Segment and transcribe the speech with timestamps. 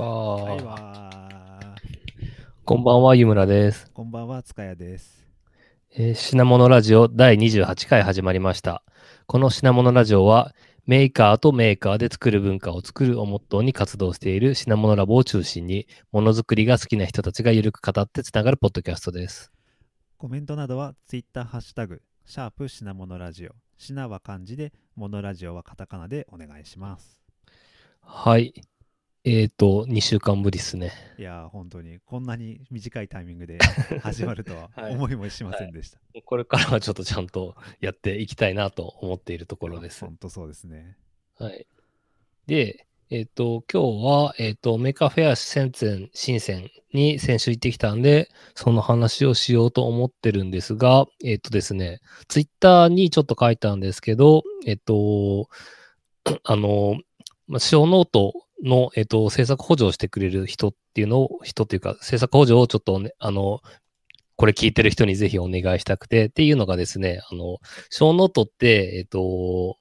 [0.00, 1.74] はいわ
[2.64, 3.86] こんばんは、湯村です。
[3.86, 3.92] ー。
[3.92, 5.26] こんばんは、塚谷です。
[5.90, 8.84] えー品物ラジオ第28回始まりました。
[9.26, 10.54] この品物ラジオは、
[10.86, 19.50] メーカーとメーカーで作る文化を作るをモットーに活動している品物ラボを中心に、ものづくりが好きな人たちがゆるく語ってつながるポッドキャストです。
[20.16, 23.50] コメントなどは、ツイッターハッシュタグ、シャープ品物ラジオ。
[23.76, 27.18] 品は漢字で、モノラジオはカタカナでお願いします。
[28.00, 28.54] はい。
[29.30, 30.90] えっ、と、2週間ぶりですね。
[31.18, 33.58] いやー、本当に、こんなに短いタイミングで
[34.00, 35.98] 始まるとははい思いもしませんでした。
[36.24, 40.02] これからはちょっとちゃんとやっていきたいなと思っているところです。
[40.02, 40.96] 本当そうですね。
[41.38, 41.66] はい。
[42.46, 55.50] で、えっ、と、今日は、えっ、と、 Maker Faire 深セン、深センに先週行ってきたんで、その話をしようと思ってるんですが、えっ、とですね、ツイッターにちょっと書いたんですけど、えっ、と、
[56.44, 56.98] あの、
[57.46, 63.60] まあ、ショーノートの、えっ、と、制作補助をしてくれる人っていうのを、人っていうか、制作補助をちょっとね、あの、
[64.36, 67.58] これ聞いてる人にぜひお願いしたくて、っていうのがですね、あの、
[67.90, 69.76] ショーノートって、えっ、と、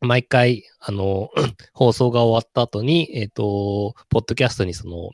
[0.00, 1.30] 毎回、あの、
[1.74, 5.10] 放送が終わった後に、えっ、と、ポッドキャストにその、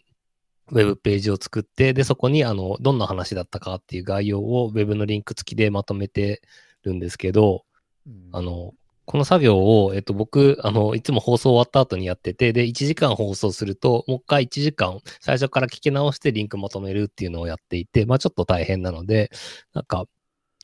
[0.71, 6.43] ウェブページを作って、で、そこに、あの、どんな話だったかっていう概要をウェブのリンク付きでまとめて
[6.83, 7.65] るんですけど、
[8.07, 8.29] うん。
[8.33, 8.73] あの、
[9.07, 19.31] この作業を、えっと、僕、あの、いつも放送終わった後にやってて、で、1時間放送すると、もう一回1時間、最初から聞き直してリンクまとめるっていうのをやっていて、まあちょっと大変なので、
[19.75, 20.07] なんか、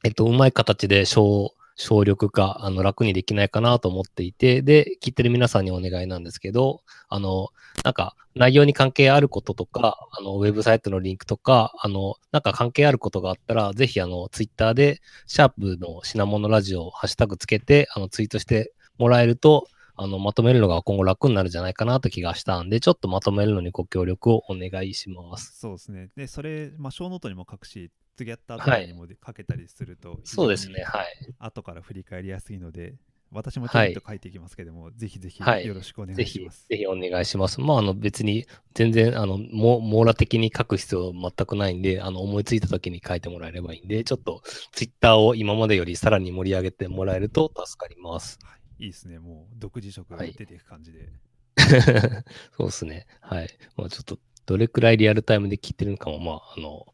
[0.05, 7.49] えっと、うまい形で小、省力化、あの、楽にできないかなと思っていて、で、聞いてる皆さんにお願いなんですけど、あの、
[7.85, 19.67] なんか、内容に関係あることとか、あの、ウェブサイトのリンクとか、あの、なんか関係あることがあったら、ぜひ、あの、ツイッターで、シャープの品物ラジオハッシュタグつけて、あの、ツイートしてもらえると、
[20.03, 25.59] あの、まとめるのが今後楽になるんじゃないかなと気がしたんで、ちょっとまとめるのにご協力をお願いします。
[25.59, 26.09] そうですね。
[26.17, 31.07] で、それ、まあ、ショーノートにも書くし、次やった後にもで書けたりすると、そうですね、はい。
[31.39, 32.95] 後から振り返りやすいので、
[33.33, 36.67] 私もちょっと書いていきますけども、ぜひぜひはいよろしくお願ぜひ、いします。
[36.69, 37.61] ぜひお願いします。
[37.61, 44.43] まあ、あの、別に、全然、あの、も網羅的に書く必要全くないんで、あの、思いついた時に書いてもらえればいいんで、ちょっと、
[44.73, 48.39] ツイッターを今までよりさらに盛り上げてもらえると助かります。
[48.43, 49.21] はい、いいですね。
[49.21, 51.09] もう独自色がはい出ていく感じで。
[52.57, 53.07] そうですね。
[53.21, 53.49] はい。
[53.77, 56.93] まあ、ちょっと、どれくらいリアルタイムで聞いてるのかも、まあ、あの、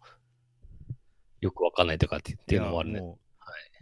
[1.40, 2.94] よくわかんないとかっていうのもあるね。
[2.94, 3.26] いやもう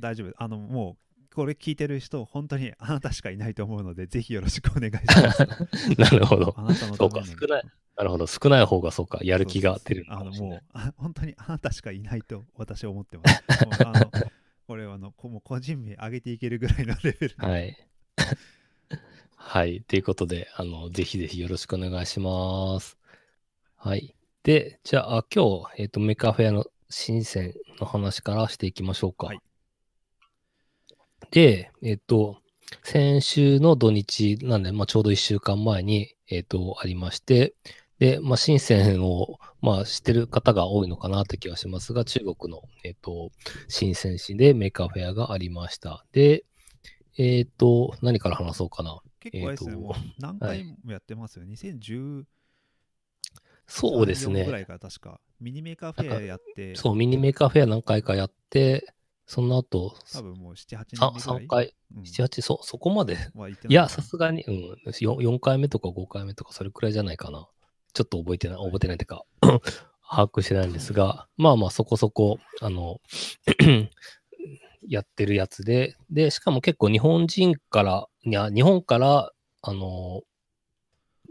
[0.00, 0.32] 大丈夫。
[0.36, 5.46] あの、もう、これ聞いてる人、本当にあなたしかいないと思うので、ぜひよろしくお願いします。
[5.98, 6.62] なるほどあ。
[6.62, 7.64] なたのそうか、少ない。
[7.96, 8.26] なるほど。
[8.26, 10.62] 少ない方がそうか、やる気が出るのあの、かもう。
[10.72, 13.42] あ本当にあなたしかいないと私は思ってます。
[14.66, 17.76] これはあの、こもう個人名上げていけるぐらいのレベルではい。
[19.36, 19.82] はい。
[19.82, 22.96] ということで、あの、ぜひぜひよろしくお願いします。
[23.76, 24.16] はい。
[24.42, 26.64] で、じゃあ、あ今日、えっ、と、 Maker Faire
[26.94, 29.26] の深センの話からしていきましょうか。
[29.26, 29.40] はい
[31.30, 32.38] で、えっ、と、
[32.82, 37.54] 先週の土日なんで、まあ、ちょうど1週間前に、えっ、と、ありまして、
[37.98, 43.32] で、まあ、深センを、まあ、知ってる方が多いのかなって気がしますが、中国の、えっ、と、
[43.68, 46.04] 深セン市で Maker Faire がありました。
[46.12, 46.44] で、
[47.18, 49.00] えっ、と、何から話そうかな。
[49.18, 51.46] 結構あれですね、えーともう何回もやってますよ。
[51.46, 52.24] 2010
[53.66, 54.60] そうですぐらね。
[54.62, 58.94] いから確か、 Mini Maker Faire やって、そう、 Mini Maker Faire 何回かやって、
[59.26, 63.16] その後、多分もう7、8さ年目ぐらい？3回、うん7、8、そ、そこまで。
[63.68, 64.54] いや、さすがに、うん、
[64.90, 67.48] 4, 4回目とか5回目とか、それくらいじゃないかな。
[67.94, 69.24] ちょっと覚えてない、覚えてないっていうか、
[70.06, 73.00] 把握してないんですが、まあまあ、そこそこ、あの、
[74.86, 79.32] やってるやつで、で、しかも結構日本人から、いや、日本から、
[79.62, 80.22] あの、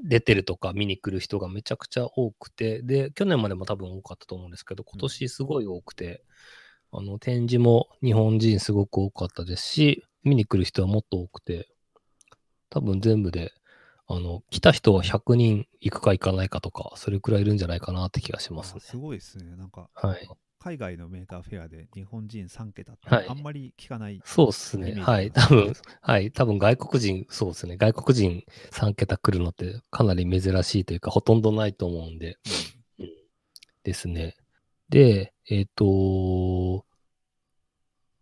[0.04, 6.24] 出てるとか見に来る人がめちゃくちゃ多くて、で、去年までも多分多かったと思うんですけど、今年すごい多くて、
[6.92, 11.70] あの、展示も日本人すごく多かったですし、見に来る人はもっと多くて、
[12.70, 13.54] 多分全部で、
[14.08, 18.82] あの、来た人は100人行くか行かないかとか、それくらいいるんじゃないかなって気がしますね。
[18.84, 19.56] あすごいですね。
[19.56, 20.30] なんか、はい。
[20.64, 24.22] 海外の Maker Faire で日本人3桁ってはいあんまり聞かない。
[24.24, 24.94] そうですね。
[24.94, 25.30] はい。
[25.30, 26.32] 多分、はい。
[26.32, 27.76] 多分外国人、そうですね。
[27.76, 32.38] 外国人3桁来るのってかなり珍しいというか、ほとんどないと思うんで、
[32.98, 33.10] うん
[33.84, 34.38] ですね。
[34.88, 36.86] で、えっ、と、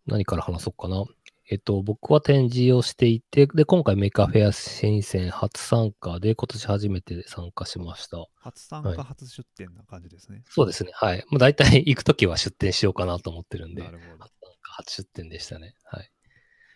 [0.06, 1.04] 何から話そうかな。
[1.50, 8.26] えっ、と、僕は展示をしていて、で、今回 Maker Faire 深セン初参加で、今年初めて参加しました。
[8.36, 10.44] 初参はい加、初出店な感じですね。
[10.48, 10.92] そうですね。
[10.94, 11.24] はい。
[11.30, 14.24] もう大体 行くときは出店しようかなと思ってるんで、なるほど。
[14.24, 15.74] 初参加初出店でしたね。
[15.84, 16.10] はい。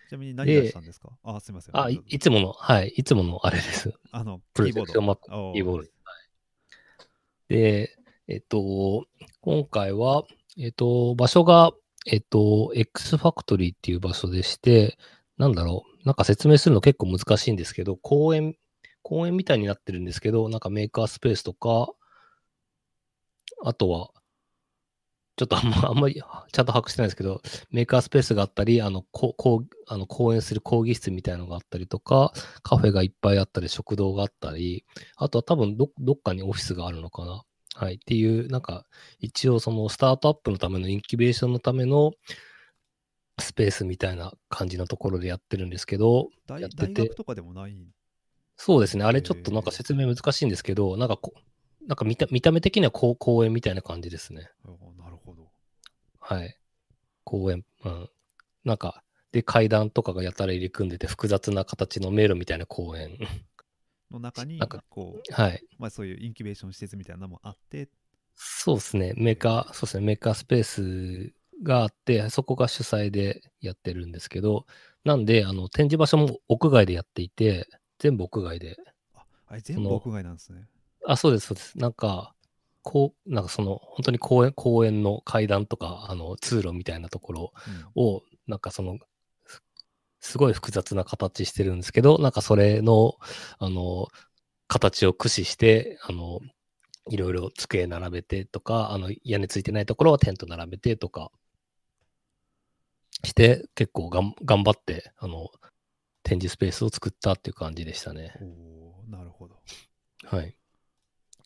[0.08, 1.10] ちなみに何出したんですか？
[1.22, 1.76] あ、すみません。
[1.80, 2.88] あ、いいつもの、はい。
[2.88, 3.92] いつものあれです。
[4.10, 5.88] あの、プロジェクションマップ、キーボード。
[7.48, 7.96] で、
[8.28, 9.06] えっと、
[9.40, 10.24] 今回は、
[10.58, 11.72] えっと、場所が、
[12.06, 14.96] えっと、X ファクトリーっていう場所でして、
[15.38, 18.56] なんだろう、なんか説明するの結構難しいんですけど、公園、
[19.02, 21.92] 公園みたいになってるんですけど、なんかメーカースペースとか、
[23.64, 24.10] あとは、
[25.36, 32.32] ちょっとあんま、あんまり、ちゃんと把握してないですけど、メーカースペースがあったり、あの、ここうあの講演する講義室みたいなのがあったりとか、
[32.62, 34.86] カフェがいっぱいあったり、食堂があったり、
[35.16, 37.42] あとは多分ど、どっかにオフィスがあるのかな。
[37.76, 37.96] はい。
[37.96, 38.86] っていう、なんか、
[39.20, 42.12] 一応そのスタートアップのためのインキュベーションのための
[43.38, 47.76] スペースみたいな感じのところでやってるんですけど、大やってて大学とかでもない
[48.56, 49.04] そうですね。
[49.04, 54.48] あれちょっとなんか説明難しいんですけど、なんかこう、なんか見た見た目的にはこう公園みたいな感じですね。
[54.64, 55.50] おなるほど。
[56.18, 56.56] はい。
[57.24, 57.66] 公園。
[57.84, 58.08] うん。
[58.64, 59.02] なんか、
[59.32, 63.18] で、階段とかがやたら入り組んでて、複雑な形の迷路みたいな公園。
[64.10, 65.62] の中になんか、こう、はい。
[65.78, 67.88] まあそういうインキュベーション施設みたいなのもあって、
[68.36, 69.14] そうですね。
[69.16, 70.06] メーカー、そうですね。
[70.06, 71.32] メーカースペース
[71.62, 74.66] があって、そこが主催でやってるんですけど、
[75.04, 77.66] なんで、あの、展示場所も屋外でやっていて、
[77.98, 78.76] 全部屋外で。
[79.14, 80.66] あ、あれ全部屋外なんですね。
[81.06, 81.78] あ、そうです、そうです。
[81.78, 82.34] なんか、
[82.82, 88.98] こう、なんかその、本当に公園、公園の階段とか、あの、通路みたいなところうんを、なんかその、
[90.20, 93.16] すすごい複雑な形してるんですけど、なんかそれの、
[93.58, 94.08] あの、
[94.68, 96.40] 形を駆使して、あの、
[97.08, 101.30] いろいろ机並べてとか、あの、屋根ついてないところはテント並べてとか
[103.24, 105.50] して、結構がん頑張って、あの、
[106.22, 108.34] 展示スペースを作ったっていう感じでしたね。
[108.40, 109.60] おーなるほど。
[110.24, 110.56] はい。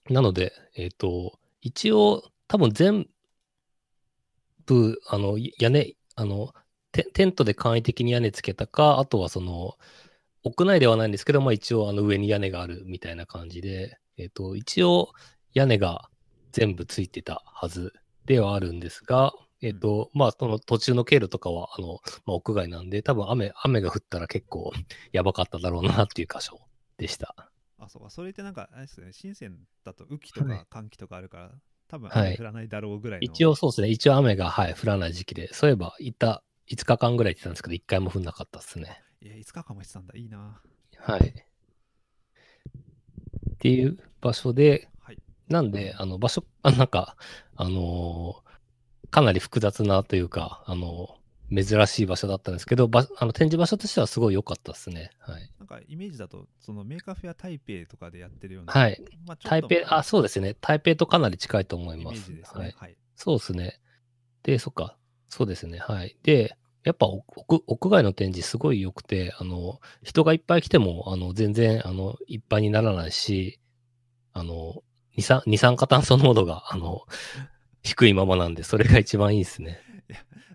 [0.08, 3.08] なので、えっ、と、一応、多分全
[4.64, 6.54] 部、あの、い屋根、あの、
[6.92, 9.76] テテントで簡易的に屋根つけたか、あとはその、
[10.42, 15.10] 屋内ではないんですけど、まあ一応、あの、上に屋根があるみたいな感じで、えっ、と、一応、
[15.52, 16.08] 屋根が
[16.52, 17.92] 全部ついてたはず
[18.26, 19.32] ではあるんですが、
[19.62, 24.72] えっ、と、まあ、その途中の経路とかは、あの、まあ、屋外なんで、多分雨、雨が降ったら結構
[25.12, 26.60] やばかっただろうなっていう箇所
[26.96, 27.50] でした。
[27.78, 28.10] あ、そうか。
[28.10, 29.12] それってなんか、あれですよね。
[29.12, 31.52] 深センだと雨季とはいか寒気とかあるから、
[31.88, 33.24] 多分はい雨降らないだろうぐらいの。
[33.24, 33.88] 一応そうですね。
[33.88, 39.02] 一応雨が、はい、降らない時期で、そういえば、いた、5日間ぐらい行ってたんですけど、1回も降んなかったですね。
[39.20, 40.14] いや、いつかかもしてたんだ。
[40.16, 40.60] いいな。
[40.98, 41.34] はい。
[43.54, 45.18] っていう場所で、はい。
[45.48, 47.16] なんで、あの、場所、 あなんか、
[47.56, 48.50] あのー
[49.10, 51.18] かなり複雑なというか、あの
[51.52, 55.10] 珍しい場所だったんですけど、ばあの展示場所としてはすごい良かったですね。
[55.18, 55.50] はい。
[55.58, 58.72] なんかイメージだと、その Maker Faire 台北とかでやってるような。
[58.72, 59.02] はい。
[59.26, 60.54] まあ、台北、あ、そうですね。
[60.60, 62.30] 台北とかなり近いと思いイメます。
[62.30, 62.68] ージですはい。。
[62.68, 62.96] ねはい。
[63.16, 63.80] そうですね。
[64.44, 64.96] で、そっか。
[65.28, 65.78] そうですね。
[65.78, 66.16] はい。
[66.22, 67.24] で、やっぱ屋
[67.66, 73.60] 屋外の展示すごい良くて、あの、人がいっぱい来ても、あの、全然、あの、いっぱいにならないし、
[74.32, 74.82] あの、
[75.16, 77.02] 二酸二酸化炭素濃度が、あの、
[77.82, 79.80] 低いままなんで、それが一番いいですね。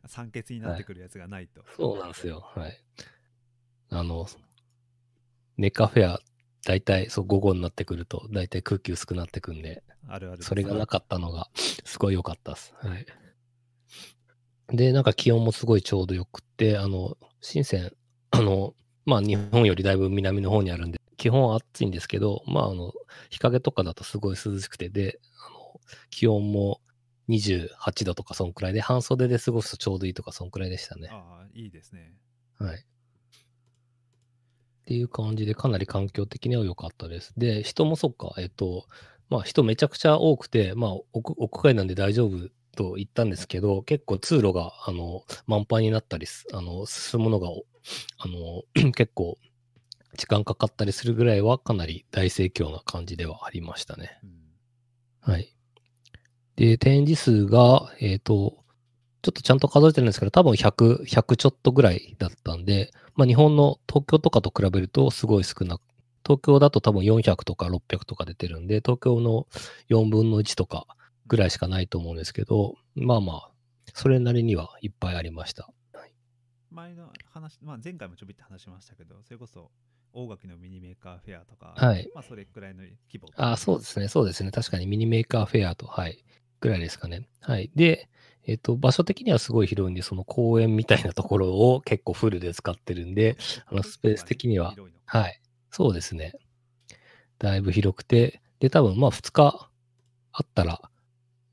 [0.07, 1.63] 酸欠になってくるやつがないと。
[1.75, 2.42] そうなんですよ。
[2.56, 2.77] はい。
[3.89, 4.27] あの、
[5.58, 6.20] メカフェア、
[6.65, 10.44] 大体、そう、午後になってくると、大体空気薄くなってくんで、あるある。
[10.44, 12.74] それがなかったのが、すごい良かったです。
[12.77, 13.05] はい。
[14.69, 17.91] で、なんか気温もすごいちょうどよくって、あの、深セン、
[18.31, 18.74] あの、
[19.05, 22.91] まあ日本よりだいぶ南の方にあるんで、基本は暑いんですけど、まああの、
[23.29, 25.79] 日陰とかだとすごい涼しくて、で、あの、
[26.10, 26.81] 気温も
[27.29, 31.10] 28度とかそんくらいで、半袖で過ごすとちょうどいいとかそんくらいでしたね。
[31.12, 32.13] ああ、いいですね。
[32.57, 32.77] はい。
[32.77, 32.81] っ
[34.86, 37.34] ていう感じで、かなり環境的には良かったです。
[37.38, 38.88] で、人もそっか、えっと、
[39.29, 47.65] まあ人めちゃくちゃ多くて、まあ屋屋外なんで大丈夫と言ったんですけど、結構通路が、あの、満帆になったりす、あの、進むのが、お
[48.20, 48.63] あの、
[48.94, 49.38] 結構
[50.15, 54.20] 時間かかったりするぐらいはかなり大盛況な感じではありましたね。
[54.24, 55.34] うん。
[55.34, 55.55] はい。
[56.55, 58.63] で、展示数が、えっ、と、
[59.22, 65.82] ちょっとちゃんと数えてるんですけど、多分100、100ちょっとぐらいだったんで、まあ日本の東京とかと比べるとすごい少なく、
[66.24, 69.48] 東京だと多分400とか600とか出てるんで、東京の
[69.89, 70.86] 4分の1とか
[71.27, 73.51] ぐらいしかないと思うんですけど、まあまあ、
[73.94, 75.70] それなりにはいっぱいありました。
[76.72, 79.72] 前の話、まあ、前回もちょびって話しましたけど、それこそ
[80.12, 83.29] 大垣のミニメーカーフェアとか、はいまあ、それくらいの規模。
[83.38, 84.08] あ、そうですね。
[84.10, 84.51] そうですね。
[84.51, 86.24] 確かにミニメーカーフェアと、はい。
[86.62, 87.27] ぐらいですかね。
[87.41, 87.72] はい。
[87.75, 88.10] で、
[88.48, 95.41] えっ、と、場所的にはすごい広いんで、その公園みたいなところを結構フルで使ってるんで、あのスペース的にははい。
[95.72, 96.34] そうですね。
[97.39, 99.70] だいぶ広くて、で、多分まあ2日
[100.32, 100.82] あったら、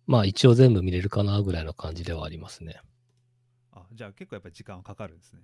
[0.07, 2.81] まあ一応全部見れるかなぐらいの感じではありますね。
[3.73, 5.41] あじゃあ結構やっぱり時間はかかるんですね。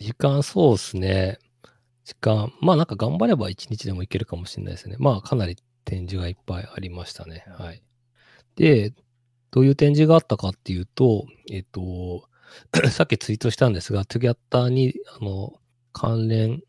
[0.00, 1.38] 時間そうですね。
[2.04, 4.96] 時間、まあなんか頑張れば1日でもいけるかもしれないですね。
[4.98, 7.44] まあかなり展示がいっぱいありましたね。
[7.58, 7.82] はい。
[8.56, 8.92] で、
[9.50, 12.28] どういう展示があったかっていうと、えっと、
[12.90, 15.54] さっきツイートしたんですが、トゥギャッターに、あの、
[15.92, 16.62] 関連、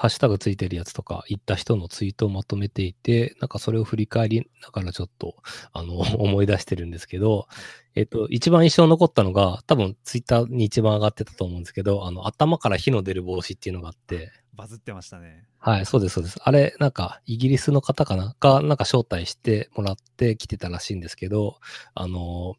[0.00, 5.36] ハッシュタグついてるやつとか、行った人のツイートをまとめていて、なんかそれを振り返りながらちょっと、
[5.74, 7.48] あの、 思い出してるんですけど、
[7.94, 15.44] えっと、一番印象に残ったのが、多分ツイッターに一番上がってたと思うんですけど、あの、頭から火の出る帽子っていうのがあって、バズってましたね。
[15.58, 16.38] はい、そうです、そうです。
[16.42, 18.34] あれ、なんか、イギリスの方かな？
[18.40, 21.58] が、なんか招待してもらって来てたらしいんですけど、
[21.94, 22.54] あの、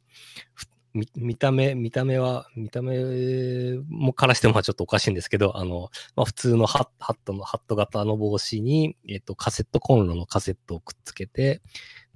[0.53, 11.61] ふ見見た目、見た目は、見た目もからしてもまあちょっとおかしいんですけど、あの、まあ、普通のハッハットの、ハット型の帽子に、えっ、と、カセットコンロのカセットをくっつけて、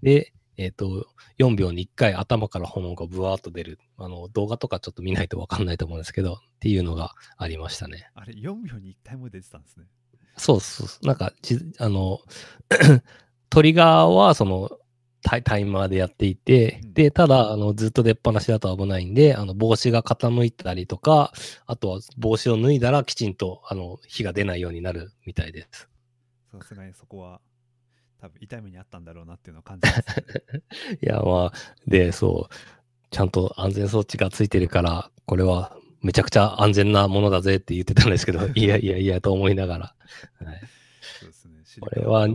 [0.04, 1.08] で、えっ、と、
[1.40, 3.80] 4秒に1回頭から炎がブワーっと出る。
[3.98, 8.10] あの、動画とかちょっと見ないとわかんないと思うんですけど、っていうのがありましたね。
[8.14, 9.86] あれ、4秒に1回も出てたんですね。
[10.38, 11.08] そうそうそう。
[11.08, 12.20] なんか、じあの、
[13.50, 14.70] トリガーはその
[15.26, 21.34] タイタイマーでやっていて、うんで、ただ、あの、ずっと出っ放しだと危ないんで、あの、帽子が傾いたりとか、
[21.66, 25.90] あとは帽子を脱いだらきちんと、あの、火が出ないようになるみたいです。
[26.52, 27.42] さすがにそこは、
[28.22, 30.98] 多分痛い目にあったんだろうなっていうのを感じます、ね。
[31.02, 31.54] いや、まあ、
[31.88, 32.56] で、そう、
[33.10, 39.96] ちゃんと安全装置がついてるから、これはめちゃくちゃ安全なものだぜって言ってたんですけど、 いやいやいやと思いながら。
[40.46, 40.62] はい
[41.20, 41.56] そうですね。
[41.82, 42.28] これは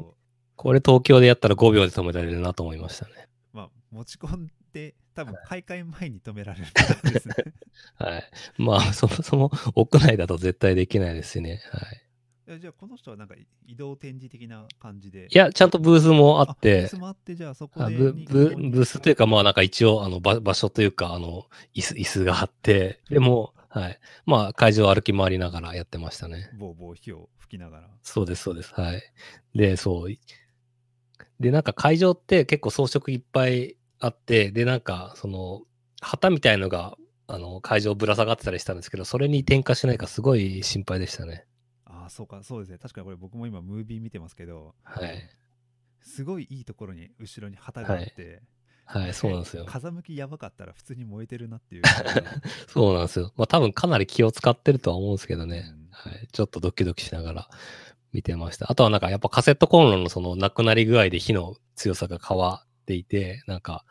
[0.60, 3.28] これ東京でやったら5秒で止められるなと思いましたね。
[3.54, 7.34] まあ、持ち込んで、多分開会前に止められるんですね。
[7.96, 8.30] はい。
[8.58, 11.62] まあ、そもそも屋内だと絶対できないですしね。
[11.70, 12.02] はい。
[12.46, 13.36] えじゃあ、この人はなんか
[13.66, 15.28] 移動展示的な感じで。
[15.30, 23.98] いや、ちゃんとブースもあってブース、もあって、じゃあそこであブブブースというか、まあなんか一応、あの場場所というか、あの、椅子、椅子があって、でも、はい。
[24.26, 26.50] まあ会場を歩き回りながらやってましたね。
[26.58, 27.88] ボーボー火を吹きながら。
[28.02, 28.74] そうです、そうです。
[28.74, 29.02] はい。
[29.54, 30.12] で、そう。
[31.40, 35.62] で、なんか会場って結構装飾いっぱいあって、で、なんか、その、
[36.00, 41.46] 旗みたいのが、あの、会場ぶら下がってたりしたんですけど、それに点火しないかすごい心配でしたね。
[41.86, 42.78] ああ、そうか、そうですね。
[42.78, 45.18] 確かにこれ僕も今ムービー見てますけど、はい。
[46.02, 48.42] すごいいいところに後ろに旗があって、
[48.84, 49.64] はい、そうなんですよ。
[49.66, 51.82] 風向きやばかったら普通に燃えてるなっていう。
[52.68, 53.32] そうなんですよ。
[53.36, 55.72] まあ多分かなり気を使ってるとは思うんですけどね。
[55.72, 56.28] うんはい。
[56.32, 57.50] ちょっとドキドキしながら
[58.12, 58.70] 見てました。
[58.70, 63.84] あとはなんかやっぱカセットコンロのそのなくなり具合で火の強さが変わっていて、なんか、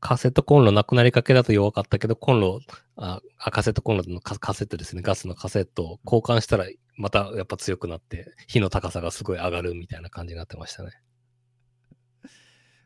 [0.00, 2.60] カセットコンロなくなりかけだと弱かったけど、コンロ、
[2.96, 5.02] あ、あカセットコンロのカカセットですね。
[5.02, 10.90] ガスのカセットを交換したらまたやっぱ強くなって、火の高さがすごい上がるみたいな感じになってましたね。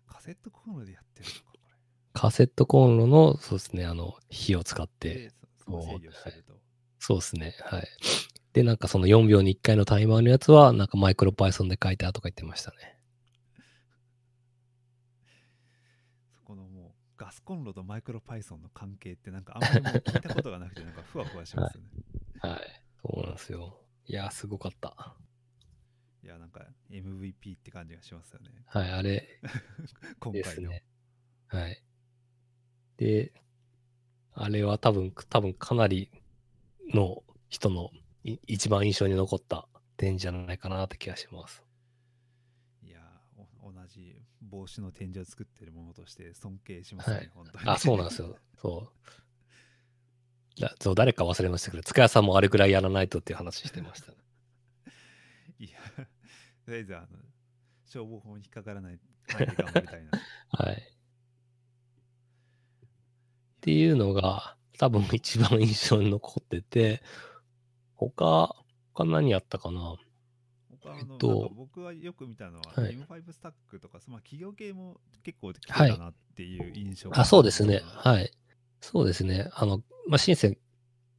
[0.07, 1.59] カセットコンロでやってるのか、こ
[2.13, 5.11] カセットコンロの、そうですね、あの、火を使っれ。
[5.11, 5.33] て。
[6.99, 7.55] そうですね。
[7.61, 7.89] はい。
[8.53, 12.99] で、なんかその4秒に1回のタイマーのやつは、なんかマイクロパイソンで書いてあるとか言ってましたね。
[16.35, 21.89] そこのもうガスコンロとマイクロパイソンの関係ってなんかあんまり聞いたことがなくてなんかふわふわしますよね。
[22.41, 22.83] はい。
[23.03, 23.81] そうなんですよ。
[24.07, 25.15] いやー、すごかった。
[26.23, 28.51] い、や、なんか MVP って感じがしますよね。
[28.67, 29.41] はい、あれ
[30.19, 30.71] 今回の。
[30.71, 30.85] ね。
[31.49, 31.83] はい。
[32.97, 33.33] で、
[34.33, 36.11] あれは多分、多分かなり
[36.95, 41.63] の人のい一番印象に残った点じゃないかなって気がします。
[42.83, 43.01] いや
[43.63, 47.65] お同じ帽子の展示を作ってるものとして尊敬しますね、はい本当に。
[47.67, 48.37] あ、そうなんですよ。
[48.61, 48.91] そ
[50.57, 50.61] う。
[50.61, 54.19] だそう、誰か忘れましたけど、塚谷さんもあれぐらいやらないとっていう話してましたね。
[55.59, 55.79] いや、
[56.65, 57.07] とりあえずあの、
[57.87, 58.99] 消防法に引っかからない
[59.29, 60.11] 範囲で頑張りたいな。
[60.51, 60.99] はい。
[63.59, 67.03] っていうのが、多分一番印象に残ってて、
[67.99, 68.55] 他、
[68.95, 69.97] 他何やったかな？
[70.71, 77.77] えっと僕はよく見たのは、はい M5 スタックとか、まあ、企業系も結構来てはいたなっていう印象があ、そうですね。
[77.77, 77.81] い。
[77.83, 78.31] はい。
[78.81, 79.51] そうですね。
[79.55, 80.59] あの、まあ、深セン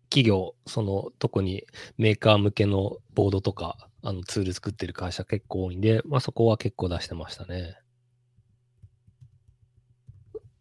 [0.10, 1.66] 企業、その、特に
[1.98, 7.78] メーカー向けのボードとか、あの、ツール作ってる会社結構多いんで、まあ、そこは結構出してましたね。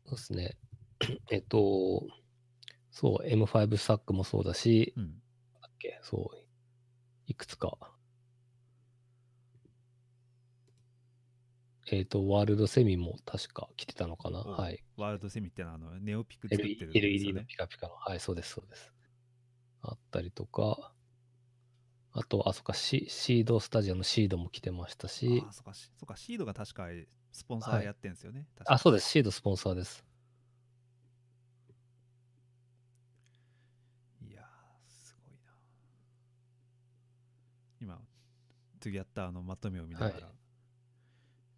[0.07, 0.57] そうですね。
[1.31, 2.07] えっと、
[2.91, 5.15] そう、M5 スタックもそうだし、うん。
[5.79, 6.37] けそう、
[7.27, 7.77] いくつか。
[11.91, 14.41] えっ、と、ワールドセミも確か来てたのかな？
[14.41, 14.85] おはい。
[14.97, 17.47] ワールドセミってのはあのネオピク作ってるよ LED のね。
[17.49, 17.95] ピカピカの。
[17.95, 18.93] はい、そうです、そうです。
[19.81, 20.93] あったりとか、
[22.13, 26.89] あと、あ、そっか、シシードスタジオのシードも来てましたしあ、、そっか、しそっか、シードが確か
[27.33, 28.47] スポンサーはいやってんですよね。
[28.67, 29.93] あ、そうでです、シードスポンサーです。
[29.95, 30.05] す。
[34.29, 34.45] いやー、
[34.91, 35.53] すごいな。
[37.81, 38.01] 今、
[38.79, 40.29] トゥギャッターのまとめを見ながはいら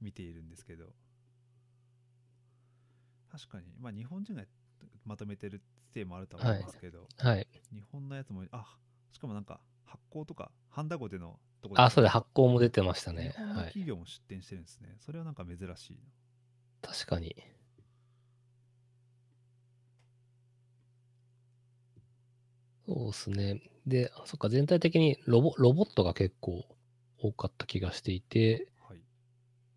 [0.01, 0.87] 見ているんですけど、
[3.31, 4.43] 確かに、まあ、日本人が
[5.05, 5.63] まとめてる
[5.93, 7.47] せいもあるとは思いますけど、はい。
[7.73, 8.77] 日本のやつも、あ
[9.13, 13.35] しかもなんか発行とか、ハンダゴテのとこあ、そうでで発行も出てました日ね。
[13.37, 14.97] 企業も出展してるんですね。
[15.01, 16.91] それはなんか珍しいな。
[16.91, 17.37] 確かに。
[22.87, 23.61] そうですね。
[23.87, 26.65] で、そっか、全体的にロボロボットが結構
[27.23, 29.01] 多かった気がしていて、はい。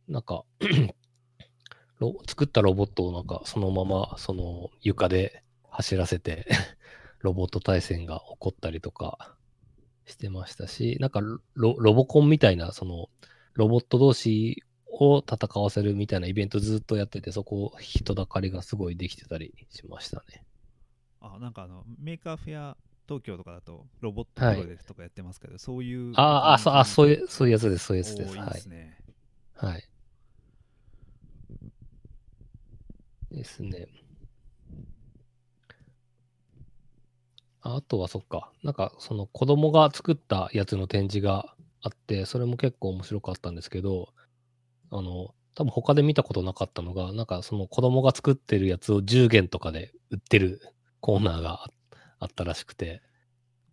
[0.07, 0.43] なんか
[1.99, 6.47] ロ、作ったロボットをなんかそのままその床で走らせて
[7.19, 9.35] ロボット対戦が起こったりとか
[10.05, 11.21] してましたし、なんか
[11.53, 13.09] ロロボコンみたいなその
[13.53, 20.45] ロボット同士を戦わせるみたいなイベントずっとやってて、そこ人だかりがすごいできてたりしましたね。
[21.19, 26.13] あ、なんかあの、メーカーフェア東京とかだと、ロボットはいプロレスとかやってますけど、そういう。
[26.15, 28.33] ああ、あ、そう、あ、そうういう、そういうやつです、そういうやつです。
[28.33, 28.53] いいはい。
[28.53, 28.97] ですね。
[29.55, 29.89] はい。
[33.31, 33.87] ですね。
[37.61, 38.51] ああとはそっか。
[38.61, 44.09] なんかその子供が作ったやつの展示があって、それも結構面白かったんですけど、
[44.91, 50.61] あの、多分他で見たことなかったのが、なんかその子供が作ってるやつを10元とかで売ってる
[50.99, 51.71] コーナーがあ
[52.23, 53.01] あったらしくて、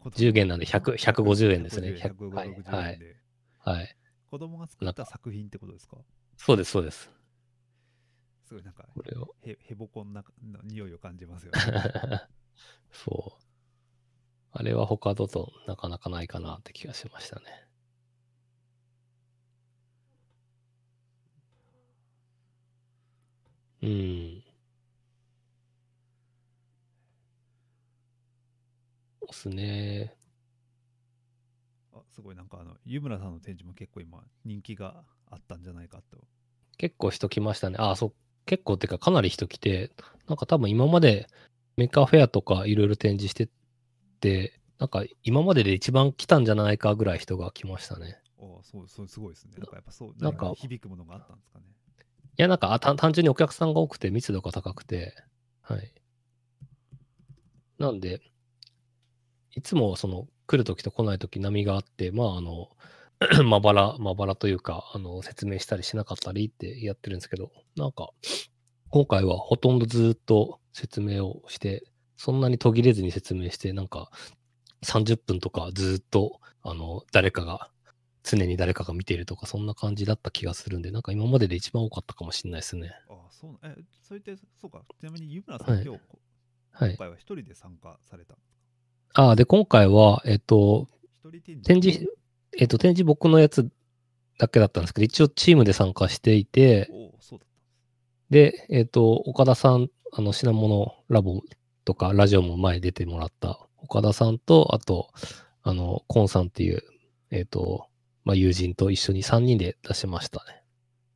[0.04, 3.16] 10元なんで100 150円ですね150 100 150はい円で。
[3.59, 3.97] はい。
[4.30, 5.99] 子供が作った作品ってことですか？
[6.37, 7.11] そうです、そうです。
[8.45, 9.35] すごいなんかこれを。
[9.42, 11.59] へ、へぼこんなの匂いを感じますよね。
[12.92, 13.45] そう。
[14.52, 17.45] あれは他だとなかなかないかなって気がしましたね。
[23.82, 24.50] うん。
[29.21, 30.15] そうっすね。
[31.93, 36.19] あすごいなんかあの、湯村さんの展示も結構今人気があったんじゃないかと。
[36.78, 37.76] 結構人来ましたね。
[37.78, 38.13] あ、そう。
[38.47, 39.93] 結構っていうかかなり人来て、
[40.26, 41.26] なんか多分今まで
[41.76, 43.49] メーカーフェアとかいろいろ展示して
[44.21, 48.19] て、なんか今までで一番来たんじゃないかぐらい人が来ましたね。
[48.39, 49.52] あそう、そう、すごいですね。
[49.59, 51.67] なんかやっぱそう、なんか何響くものがあったんですかね。
[52.39, 55.15] いや、なんか単純にお客さんが多くて密度が高くて、
[55.61, 55.93] はい。
[57.78, 58.21] なんで、
[59.54, 62.71] いつもその来るときと来ないとき波があって、まああの、
[63.45, 68.10] まばら、まばらというか、あの、説明したりしなかったりってやってるんですけど、なんか、
[68.89, 71.84] 今回はほとんどずっと説明をして、
[72.17, 74.10] そんなに途切れずに説明して、なんか、
[74.84, 77.71] 30分とかずっと、あの、誰かが、
[78.23, 82.93] 常に誰かが見ているとか、そんな感じだった気がするんで、なんか今までで一番多かったかもしれないですね。
[83.08, 84.82] あそうな、え、それって、そうか。
[84.99, 86.00] ちなみに湯村さん、はい今日、
[86.73, 86.91] はい。
[86.91, 88.36] 今回は一人で参加された。
[89.14, 90.88] ああ、で、今回は、えっと、
[91.64, 92.06] 展示。
[92.58, 93.68] えっと、展示僕のやつ
[94.38, 96.90] だけだったんですけど、一応チームで参加していて、
[98.28, 101.42] でえっと、岡田さん、あの、品物ラボ
[101.84, 105.10] とか、ラジオも前出てもらった岡田さんと、あと、
[105.62, 106.82] あの、コンさんっていう、
[107.30, 107.86] えっと、
[108.25, 110.62] まあ、友人と一緒に3人で出しましたね。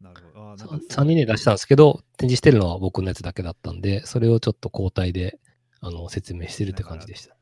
[0.00, 0.52] なるほど。
[0.52, 5.38] あなんか3人で出したんですけど、展示してるのは僕のやつだけだったんで、それをちょっと交代で、
[5.80, 7.36] あの、説明してるって感じでした。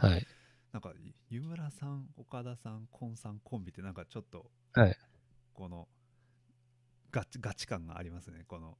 [0.00, 0.26] あはい。
[0.72, 0.92] なんか、
[1.28, 4.96] 湯村さん、岡田さん、コンさんコンビってなんかちょっと、はい。
[5.52, 5.88] この、
[7.10, 8.78] ガチ、ガチ感がありますね、この。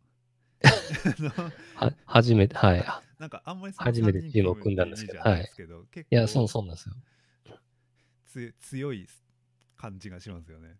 [1.74, 2.85] は、初めて、はい。
[3.18, 5.50] なんかあんまり初めてチームを組んだんですけどはない
[6.11, 6.94] いや、そうそうなんですよ。
[8.26, 9.06] つ強い
[9.76, 10.76] 感じがしますよね。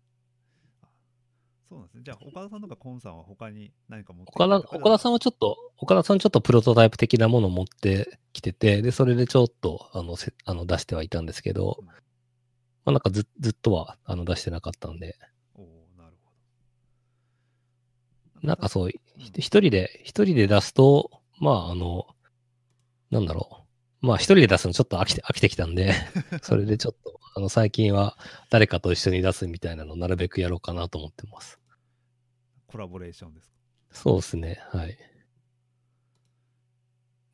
[1.71, 2.01] あそうなんですね。
[2.03, 11.93] じゃあ、岡田さんとかコンさんは他に何か持って岡田、岡田さんはちょっと、岡田さんちょっとプロトタイプ的なものを持ってきてて、で、それでちょっと、あの、せあの出してはいたんですけどうん、ま
[12.85, 15.17] あなんかずずっとは、あの、出してなかったんで、
[15.55, 15.65] おお
[15.97, 16.31] なるほ
[18.41, 18.47] ど。
[18.47, 18.91] なんかそう、うん
[19.39, 22.07] 人で、一人で出すと、まああの、
[23.11, 23.65] なんだろ
[24.01, 24.07] う。
[24.07, 25.93] まあ一人で出すのちょっと飽きて、飽きてきたんで、
[26.41, 28.17] それでちょっと、あの、最近は
[28.49, 31.60] 誰かと一緒に出すみたいなのをなるべくやろうかなと思ってます。
[32.71, 33.55] コラボレーションですか？
[33.91, 34.59] そうですね。
[34.71, 34.97] はい。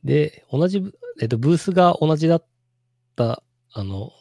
[0.03, 2.45] で、同じブ、えっと、ブースが同じだっ
[3.15, 4.11] た、あの、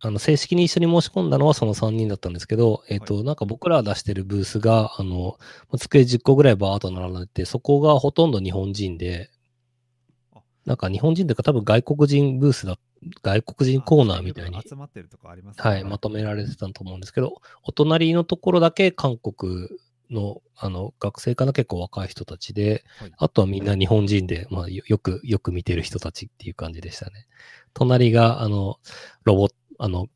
[0.00, 5.36] あの、正式に一緒に申し込んだのはその3人だったんですけど、えっと、なんか僕ら出してるブースが、あの、
[5.70, 9.30] まあ机10個ぐらいバーっと並んでて、そこがほとんど日本人で
[10.34, 12.78] あ、なんか日本人というか多分外国人ブースだ、
[13.22, 19.68] 外国人コーナーみたいに集まってるとこありますはい、まとめられてたと思うんですけど、お隣のところだけ韓国
[20.10, 27.26] の、あの、学生かな結構若い人たちで、はいあとはみんな日本人で、まあ、よよく、よく見てる人たちっていう感じでしたね。
[27.74, 28.78] 隣が、あの、
[29.24, 30.08] ロボット、あの、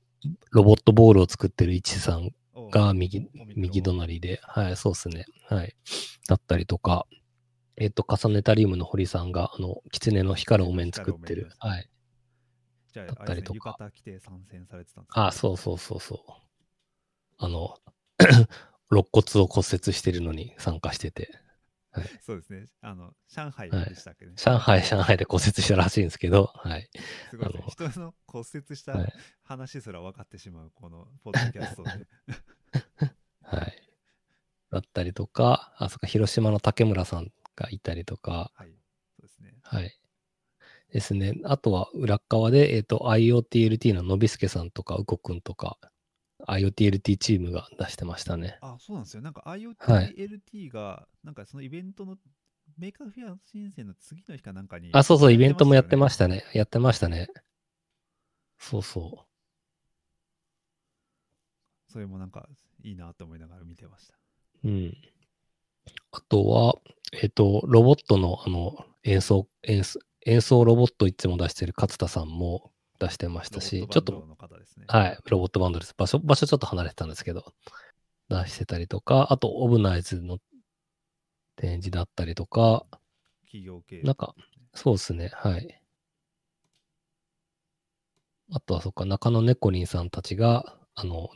[0.51, 5.27] ロボットボールを作ってる一さんおが右お、右隣で、はい、そうですね。
[5.49, 5.75] はい。
[6.29, 7.07] だったりとか、
[7.77, 11.51] えっ、と、カサネタリウムの堀さんが、あの、狐の光るお面作ってる。
[11.59, 11.89] はい。
[12.93, 13.77] じゃあ、だったりとか
[15.11, 16.19] ああ、そうそうそうそう。
[17.39, 17.77] あの、
[18.91, 21.31] 肋骨を骨折してるのに参加してて、
[22.21, 22.67] そうですね。
[22.83, 24.33] あの、上海はいでしたっけね。
[24.37, 26.89] 上海、上海で骨折したらしいんですけど、はい。
[27.31, 31.91] すごいね人の骨折したはい話すら分かってしまう、このポッドキャストで。
[33.43, 33.91] はい。
[34.71, 38.71] だったりとか、あ、そっか、広島の竹村さんがいたりとか、はい。
[39.17, 39.59] そうですね。
[39.63, 39.99] はい。
[40.93, 41.35] ですね。
[41.45, 45.79] あとは裏側で、えっ、と、IoTLT ののびすけさんとか、うこくんとか、
[46.47, 48.59] IoTLT チームが出してましたね。
[48.61, 49.23] あ、そうなんですよ。
[49.23, 52.17] なんかはい IoTLT が、なんかそのイベントの、
[52.79, 54.91] メーカーフェア深センの次の日かなんかに。
[54.93, 56.45] あ、そうそう、イベントもやってまししたね。
[56.55, 57.29] やってましたね。
[58.59, 59.23] そうそたよね。
[61.89, 62.49] それもなんか
[62.83, 64.15] いいなと思いながら見てました。
[64.65, 64.69] う。
[64.69, 64.97] うん。
[66.13, 66.75] あとは、
[67.21, 74.29] えっ、と、ロボットの、あの、演奏、演奏、演奏ロボットいつも出してる勝田さんも出してましたし、ちょっと。
[74.87, 75.95] はい、ロボットバンドです。
[75.97, 77.55] 場所、場所ちょっと離れてたんですけど、
[78.29, 80.39] 出してたりとか、あと、オブナイズの
[81.57, 82.85] 展示だったりとか、
[83.45, 84.03] 企業系。
[84.03, 84.35] なんか、
[84.75, 85.83] そうですね、はい。
[88.53, 91.31] あとは、そっか、中野猫リンさんたちが、あの、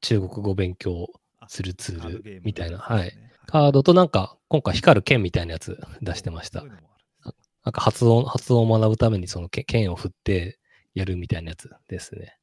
[0.00, 1.06] 中国語勉強
[1.38, 3.12] あするツールみたいな、ねはい。
[3.46, 10.58] カードとなんか、今回光る剣みたいなやつ出してましたなんか発音、発音を学ぶためにその剣剣を振って
[10.94, 12.38] やるみたいなやつですね。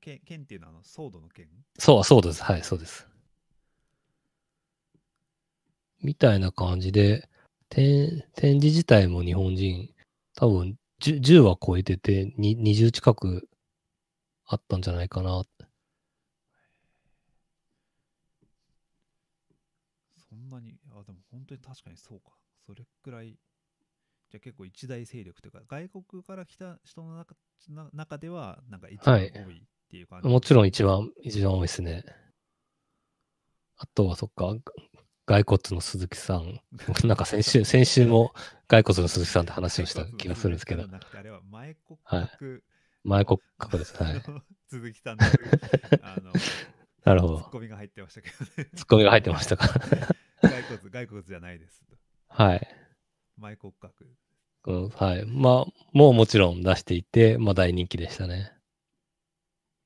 [0.00, 1.48] 剣剣っていうのはあのソードの剣？
[1.78, 2.42] そう、そうです。
[2.42, 3.06] はい、そうです。
[6.02, 7.28] みたいな感じで、
[7.68, 9.92] 展展示自体も日本人、
[10.34, 13.48] 多分 10, 10は超えてて、に20近く
[14.46, 15.44] あったんじゃないかな。
[20.30, 22.32] そんなに、あ、でも本当に確かにそうか。
[22.66, 23.36] それくらい、
[24.30, 27.34] じゃあ結構一大勢力というか、外国から来た人の中
[27.68, 32.04] な中では、なんか一番多はいいっていう感じ、もちろん一番、一番多いですね。
[33.76, 34.54] あとはそっか、
[35.24, 36.60] 骸骨の鈴木さん。
[37.06, 38.32] なんか先週、先週も
[38.66, 41.76] 骸骨の鈴木さんって話をした気がするんですけどあれは前
[43.04, 44.02] 前国格です。
[44.02, 44.22] はい。
[44.68, 45.24] 鈴木さんの
[46.02, 46.32] あの
[47.04, 47.50] なるほどツッ。
[47.50, 48.70] コミが入ってましたけどね。
[48.74, 49.68] ツッコミが入ってましたか。
[50.40, 51.82] 骸骨、骸骨じゃないです。
[52.28, 52.68] はい。
[53.38, 54.06] 前骨格。
[54.66, 55.24] うん、はい。
[55.26, 58.52] まあ、もうもちろん出していて、まあ大人気でしたね。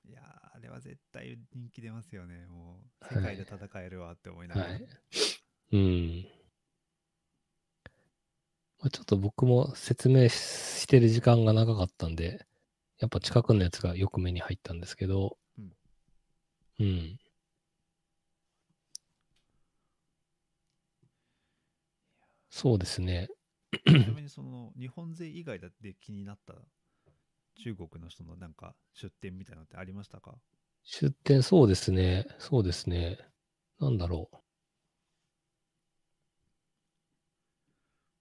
[0.08, 2.46] いやー、あれは絶対人気出ますよね。
[2.46, 4.70] もう、はい世界で戦えるわって思いながら。
[4.70, 4.88] はい。
[5.72, 6.26] うん。
[8.80, 10.32] まあ、ちょっと僕も説明し
[10.82, 12.46] してる時間が長かったんで、
[12.98, 15.72] やっぱ近くのやつがよく目に入ったんですけど、うん
[16.80, 17.18] うん。
[22.50, 23.28] そうですね。
[23.86, 26.54] ちなみにその日本勢以外で気になった
[27.56, 30.34] 中国の人のなんか出店みたいなのってありましたか？
[30.84, 32.26] 出店、そうですね。
[32.38, 33.18] そうですね。
[33.78, 34.36] なんだろう。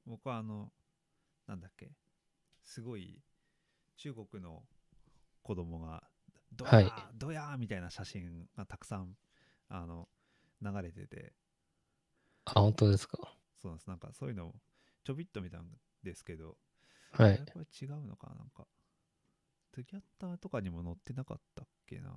[0.06, 0.72] 僕はあの、
[1.48, 1.92] なんだっけ、
[2.64, 3.20] すごい
[3.98, 4.64] 中国の
[5.44, 6.04] 子供が、
[6.54, 9.16] ドヤー、はいドヤーみたいな写真がたくさん
[9.70, 10.08] あの
[10.62, 11.34] 流れてて、
[12.46, 13.18] あ、本当ですか？
[13.62, 13.88] そうなんです。
[13.88, 14.56] なんかそういうのを
[15.04, 15.68] ちょびっと見たん
[16.04, 16.58] ですけど、
[17.12, 17.38] はい。
[17.54, 18.68] これ違うのかななんか、
[19.72, 22.12] トゥギャッターとかにも載ってなかったっけな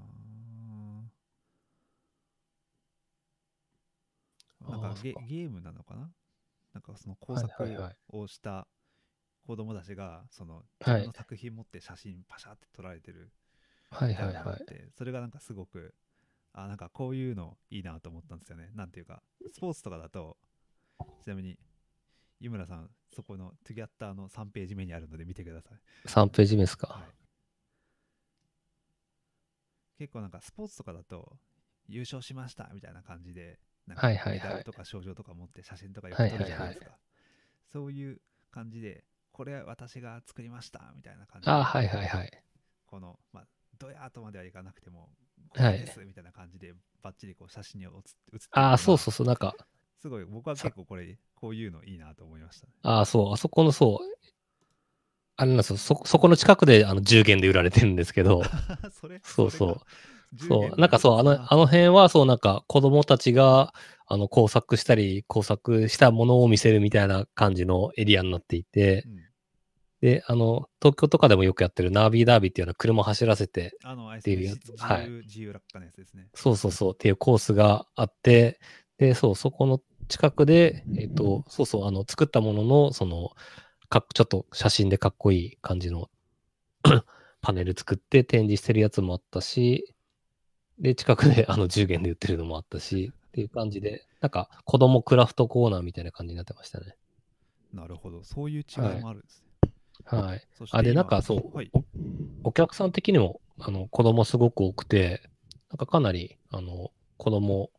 [4.68, 6.10] なんかゲゲームなのかな？
[6.72, 8.66] なんかその工はい作をした
[9.46, 13.30] 子供たちが、そのはい自分の作品持って写真パシャって撮られてる
[13.90, 14.64] はいはいいはい。
[14.96, 15.94] それがなんかすごく、
[16.52, 18.70] あ、なんかこういうのいいなと思ったんですよね。
[18.74, 20.36] なんていうか、スポーツとかだと、
[21.22, 21.58] ちなみに、
[22.44, 25.78] 井村さん、そこのトゥギャッターの3ページ目にあるので見てください。
[26.06, 26.88] 3ページ目ですか？
[26.88, 27.02] はい、
[29.98, 31.38] 結構なんかスポーツとかだと
[31.88, 36.98] 優勝しましたみたいな感じでなんかメダルとか賞状とか持って写真とかよく撮るじゃないですか、はい
[37.72, 38.20] そういう
[38.52, 42.30] 感じでこれ私が作りましたみたいな感じであ、はいはいはい。
[42.86, 43.44] このまあ
[43.78, 45.08] ドヤーとまではいかなくても
[45.48, 49.26] これですみたいな感じでバッチリこう写真に写って写ってるのがあ、そうそうそう。
[49.26, 49.56] なんか、
[50.04, 52.74] すごい僕は結構これこういうのいいなと思いましたね。
[52.82, 54.26] ああ、そう、あそこのそう、
[55.38, 58.42] あれなんですよ、そ、そこの近くであの10元で売られてるんですけど、
[58.92, 59.18] それ？
[59.24, 60.38] そうそう。
[60.38, 60.98] そそう、なんか？
[60.98, 63.72] そう、あの、あの辺はそう、なんか子供たちが、
[64.06, 69.04] あの、工作したり、工作したものを見せるみたいな感じのエリアになっていて。
[69.06, 69.20] う、ん。
[70.02, 73.78] で、あの、東京とかでもよくやってるナービーダービーっていうような車走らせて、
[74.18, 74.74] っていうやつ。
[74.76, 75.06] はい。
[75.06, 76.28] 由自由落下のやつですね。
[76.34, 76.92] そうそうそう。
[76.92, 78.60] っていうコースがあって、
[78.98, 83.30] で、そう、そこの近くで、えっ、と、そうそう、あの、作ったものの、その、
[83.88, 86.10] かっちょっと写真でかっこいい感じの
[87.40, 89.94] パネル作って展示してるやつもあったし、
[90.78, 96.96] で、近くであの10元で売ってるのもあったし、っていう感じで、なんか子供クラフトコーナーみたいな感じになってましたね。
[97.72, 98.22] なるほど。
[98.24, 99.70] そういう違いもあるんですね。
[100.04, 100.42] はい。
[100.56, 101.70] そしてあ、で、今なんかそう、はい。
[101.72, 101.84] お
[102.48, 105.22] お客さん的にも、あの、子供すごく多くて、
[105.70, 107.70] なんかかなり、あの、子供、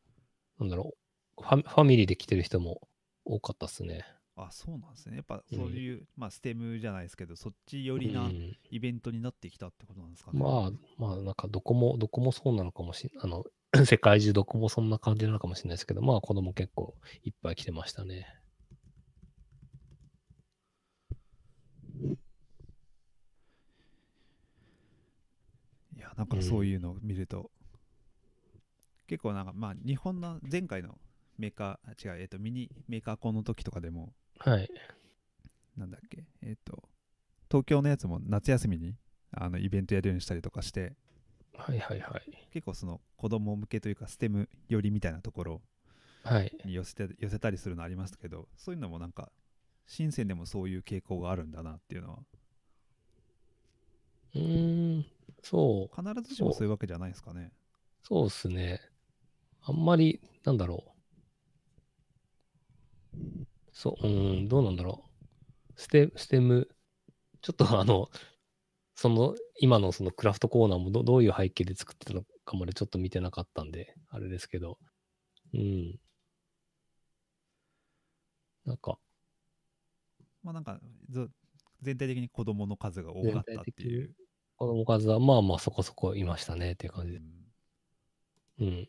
[0.60, 1.05] なんだろう、
[1.38, 2.88] ファファミリーで来てる人も
[3.26, 4.06] 多かったっすね。
[4.38, 5.18] あ、そうなんですね。
[5.18, 10.40] やっぱそういう、まあ、ステムじゃないですけど、そっち寄りうなんイベントになってきたってことなんですかね。
[10.40, 13.46] まあ、まあ、なんかどこも、どこもそうなのかもしれあの、
[13.86, 18.28] 世界中どこもそんな感じなのかもしれないですけど、まあ子供結構いっぱい来てましたね。
[25.96, 27.52] いや、なんかそういうのを見ると、
[29.08, 30.98] 結構なんか、まあ、日本の前回の
[31.38, 34.70] メーカー、あ違う、えっ、と、ミニメーカーコンの時とかでも、はい。
[35.78, 36.84] なんだっけ、えっ、と、
[37.50, 38.96] 東京のやつも夏休みに
[39.32, 40.94] あのイベントやるようにしたりとかして、
[41.58, 42.50] はいはいはい。
[42.52, 45.62] 結構その子供向けというか、ステム寄りみたいなところ
[46.24, 46.52] はい。
[46.66, 49.32] に寄せて寄せたりするのありますけど、そういうのもなんか、
[49.86, 52.20] 深センでもそういう傾向があるんだなっていうのは、
[54.36, 55.06] うーん、
[55.44, 57.52] そう、必ずしもそういうわけじゃないですかね。
[58.04, 58.82] そうですね。
[59.64, 60.95] あんまり、なんだろう。
[63.72, 65.74] そう、うーん、どうなんだろう。
[65.76, 66.70] ステステム、
[67.42, 68.10] ちょっとあの、
[68.96, 74.80] その、今のそのクラフトコーナーもどどういう背景で作ってたのかまでちょっと見てなかったんで、あれですけど。
[75.54, 76.00] うん。
[78.66, 78.98] なんか、
[80.42, 81.30] まあなんか、ず
[81.82, 84.16] 全体的に子供の数が多かったっていう。
[84.58, 87.18] 子供数はまあまあそこそこいましたねっていう感じで。
[87.20, 87.46] うん
[88.60, 88.88] うん。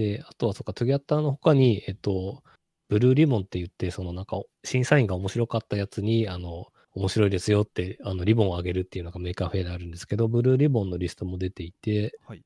[0.00, 2.42] で、あとはそっか、 Togetter の他に、えっと、
[2.88, 12.42] ブルーリボンって言って、そのなんか、審査員が面白かったやつに、あの、面白いですよって、あの、リボンをあげるっていうのがメーカーフェアであるんですけど、ブルーリボンのリストも出ていて、はい。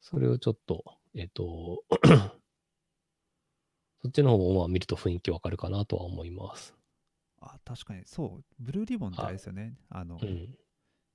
[0.00, 1.84] それをちょっと、えっと、
[4.02, 6.74] そっちの方もまあ見ると雰囲気わかるかなとは思います。
[7.40, 9.74] あ、確かに、そう、ブルーリボンってあれですよね。
[9.88, 10.54] あの、うん。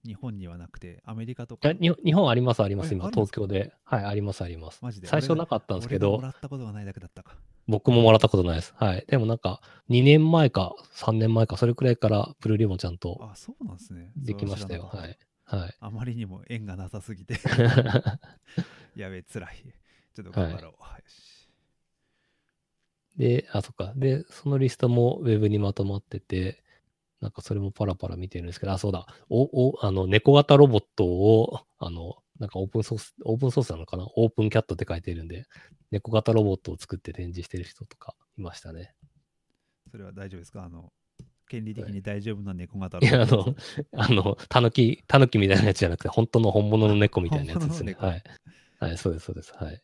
[0.05, 2.93] 日本にはなくて、アメリカといか日本あります、あります。
[2.93, 3.71] 今、東京で。
[3.83, 4.79] はい、あります、あります。
[4.81, 5.07] マジで？
[5.07, 7.35] 最初なかったんですけども、らったことがないだけだったか。
[7.67, 8.73] 僕ももらったことないです。
[8.77, 9.05] はい。
[9.07, 14.11] でもなんか、2年前か3年前か、それくらいからブルーリボンちゃんとあ、そうなんですね。
[14.17, 14.89] できましたよ。
[14.91, 15.17] はい。
[15.45, 15.75] はい。
[15.79, 17.35] あまりにも縁がなさすぎて、
[18.95, 19.65] やべえ、辛い。
[20.15, 20.73] ちょっと頑張ろう。
[20.79, 21.03] はい、
[23.17, 23.93] で、あ、そっか。
[23.95, 26.60] で、そのリストもウェブにまとまってて、
[27.21, 29.05] なんかそれもパラパラ見てるんですけど、あ、そうだ。
[29.29, 34.07] お、お、あの、猫型ロボットを、あの、なんかオープンソース、オープンソースなのかな？
[34.15, 35.45] オープンキャットって書いてるんで、
[35.91, 38.95] 猫型ロボットを作って展示してる人とかいましたね。
[39.91, 40.63] それは大丈夫ですか？
[40.63, 40.91] あの、
[41.47, 43.55] 権利的に大丈夫な猫型いや、あロボッ
[43.93, 47.95] の、あの、タヌキ、タヌキみたいなやつじゃなくて、本当の本物の猫みたいなやつですね。
[47.99, 48.23] はい。
[48.79, 49.53] はい、そうです、そうです。
[49.55, 49.79] はい。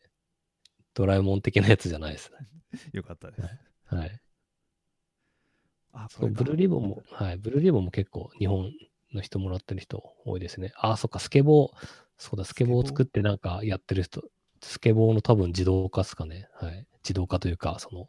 [0.94, 2.30] ドラえもん的なやつじゃないです。
[2.30, 2.36] ト
[2.96, 3.42] よかったです。
[3.94, 4.20] はい。
[5.92, 8.72] あ、こそう、ブルーリボンも、はい、ブルーリボンも結構日本
[9.12, 10.72] の人もらってる人多いですね。
[10.76, 14.22] あ、そっか、スケボー、そうだ、スケボーを作ってなんかやってる人、
[14.62, 16.48] スケボーの多分自動化ですかね。
[16.54, 16.86] はい。
[17.02, 18.06] 自動化というか、その、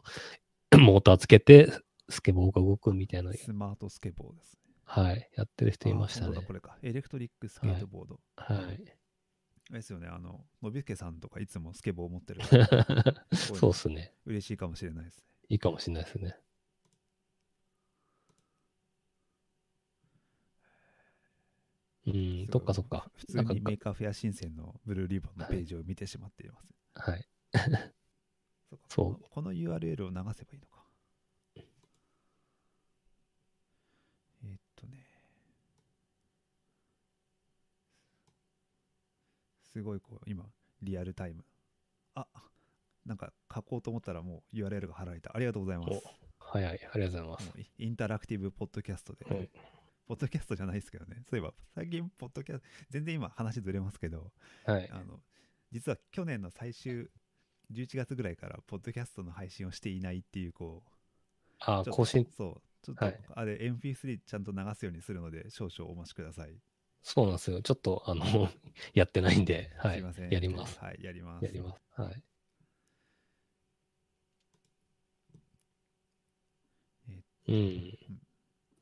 [0.80, 1.72] モーターつけて、
[2.10, 4.60] スケボーが動くみたいな、スマートスケボーですね。
[4.86, 6.52] はい、やってる人いましたねこ。
[6.52, 6.78] れか。
[6.82, 8.20] エレクトリックスケートボード。
[8.36, 8.58] はい。
[8.58, 10.08] あれですよね。
[10.08, 12.42] あの、のびすけさんとかいつもスケボーを持ってる。
[13.36, 14.14] そうっすね。
[14.26, 15.24] 嬉しいかもしれないですね。
[15.50, 16.36] いいかもしれないですね。
[22.12, 23.10] うん、そっかそっか。
[23.16, 26.74] 普通にメーカーフェア深センのブルーリボンのページを見てしまっています。
[26.96, 27.28] はい。
[27.52, 30.86] そうか そうこの URL を流せばいいのか。
[31.56, 35.06] えーっとね。
[39.74, 40.50] すごいこう、今、
[40.82, 41.44] リアルタイム。
[42.16, 42.28] あ
[43.06, 45.36] なんか書こうと思ったらもう URL が貼られた。
[45.36, 45.90] ありがとうございます。
[45.90, 47.60] おはいはい、ありがとうございます。
[47.60, 49.50] イインタラクティブポッドキャストで、はい
[50.10, 51.22] ポッドキャストじゃないですけどね。
[51.30, 54.32] そういえば、最近、ポッドキャスト、全然今話ずれますけど、
[54.66, 54.90] はい。
[54.92, 55.20] あの、
[55.72, 57.12] 実は去年の最終、
[57.72, 60.92] 11月ぐらいから、ポッドキャストの配信をしていないっていう、こう、
[61.60, 66.58] あ、更新、そう、ちょっと、はいあれ、MP3 ちゃんと流すようにするので、少々お待ちください。
[67.04, 67.62] そうなんですよ。
[67.62, 68.26] ちょっと、あの、
[68.96, 70.32] やってないんで、はいすいません。。
[70.32, 70.80] やります。
[70.80, 71.46] はい、やります。
[71.46, 72.02] やります。
[72.02, 72.24] はい。
[77.08, 78.29] えうんうん。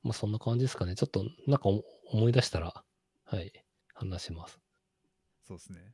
[0.08, 0.96] まあ、そんな感じですかね。
[0.96, 2.84] ちょっと、なんかお思い出したら、
[3.26, 3.52] はい、
[3.94, 4.60] 話します。
[5.46, 5.94] そうですね。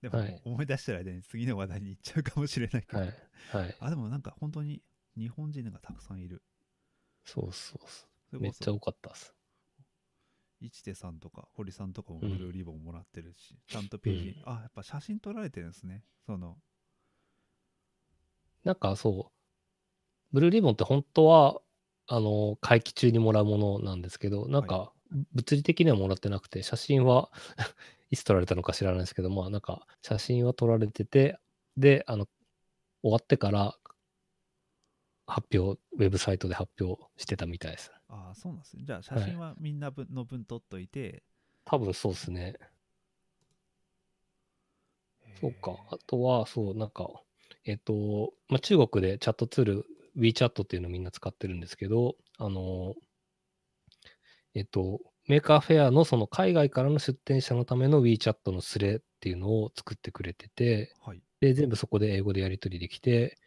[0.00, 3.08] でも、はい思い出したら間に次の話題に行っちゃうかもしれないけど、はい。
[3.50, 3.76] はい。
[3.80, 4.80] あでもなんか本当に
[5.16, 6.42] 日本人がたくさんいる
[7.24, 8.06] そうそうそ。
[8.30, 9.34] そうめっちゃ多かったっす。
[10.60, 16.56] 一手さんとか堀さんとかもブルーリボンもらってるし、ちゃんとページ、あやっぱ写真撮られてるんですねその
[18.64, 21.60] なんかそう、ブルーリボンって本当は、
[22.08, 24.92] あの、会期中にもらうものなんですけど、なんか、
[25.32, 27.30] 物理的にはもらってなくて、写真は
[28.10, 31.38] いつ撮られたのか知らないですけど、まあなんか、写真は撮られてて、
[31.76, 32.26] で、あの、
[33.02, 33.78] 終わってから、
[35.26, 37.92] 発表、ウェブサイトで発表してたみたいです。
[38.08, 41.22] ああそうなんですねじゃあ写真はみんな分の分撮っといて、
[41.66, 42.54] 多分そうですね。
[45.40, 45.76] そうか。
[45.90, 47.08] あとは、そう、なんか、
[47.64, 49.86] えっ、と、まあ、中国でチャットツール、
[50.18, 52.94] WeChat っていうのをみんな使ってるんですけど、あの、
[54.54, 63.38] えっ、と、メーカーフェアのその海外からの出店者のための WeChat のスレっていうのを作ってくれてて、はいで、全部そこで英語でやり取りできて、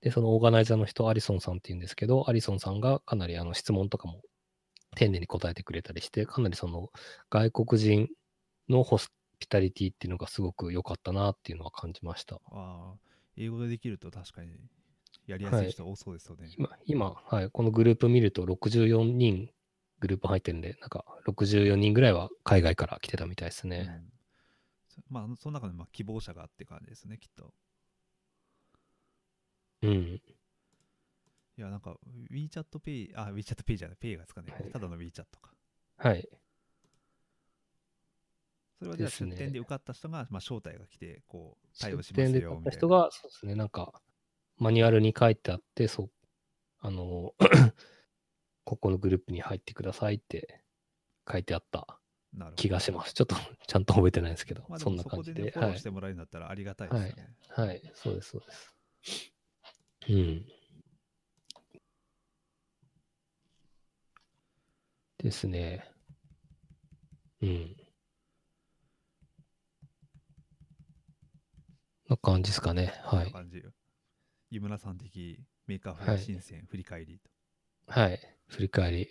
[0.00, 4.22] で、そのオーガナイザーの人、アリソンさんっていうんですけど、アリソンさんがかなりあの質問とかも
[4.96, 6.90] 丁寧に答えてくれたりして、かなりその
[7.30, 8.08] 外国人
[8.68, 12.36] のホスピタリティっていうのがすごく良かったなっていうのは感じました。
[12.36, 12.94] ああ
[13.36, 14.50] 英語でできると確かに
[15.28, 19.50] やりやすい人多そうですよね、今、今、はい、このグループ見ると64人
[20.00, 23.90] グループ入ってるんで、なんか64人ぐらいは海外から来てたみたいですね。
[23.90, 24.12] うん。
[24.88, 27.52] そまあその中でまあ希望者がって感じですねきっと。
[29.82, 29.92] うん。
[31.58, 31.96] いやなんか
[32.30, 34.70] WeChat Pay あ WeChat Pay じゃない Pay がつかね、はい。
[34.70, 35.52] ただの WeChat か。
[35.96, 36.28] はい。
[38.78, 42.70] それはじゃあ出店で受かった人が、まあ、招待が来てこう対応し出ますよみたいな。
[42.70, 43.92] 人が、そうですね、なんか、
[44.58, 46.10] マニュアルに書いてあって、そう、
[46.80, 47.34] あの、
[48.64, 50.62] ここのグループに入ってくださいって
[51.30, 51.98] 書いてあった
[52.56, 53.14] 気がします。
[53.14, 55.42] ちょっと ちゃんと覚えてないんですけど、まあでそんな感じで。
[55.42, 55.82] はいフォローし。
[55.82, 58.74] てもらえるんだったらありがたいですよね、はい、そうです、そうです。
[60.08, 60.46] うん。
[65.18, 65.90] ですね。
[67.40, 67.76] うん。
[72.08, 72.94] な感じですかね。
[73.04, 73.32] はい
[74.50, 77.20] 湯村さん的メーカーフェア深セン振り返り
[77.86, 78.20] と、はい。
[78.48, 79.08] 振り返り。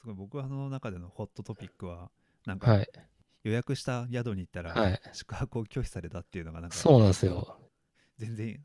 [0.00, 2.10] すごい僕はの中でのホットトピックは
[2.46, 2.88] なんかはい。
[3.42, 7.58] 予約した宿に行ったら、はい宿泊を拒否されたっていうのがなんかそうなんですよ。
[8.16, 8.64] 全然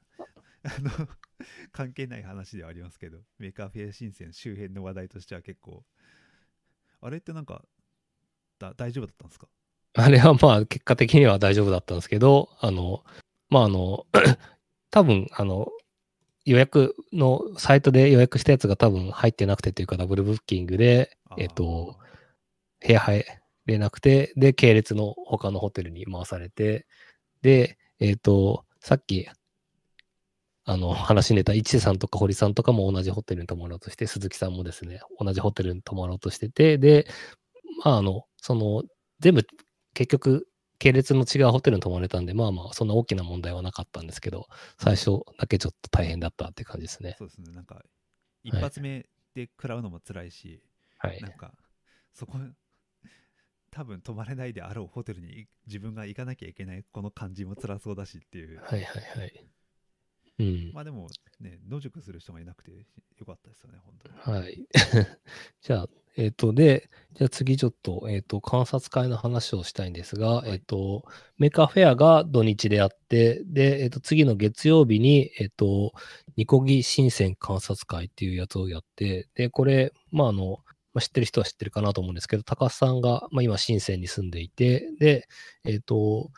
[0.64, 1.08] あの
[1.72, 5.84] 関係ない話ではありますけどメーカーフェア深セン周辺の話題としては結構
[7.02, 7.66] あれってなんか
[8.58, 9.48] だ大丈夫だったんですか？
[9.96, 13.04] あれはまあ、結果的には大丈夫だったんですけど、あの、
[13.50, 14.06] まあ、あの、
[14.92, 15.68] 多分、あの、
[16.46, 21.98] 予約の、サイトで予約したやつが多分入ってなくてというか、ダブルブッキングで、えっと、
[22.86, 23.26] 部屋入
[23.66, 26.88] れなくて、で、系列の他のホテルに回されて、
[27.42, 29.28] で、えっ、と、さっき、
[30.66, 37.08] あの、話に出た一瀬さんとか堀さんとかも同じホテルに泊まろうとして、鈴木さんもですね、同じホテルに泊まろうとしてて、で、
[37.84, 38.84] まあ、あの、その、
[39.20, 39.46] 全部、
[39.94, 40.48] 結局、
[40.80, 47.18] 系列の違うホテルに泊まれたんで、まあまあ、そんな大きな問題はなかったんですけど、最初だけちょっと大変だったって感じですね。
[47.18, 47.84] そうですねなんか
[48.44, 50.62] 一発目で食らうのも辛いし、
[51.00, 51.32] はいなん。
[51.32, 51.54] か
[52.14, 52.38] そこ
[53.72, 59.50] 多分泊まれないであろうホテルに自分が行かなきゃいけないこの感じも辛そうだしっていうはいはいはい。
[60.40, 60.72] うん。
[60.74, 61.08] まあでも
[61.40, 64.68] ね野宿する人がいなくてよかったですよね本当にはい。
[65.62, 71.06] じゃあ、えっ、と、で、じゃあ次ちょっと、えっ、と、観察会の話をしたいんですが、いえっ、と、
[71.38, 75.94] メーカーフェアが土日であって、で、えっ、と、次の月曜日に、えっ、と、
[76.36, 80.60] ニコ技深セン観察会っていうやつをやって、で、これ、まあ、あの、
[80.94, 85.28] まあ、知ってる人は知ってるかなと思うんですけど、高須さんが、まあ、今、深センに住んでいて、で、
[85.64, 86.32] えっ、と、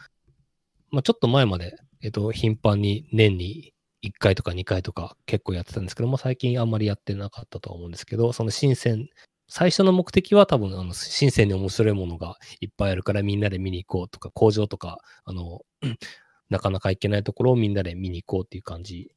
[0.91, 9.07] まあ、ちょっと前まで、えっ、と、頻繁に年に1回とか2回とか結構やってたんですけど、まあ、最近あんまりやってなかったとは思うんですけど、その深セン、
[9.47, 15.61] 最初の目的は多分、あの、深センに面白いものがいっぱいあるからみんなで見に行こうとか、工場とか、あの、
[16.49, 19.11] なかなか行けないところをみんなで見に行こうっていう感じ。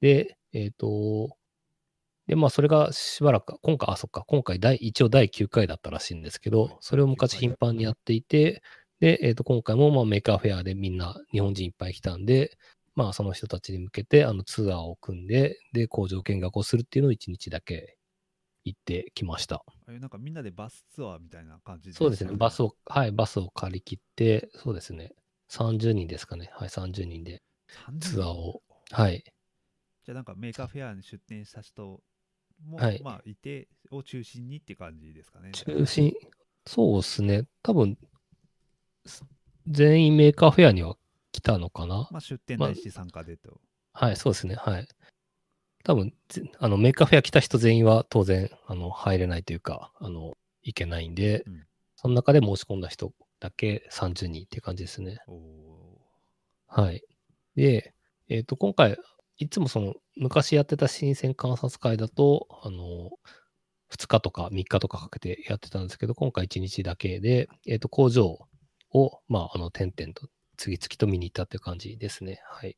[0.00, 1.36] で、えっ、と、
[2.26, 8.62] で、まあ、それがしばらく、今回、あ、そっか、今回第、一応第9回だったらしいんですけはいど、それを昔頻繁にやっていて、
[9.00, 12.56] で、えっ、と、今回も、まあ、メーカーフェアでみんな日本人いっぱい来たんで、
[12.96, 17.96] まあ、その人たちに向けて、あの、ツアーを組んで、で、工場見学をするっていうのを1日だけ
[18.64, 19.64] 行ってきました。
[19.86, 25.12] なんかみんなでバスツアーみたいな感じそうですね、バスをを、はい、バスを借り切って、そうですね、
[25.50, 27.42] 30人ですかね、はい、30人で
[28.00, 29.22] ツアーを、はい、
[30.04, 32.00] じゃあなんかメーカーフェアに出店した人
[32.64, 33.00] も、はい。
[33.04, 35.52] まあいてを中心にって感じですかね。
[35.52, 36.12] 中心、
[36.66, 37.96] そうですね、多分
[39.04, 39.24] す
[39.68, 40.96] 全員メーカーフェアには
[41.36, 43.60] 来たのかな、まあ、出店ないし参加でと。
[43.92, 44.54] はい、そうですね。
[44.54, 44.88] はい。
[45.84, 50.32] 多分、ぜあの、メーカーフェア来た人全員は当然、あの、入れないというか、あの、
[50.62, 51.66] いけないんで、うん
[51.98, 53.10] その中で申し込んだ人
[53.40, 55.16] だけ30人っていう感じですね。
[56.66, 57.02] はい。
[57.56, 57.94] で、
[58.28, 58.98] えっ、と、今回、
[59.38, 63.10] いつもその、昔やってた深セン観察会だと、あの、
[63.90, 68.46] 2日とか3日とかかけてやってたんですけど、今回1日だけで、えっ、と、工場
[68.92, 72.40] を、まあ、あの、点々と、次々と見に行ったっていう感じですね。
[72.44, 72.76] はい。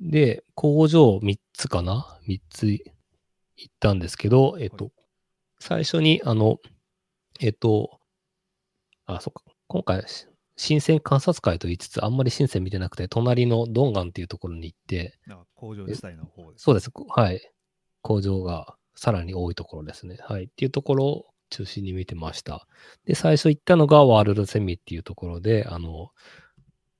[0.00, 2.84] で、工場3つかな ?3 つ行
[3.70, 4.92] ったんですけど、えっ、と、
[5.58, 6.58] 最初に、あの、
[7.40, 8.00] えっ、と、
[9.06, 9.42] あ、そっか。
[9.68, 10.04] 今回、
[10.56, 15.18] 新鮮観察会と言いつつ、あんまり新鮮見てなくて、隣のドンガンっていうところに行って、
[15.54, 16.64] 工場自体の方です。
[16.64, 16.90] そうです。
[17.08, 17.40] はい。
[18.02, 20.18] 工場がさらに多いところですね。
[20.20, 20.44] はい。
[20.44, 22.66] っていうところを中心に見てました。
[23.04, 26.10] で、最初行ったのがワールドセミっていうところで、あの、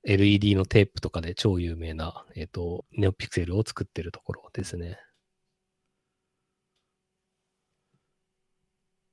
[0.03, 4.99] LED のテープとかで超有名な、えっ、と、ネオピクセルを作ってるところですね。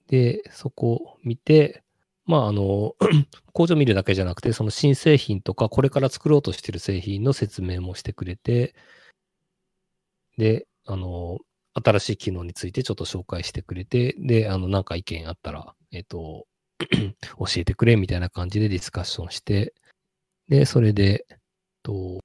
[0.08, 1.82] で、そこを見て、
[2.26, 2.94] まあ、あの、
[3.52, 8.74] 工場見るだけじゃなくて、その新製品とか、これから作ろうとしてる製品の説明もしてくれて、
[10.38, 11.38] で、あの、
[11.74, 16.46] 新しい機能についてちょっと紹介してくれて、で、あの、なんか意見あったら、えっ、と、
[17.38, 19.74] 教えてくれみたいな感じでディスカッションして、
[20.48, 21.38] で、それで、えっ
[21.82, 22.20] と、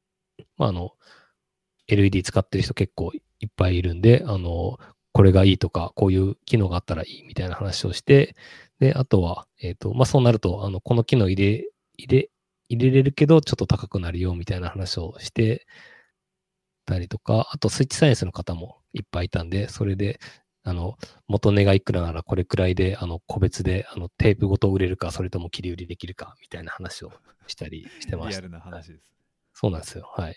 [0.58, 0.92] まあ、あの、
[1.88, 4.78] LED 使ってる人結構いっぱいいるんで、あの、
[5.14, 8.36] これがいいとか、こういう機能があったらいいみたいな話をして、
[8.80, 12.30] で、あとは、えっ、と、まあ、そうなると、あの、この機能入れ、入れ、
[12.70, 15.66] 入れれるけど、ちょっと高くなるよみたいな話をして
[16.86, 20.20] たりとか、あと、スイッチサイエンスの方もいっぱいいたんで、それで、
[20.64, 27.12] あの、元値がいくらならこれくらいで、あの、個別で、あの、テープごと売れるか、それとも切り売りできるか、みたいな話を
[27.48, 28.42] したりしてました。
[28.42, 29.04] リアルな話です。
[29.54, 30.12] そうなんですよ。
[30.16, 30.36] はい。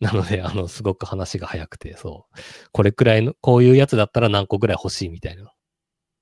[0.00, 2.38] なので、あの、すごく話が早くて、そう。
[2.72, 5.52] これくらいの、こういうやつだったら何個くらい欲しいみたいな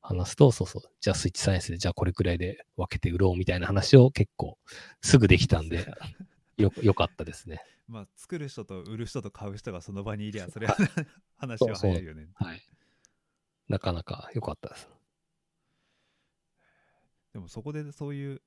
[0.00, 0.82] 話すと、そうそう。
[1.00, 4.58] じゃあスイッチサイエンスで、じゃあこれくらいで分けて売ろうみたいな話を結構
[5.00, 5.86] すぐできたんで、
[6.56, 7.62] よ、よかったですね。
[7.86, 10.76] まあ、作る人と売る人と買う人がその場にいりゃ、 それは
[11.36, 12.28] 話は早いよね。
[12.34, 12.62] はい。
[13.68, 14.88] なかなか良かったです。
[17.32, 18.42] でもそこでそういう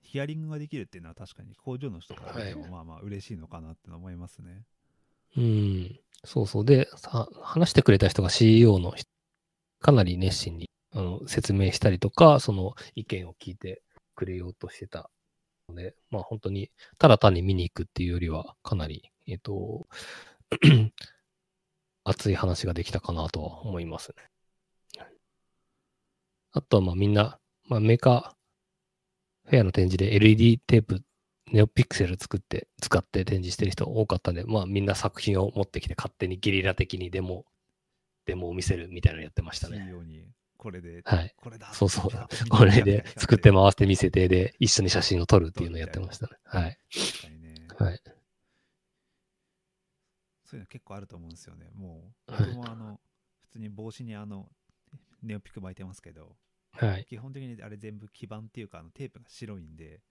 [0.00, 4.64] ヒアリングができるっていうのは確かに工場の人から見てもはいまあまあ嬉しいのかなって思いますね。
[5.36, 6.00] うん。
[6.24, 6.64] そうそう。
[6.64, 9.08] で、さ話してくれた人が CEO の人
[9.80, 13.82] かなり熱心にあの説明したりとか、その意見を聞いて
[14.14, 15.10] くれようとしてた
[15.68, 19.86] ので、まあ本当に、ただ単に見に行くっていうよりは、かなり、えっ、と、
[22.04, 25.08] 熱い話ができたかなとは思いますね。
[26.52, 31.02] あとはまあみんな、まあメーカーフェアの展示で LED テープ
[31.52, 37.44] ネオピクセル作って、使って展示してる人多かったんで、まあみんな作品を持ってきて勝手にゲリラ的にデモ、
[38.26, 39.92] デモを見せるみたいなのやってましたね。
[40.58, 41.34] これで、はい。
[41.36, 42.10] これだそうそう
[42.50, 46.36] これで作っても回して見せて、で、一緒に写真を撮るっていうのをやってましたね。
[46.44, 46.78] はい。
[46.92, 47.54] 確かにね。
[47.78, 48.00] はい。
[50.44, 51.70] そういうの結構あると思うんですよね。
[51.74, 53.00] もう、はい僕もあの、
[53.42, 54.50] 普通に帽子にあの、
[55.22, 56.36] ネオピク巻いてますけど、
[56.72, 57.04] はい。
[57.04, 60.02] 基本的にあれ全部基板っていうか、あのテープが白いんで、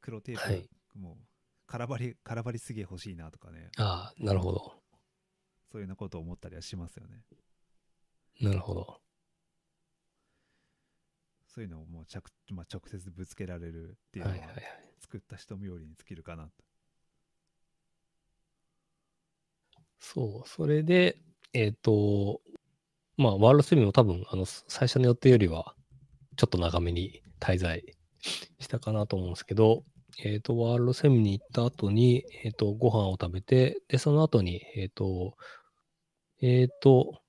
[0.00, 1.26] 黒テープ、はいもう、
[1.66, 4.82] 空張り、空張りすげえ欲しいなとかね、ああ、なるほど。
[5.70, 7.24] そういうようなことを思ったりはしますよね。
[8.40, 9.00] なるほど。
[11.54, 12.20] そういうのをもう着、
[12.52, 14.36] まあ、直接ぶつけられるっていうのは。
[15.00, 16.50] 作った人冥利に尽きるかなと。
[20.00, 21.16] そう、それで、
[21.52, 22.40] えっ、と、
[23.16, 25.76] まあ、ワールドセミも多分、あの、最初の予定よりは、
[26.36, 27.84] ちょっと長めに滞在
[28.58, 29.84] したかなと思うんですけど、
[30.24, 35.36] えっ、と、ワールドセミに行った後に、えっ、と、ご飯を食べて、で、その後に、えっ、と、
[36.40, 37.20] えっ、と、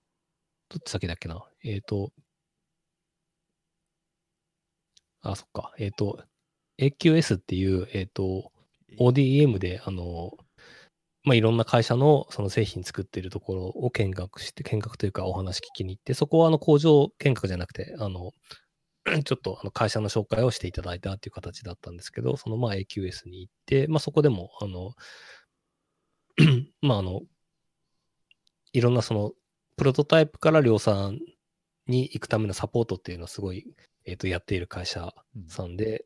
[0.70, 1.46] どっち先だっけな？
[1.64, 2.12] えっ、と、
[5.32, 6.24] あ、そっか、えっ、と、
[6.80, 8.52] AQS っていう、えっ、と、
[9.00, 10.32] ODM で、あの、
[11.24, 18.32] まあ、いろんな会社のその製品作ってるところを見学して、見学というかお話聞きに行って、そこはあの工場見学じゃなくて、あの、
[19.26, 24.94] ちょっとあの会社の紹介をしていただいたっていう形だったんですけど、そのまあ AQS に行って、まあそこでも、あの、
[26.82, 27.22] まああの、
[28.74, 29.32] いろんなその、
[29.78, 31.20] プロトタイプから量産
[31.88, 33.66] に行くためのサポートっていうのをすごい、
[34.06, 36.06] えっ、と、やっている会社うんさんで、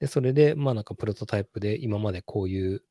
[0.00, 2.82] で、それで、まあなんかプロトタイプで今までこういう、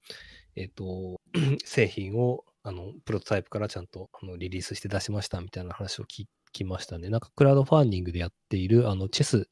[0.55, 1.21] えっ、と、
[1.65, 7.09] 製品を、あの、プロトタイプからちゃんとあのリリースして出しましたみたいな話を聞きましたね。
[7.09, 9.49] なんかクラウドファンディングでやっている、あの、チェス、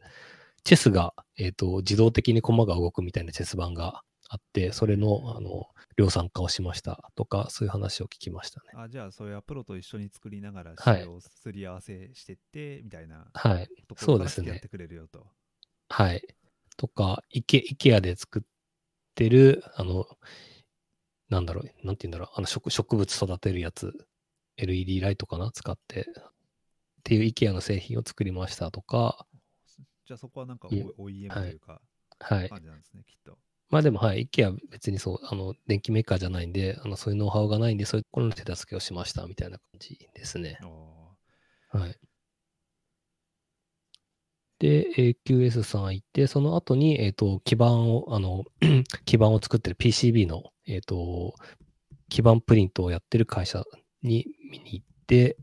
[0.63, 5.67] チェスが、えっ、と、自動的に駒が動くみたいなチェス盤があって、それの、あの、
[5.97, 8.71] 量産化をしましたとか、そういう話を聞きましたね。
[8.75, 13.69] あじゃあ、それはプロと一緒に作りながら、はい仕様すり合わせしてって、みたいなはい。
[13.97, 15.27] そうですねろから付き合ってくれるよと。
[15.89, 16.23] はい。
[16.77, 18.41] とか、イケ、イケアで作っ
[19.15, 20.05] てる、あの、
[21.29, 23.93] なんだろう、なんて言うんだろう、あの植植物育てるやつ、
[24.57, 25.51] LED ライトかな？
[25.51, 29.25] 使って、っていうイケアの製品を作りましたとか、
[30.05, 31.81] じゃあ、そこはなんか OEM はいというか、
[32.19, 32.49] はい。
[32.49, 33.37] 感じなんですね、きっと。
[33.73, 40.59] まあでも、はい、イケア別にそう、あの、電気メーカーじゃないんで、あの、そういうノウハウがないんで、そういうところの手助けをしました、みたいな感じですね。
[40.63, 41.97] おはい。
[44.59, 48.45] で、AQS さん行って、その後に、えっ、と、基板を、あの、
[49.05, 51.33] 基板を作ってる PCB の、えっ、と、
[52.09, 53.63] 基板プリントをやってる会社
[54.03, 55.35] に見に行って、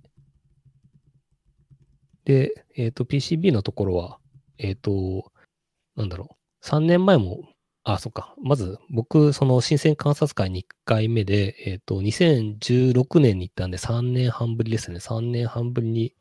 [2.25, 4.21] で、えっ、と、PCB のところは、
[4.57, 5.33] えっ、と、
[5.97, 6.29] なんだろ
[6.63, 7.41] う、3年前も、
[7.95, 14.99] あ、そっか、まず僕、その深セン観察会に1回目で、えっ、と、2016年に行ったんで3年半ぶりですね。
[14.99, 16.15] 3年半ぶりに行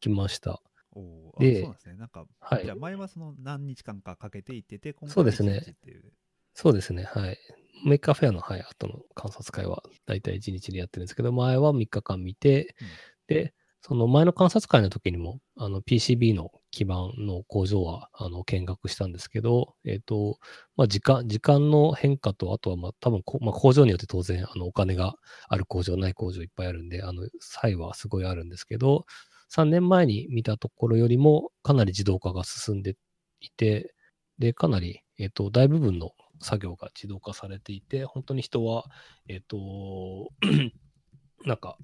[0.00, 0.60] きました。
[0.94, 1.94] ーおでそうですね。
[1.96, 6.04] なんか、はいじゃあ前はその何日間かかけて行ってて、今回そうですね一日っていう。
[6.54, 7.04] そうですね。
[7.04, 7.38] はい。
[7.84, 12.88] メーカーフェアの、はい、後の観察会は大体1日でやってるんですけど、前は3日間見て、うん
[13.28, 20.38] で、その前の観察会の時にも、あの PCB の基板の工場はあの見学したんですけど、えっ、と、
[20.76, 25.14] まあ、時間、時間の変化と、あとはまあ多分こ、まあ、工場によって当然、あのお金が
[25.48, 29.06] ある工場、ない工場いっぱいあるんで、あの、差異はすごいあるんですけど、
[29.50, 32.96] 3年前に見たところよりもかなり自動化が進んで
[33.40, 33.94] いて、
[34.38, 38.84] で、かなり、えっ、と、大部分の作業が自動化されていて、本当に人は、
[39.28, 40.30] えっ、と、
[41.46, 41.76] なんか、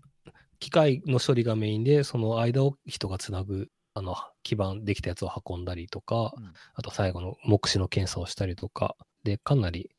[0.58, 9.90] 機械の処理がメインで、その間を人がつなぐ、あの、基板できたやつを運んだりとか、うんあと最後の目視の検査をしたりとか、で、かなり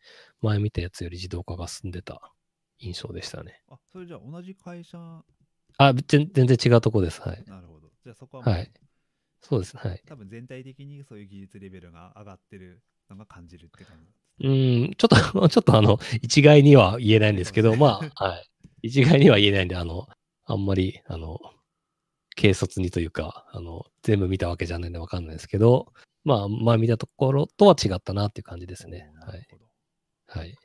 [0.42, 2.20] 前見たやつより自動化が進んでた
[2.80, 3.62] 印象でしたね。
[3.70, 4.98] あ、それじゃあ同じ会社、
[5.78, 7.22] あ、全全然違うとこです。
[7.22, 7.44] はい。
[7.48, 7.90] なるほど。
[8.04, 8.72] じゃあそこははい。
[9.42, 9.78] そうです。
[9.78, 10.02] はい。
[10.08, 13.98] 多分全体的にそういう技術レベルが上がってるのが感じるって感
[14.40, 14.48] じ。
[14.48, 15.16] うーん、ちょっと、
[15.50, 18.46] ちょっとあの、一概には言えないんですけど、まあ、はい。
[18.82, 20.08] 一概には言えないんで、あの、
[20.46, 21.40] あんまり、あの、
[22.36, 25.94] 軽率にというか、あの、全部見たわけじゃないんでわかんないですけど、
[26.24, 29.12] まあ、まあ見たところとは違ったなっていう感じですね。
[29.26, 29.48] はい。
[30.28, 30.56] はい。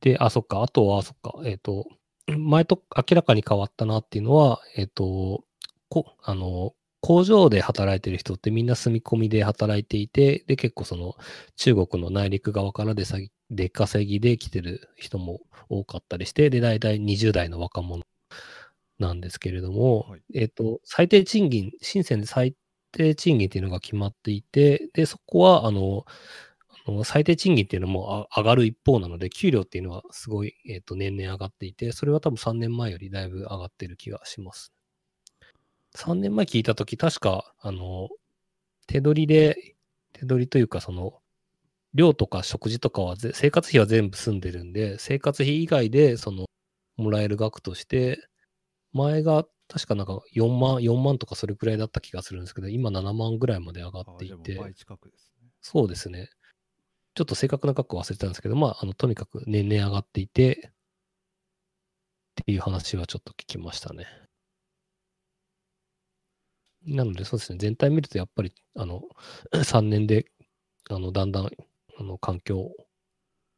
[0.00, 0.62] で、あ、そっか。
[0.62, 1.40] あとは、そっか。
[1.44, 1.86] えっ、と、
[2.26, 5.44] 前と明らかに変わったなっていうのは、えっ、と、
[5.88, 11.16] こ、あの、工場で働いてる人ってみんな住み込みで働いていて、で、結構その
[11.56, 13.18] 中国の内陸側からでさ
[13.50, 18.04] 出稼ぎで来てる人も多かったりして、で、大体20代の若者
[18.98, 22.54] なんですけれども、はいえっ、と、最低賃金、深センで最
[22.92, 26.04] 低賃金っていうのが決まっていて、で、そこは、あの、
[26.86, 34.72] あの最低賃金っていうのもあ上がる一方なので、給料っていうのはすごい、えっ、と、年々上がっていて、それは多分3年前よりだいぶ上がってる気がします。
[35.94, 38.08] 3年前聞いたとき、確か、あの、
[38.86, 39.76] 手取りで、
[40.12, 41.20] 手取りというか、その、
[41.94, 46.46] 寮とか食事とかはぜ、生活費は全部済んでるんで、生活費以外で、その、
[46.96, 48.28] もらえる額として、
[48.92, 54.54] 前が確かなんか4万、4万とかそれくらいだった気がするんですけど、今7万ぐらいまで上があっていて、
[55.42, 55.48] ね。
[55.60, 56.28] そうですね。
[57.14, 60.72] ちょっと正確な額忘れてたんですけど、まあ、あの、とにかく年々上がっていて、
[62.42, 64.06] っていう話はちょっと聞きましたね。
[66.86, 67.58] なので、そうですね。
[67.58, 69.02] 全体見ると、やっぱり、あの、
[69.64, 70.26] 3年で、
[70.88, 71.46] あの、だんだん、
[71.98, 72.70] あの、環境、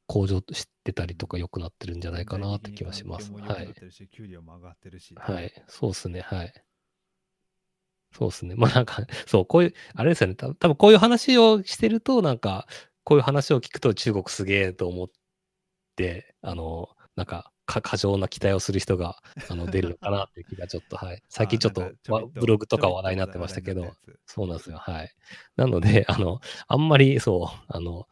[0.07, 3.33] 向上してたりとか良くなってるんじゃないかなって気はします。
[3.33, 3.75] はい
[4.11, 5.15] 給料も上がってるし。
[5.17, 5.65] はい。
[5.69, 6.21] そうですね。
[6.21, 6.53] はい。
[8.13, 8.55] そうですね。
[8.57, 10.35] まあなんか、そう、こういう、あれですよね。
[10.35, 12.67] た多分こういう話をしてると、なんか、
[13.05, 15.11] こういう話を聞くと中国すげえと思っ
[15.97, 19.17] て、あの、なんか、か過剰な期待をする人が
[19.49, 21.23] あの出るのかなっていう気がちょっと、はい。
[21.29, 21.93] 最近ちょっと
[22.35, 23.95] ブログとか話題になってましたけど
[24.27, 24.79] そうなんですよ。
[24.79, 25.15] はい。
[25.57, 28.09] なので、あの、あんまりそう、あの、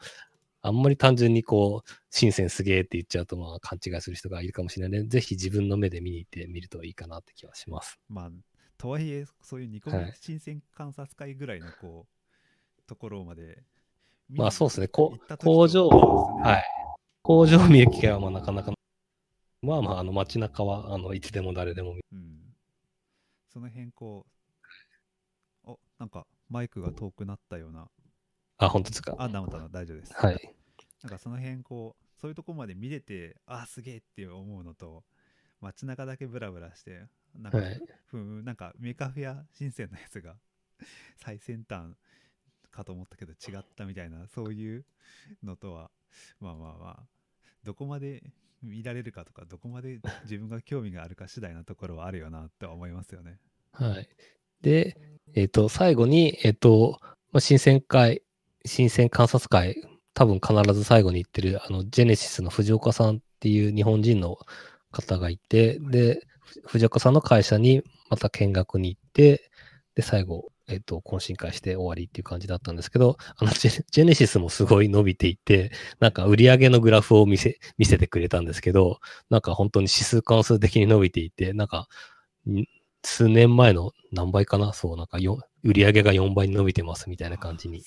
[0.63, 7.99] あんまり単純にこう、新鮮すげえって言っちゃうと、まあ、勘違いする人がいるかもしれないので、ぜひ自分の目で見に行ってみるといいかなって気はします。
[8.07, 8.31] つまあ、
[8.77, 13.63] とはいえ、そういうニコはい新鮮観察会ぐらいのこう、ところまで。
[14.35, 16.65] まあそうですねこ工場はい。
[17.23, 18.73] 工場を見る機会はまあなかなか、
[19.63, 22.39] まあまあ、あの街中は、あの、いつでも誰でも見うん。
[23.53, 24.27] その辺こ
[25.65, 27.89] う、お、なんかマイクが遠くなったような。
[28.59, 29.15] あ、本当ですか。
[29.19, 30.15] あ、なまた大丈夫です。
[30.15, 30.55] はい。
[31.03, 35.05] なんかその辺こう、そういうとこまで見れて、あ、すげえって思うのと、
[35.61, 37.81] 街中だけブラブラして、なんか、はい。
[38.07, 40.35] ふーんなんかメカフェア新鮮なやつが
[41.19, 41.95] 最先端
[42.71, 44.85] かと思ったけど違ったみたいなそういう
[45.43, 45.91] のとは
[46.41, 47.03] まあまあまあ
[47.63, 48.23] どこまで
[48.63, 53.39] 見られるかとかどこまで自分が興味があるか次第なところはあるよなとは思いますよね。
[53.73, 54.09] はい。
[54.63, 54.97] で、
[55.35, 56.99] えっ、と、最後に、えっ、と、
[57.33, 58.23] まあ、新鮮会、
[58.65, 59.77] 新鮮観察会、
[60.13, 64.37] 多分必ず最後に言ってる、あの、ジェネシスの藤岡さんっていう日本人の
[64.91, 66.27] 方がいて、で、
[66.67, 69.51] 藤岡さんの会社にまた見学に行って、
[69.95, 81.89] で、最後、えっ、と、懇親会して終わりっていう感じだったんですけど、あのジェ、ジェネシスもすごい伸びていて、なんか売り上げのグラフを見せ、見せてくれたんですけど、なんか本当に指数関数的に伸びていて、なんか、
[82.49, 82.65] ん
[83.03, 84.73] 数年前の何倍かな？
[84.73, 87.83] そう、なんかよ売り上げが4倍に伸びてますみたいな感じに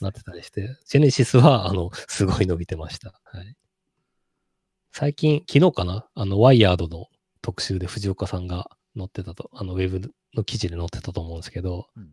[0.00, 3.20] なってたりして、ジェネシスは、あの、すごい伸びてました。
[3.24, 3.56] はい。
[4.92, 6.06] 最近、昨日かな？
[6.14, 7.06] あの、ワイヤードの
[7.40, 12.10] 特集で藤岡さんが載ってたと、あの、ウェブの記事で載ってたと思うんですけど、うん。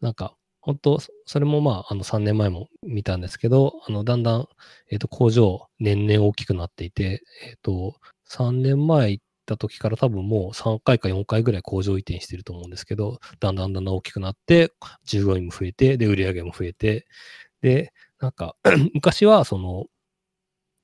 [0.00, 4.48] なんか、本当そそれもまあ、あの、3年前も見たんですけど、あの、だんだん、
[4.90, 7.94] えっ、と、工場、年々大きくなっていて、えっ、と、
[8.24, 14.72] 3年前行った時から多分もう3回か4回ぐらい工場移転してると思うんですけど、だんだんだんだん大きくなって、
[15.04, 17.06] 従業員も増えて、で、売り上げも増えて、
[17.62, 18.56] で、なんか、
[18.94, 19.86] 昔は、その、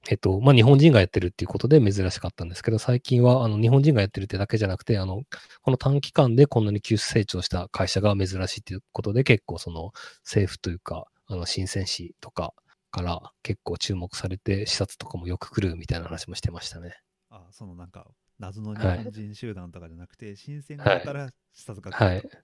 [0.09, 5.23] えっと、まあ、日本人がやってるっていうことで珍しかったんですけど、最近は、あの、日本人がやってるってだけじゃなくて、あの、
[5.63, 9.93] この短期間でこんなに急成長した会社が珍しいっていうことで、結構その、
[10.23, 12.55] 政府というか、あの、新鮮誌とか
[12.91, 16.97] から結構注目されて、視察とかもよく来るみたいな話もしてましたね。
[17.31, 18.07] あそのなんか
[18.39, 22.39] 謎の日はい本人集団とかじゃなくて、新鮮はいだから視察が来はいると。。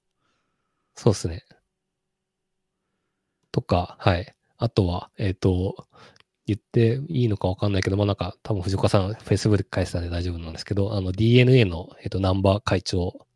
[0.95, 1.45] そうですね。
[3.51, 4.35] とか、はい。
[4.57, 5.89] あとは、えっ、と、
[6.47, 13.27] 言っていいのかわかんないけど、まあなんか、多分藤岡さん、Facebook で返したんで大丈夫なんですけど、あの DNA の、えっ、と、ナンバー会長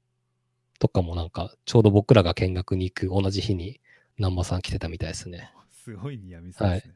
[0.78, 3.80] とかもなんか、ちょうど僕らが見学に行く同じ日に、
[4.18, 5.52] ナンバーさん来てたみたいですね。
[5.70, 6.94] すごいニアミスですね。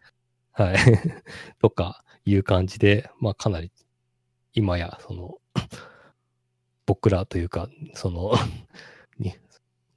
[0.53, 0.77] はい。
[1.61, 3.71] とか、いう感じで、まあかなり、
[4.53, 5.39] 今や、その、
[6.87, 8.33] 僕らというか、その、
[9.19, 9.35] に、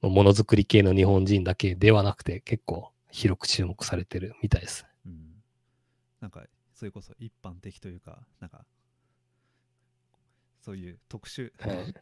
[0.00, 4.86] ものづくり系の日本人だけではなくて、結構広く注目されてるみたいです。
[6.24, 6.28] うん。
[6.28, 8.64] なんか、それこそ一般的というか、なんか、
[10.60, 11.94] そういう特殊、はい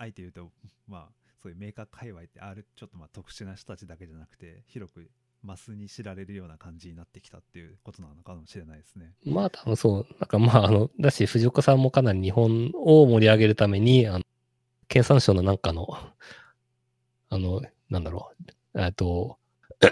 [0.00, 0.52] あえて言うと、
[0.86, 1.12] まあ、
[1.42, 5.10] そういうメーカー界隈ってある、ちょっとまあ特殊な人たちだけじゃなくて、広く
[5.42, 9.12] マスに知られるような感じになってきたっていうことなのかもしれないですね。
[9.24, 14.24] まあ多分そう、なんかまああの、だし藤岡さんもかなり日本を盛り上げるために、あの、
[14.86, 15.88] 経産省のなんかの、
[17.30, 17.60] あの、
[17.90, 18.30] なんだろ
[18.74, 19.38] う、えっと、
[19.82, 19.86] い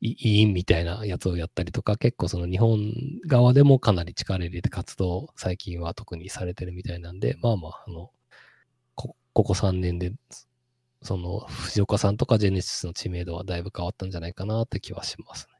[0.00, 2.92] 委員みたいなやつをやったりとか、結構その日本
[3.26, 8.10] 側でもかなり力入れて活動を最近は特にされてるみたいなんで、まあまあ、あの、
[8.94, 10.12] こここ3年で、
[11.02, 15.58] その藤岡さんとかジェネシスの知名度はだいぶ変わったんじゃないかなって気はしますね。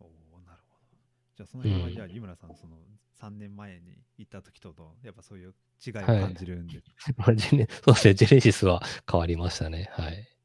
[0.00, 0.96] おおなるほど。
[1.36, 2.76] じゃあその辺は、うんじゃあ、井村さん、その
[3.20, 6.82] 3年前に行った時とと、やっぱそういう違いをはい感じるんで、
[7.16, 9.90] まあジェネそうですね、ジェネシスは変わりましたね。
[9.92, 10.37] はい。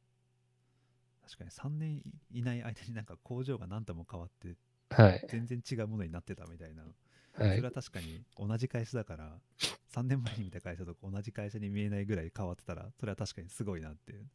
[1.26, 2.02] 確かに3年
[2.32, 4.56] いない間になんか工場が何とも変わって、
[4.90, 5.26] はい。
[5.30, 6.84] 全然違うものになってたみたいな。
[6.84, 6.88] は
[7.54, 7.72] いそれは。
[7.72, 9.32] 確かに同じ会社だから、
[9.96, 14.26] 3年前に見た会社と同じ会社に見えないぐらい変わってたら、それは確かにすごいなっていう。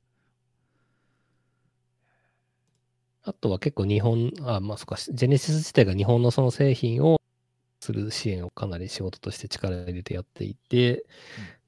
[3.23, 7.21] あとは結構日本、あ、まあそっか、ジェネシス自体が日本のその製品を
[7.81, 11.05] する支援をかなり仕事として力を入れてやっていて、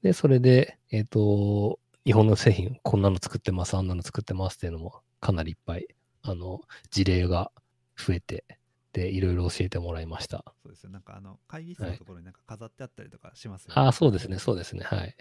[0.01, 5.87] で、それで、えっ、と、日本の製品、こんなの作ってます、あんなの作ってますっていうのもかなりいっぱい、
[6.23, 7.51] あの、事例が
[7.95, 8.43] 増えて、
[8.91, 10.43] で、いろいろ教えてもらいました。
[10.63, 10.89] そうですよ。
[10.89, 13.81] なんかあの、会議室のところになんか飾ってあったりとかしますよね。
[13.81, 15.15] ああ、そうですね、そうですね、はい。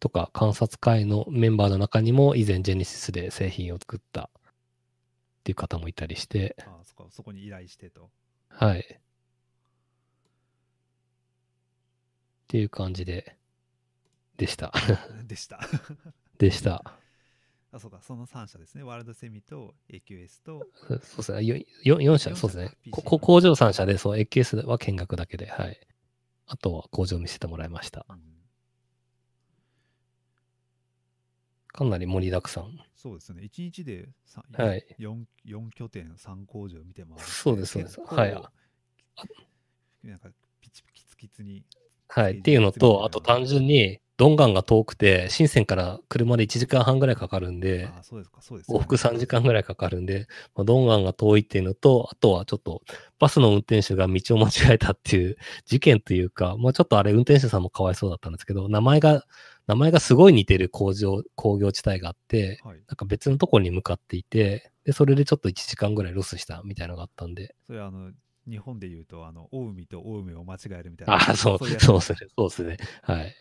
[0.00, 4.28] とか、観察会のメンバーの中にも以前ジェネシスで製品を作ったっ
[5.44, 8.10] ていう方もいたりして、ああそこそこに依頼してと。
[8.48, 8.80] はい。
[8.80, 8.98] っ
[12.48, 13.36] ていう感じで、
[14.36, 14.72] でした。
[15.26, 15.60] でした。
[16.38, 16.82] でした。
[17.72, 18.82] あ、そうか、その3社ですね。
[18.82, 21.44] ワールドセミと AQS と、そうですね。
[21.44, 22.90] よよ4社、四社そうですね。
[22.90, 25.80] ここ工場3社で、そう、AKS は見学だけで、はい。
[26.46, 28.06] あとは工場見せてもらいました。
[28.08, 28.36] うん
[31.76, 32.80] かなり盛りだくさん。
[32.94, 33.42] そうですね。
[33.42, 34.86] 1日でさはい。
[34.98, 37.42] 4, 4拠点、3工場見てます。
[37.42, 38.32] そうですそうですはい
[40.02, 40.30] なんか
[40.60, 41.64] ピチピチキツキツに。
[42.08, 42.38] はい。
[42.38, 52.82] っていうのと、あと単純に、ドンガンが遠くて、深センから車で1時間半ぐらいかかるんで、そうですか、そうです往復3時間ぐらいかかるんで、まあ、ドンガンが遠いっていうのと、あとはちょっと
[53.18, 55.36] バスの運転手が道を間違えたっていう
[55.66, 59.24] 事件というか、まあちょっとあれ運転手さんもかわいそうだったんですけど、名前が、
[59.66, 62.78] 名前がすごい似てる工場、工業地帯があって、はい。
[62.88, 68.12] なんか別のところに向かっていて、で、それでちょっと1時間ぐらいロスしたみたいなのがあったんで、それはあの、
[68.48, 71.14] 日本で言うと、あの、青海と青梅を間違えるみたいな。
[71.14, 72.76] ああ、そう、そうですね、そうですね。
[73.02, 73.34] はい。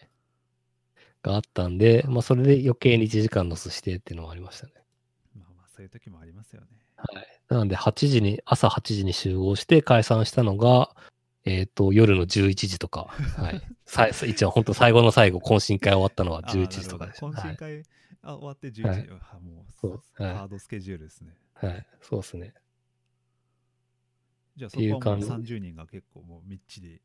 [1.25, 4.73] があったんで、まあそれで余計に1時間ロスしてっていうのもありましたね。
[5.35, 6.67] まあまあ、そういう時もありますよね。
[6.97, 7.27] はい。
[7.49, 10.95] なので、8時に、朝8時に集合して解散したのが、
[11.43, 13.07] えっ、と、夜の11時とか、
[13.37, 13.61] はい。
[13.85, 17.23] さ一応、本当最後の最後、懇親会終わったのはあー11時とかです。
[17.23, 17.43] なるほど懇はい。
[17.49, 17.83] 親会、
[18.23, 21.35] あ終わって11時、はいあもうそうはいハードスケジュールですね。
[21.53, 21.85] はい。
[22.01, 22.53] そうですね。
[24.55, 27.01] じゃあそこはもう感じ30人が結構もうみっちり、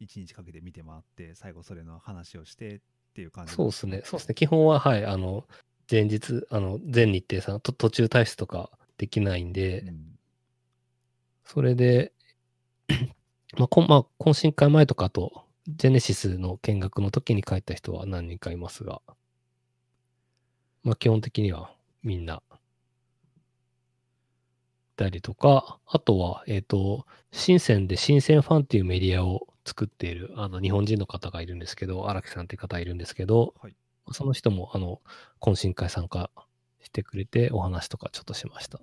[0.00, 2.80] 1日かけて見て回って、最後それの話をしてっ
[3.14, 4.02] ていう感じそうですね。
[4.04, 4.34] そうですね。
[4.34, 5.04] 基本は、はい。
[5.04, 5.46] あの、
[5.90, 10.16] 前日、あの、全日程さん、と途中退出とかできないんで、うん
[11.46, 12.12] それで、
[13.56, 19.00] まあ、こんまあ、懇親会前とかあと、ジェネシスの見学の時に帰った人は何人かいますが、
[20.82, 21.72] まあ、基本的には
[22.02, 22.58] みんな、い
[24.96, 33.76] たりとか、あとは、えっ、と、深センで深センファンっていうメディアを作っている、あの、日本人の方がいるんですけど、荒木さんっていう方がいるんですけど、はい。
[34.12, 35.02] その人も、あの、
[35.40, 36.30] 懇親会参加
[36.80, 38.80] してくれて、お話とかちょっとしました。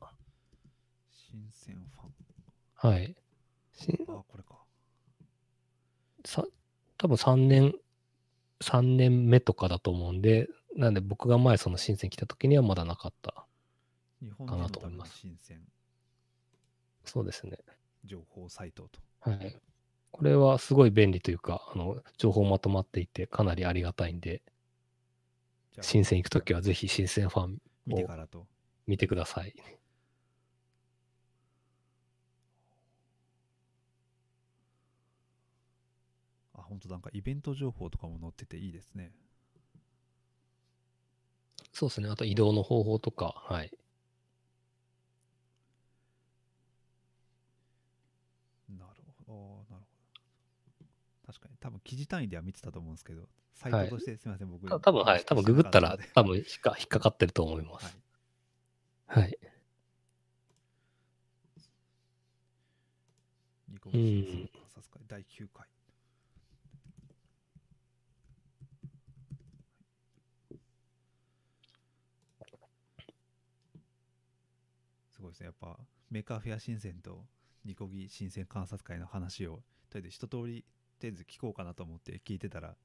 [1.09, 2.91] 新鮮ファン。
[2.91, 3.15] はい。
[3.73, 4.57] しあ、これか。
[6.25, 6.45] さ
[6.97, 7.73] 多分3年、
[8.61, 13.45] 3年目とかだと思うんで、なんで僕が前その深セン来た時にはまだなかった。
[14.47, 15.59] かなと思います新鮮
[17.03, 17.57] そうですね。
[18.05, 19.01] 情報サイトと。
[19.19, 19.59] はい。
[20.13, 24.43] これはすごい便利というか、あの、情報まとまっていてかなりありがたいんで、
[25.73, 27.57] じゃあ深セン行くときはぜひ深センファン
[27.87, 28.47] 見てからと。
[28.85, 29.53] 見てください。
[36.53, 39.11] あ、本当なんかイベント情報とかも載ってていいですね。
[41.73, 42.09] そうですね。
[42.09, 43.71] あと移動の方法とか、はい。
[48.69, 49.73] なるほど。
[49.73, 51.22] なるほど。
[51.33, 54.67] 確かに、多分記事単位では見てたと思うんですけど、サイはいトとしてすみません、僕。
[54.69, 55.25] た多分はい。
[55.25, 58.01] 多分ググったら多分引っか引っかかってると思いますで。
[59.07, 59.23] はい。
[59.23, 59.39] はい。
[63.67, 65.67] ニコうんン観察会第9回。
[75.09, 75.45] すごいですね。
[75.47, 75.79] やっぱ
[76.09, 77.25] メーカーフェア新鮮と
[77.65, 80.65] ニコギ新鮮観察会の話をとりあえず一通り
[81.03, 82.75] とりあえず聞こうかなと思って聞いてたら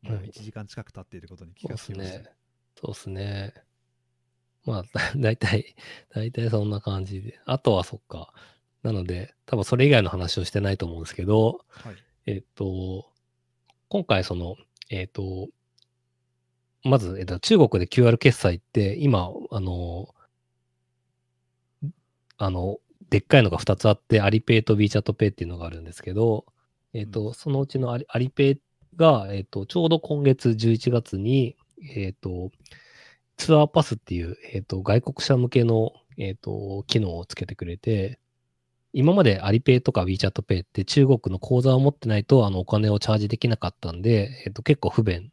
[0.00, 2.18] もうはい1時間近く経っていることに気がつきました。
[2.20, 2.24] ね。
[2.74, 3.52] そうですね。
[4.64, 5.76] まあ、だだいたい、
[6.14, 7.38] だいたいそんな感じで。
[7.44, 8.32] あとはそっか。
[8.82, 11.96] なので、多分それ以外の話をしてないと思うんですけど、はい。
[12.24, 13.12] えっと、
[13.88, 14.56] 今回その、
[14.88, 15.48] えっと、
[16.82, 20.14] まず、えっと、中国で QR 決済って、今、あの、
[22.38, 22.78] あの、
[23.10, 26.46] でっかいのが2つあって、アリペイと B チャットペイっていうのがあるんですけど、
[26.96, 28.60] えっと、うんそのうちのアリアリペイ
[28.96, 31.56] が、えっと、ちょうど今月11月に、
[31.94, 32.50] えっと、
[33.36, 38.18] ツアーパスっていう、えっと、外国者向けの、えっと、機能をつけてくれて、
[38.94, 45.30] 今までアリペイとか WeChat Pay って中国の口座を持ってないとあのお金をチャージできなかったんで、えっと、結構不便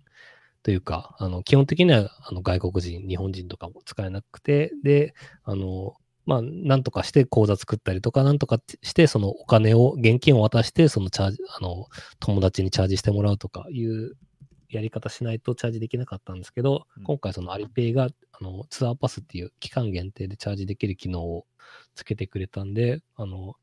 [0.64, 5.96] というか、あの基本的にはあの外国人、日本人とかも使えなくて、で、あの、
[6.26, 11.88] まあ、なんとかして口座作ったりとか、なんとかして、そのお金を、現金を渡して、そのチャージ、あの、
[12.20, 14.14] 友達にチャージしてもらうとかいう
[14.70, 21.46] やり方しないとチャージできなかったんですけど、うん今回そのアリペイがあのツアーパスっていう期間限定でチャージできる機能を
[21.96, 23.56] つけてくれたんで、あの、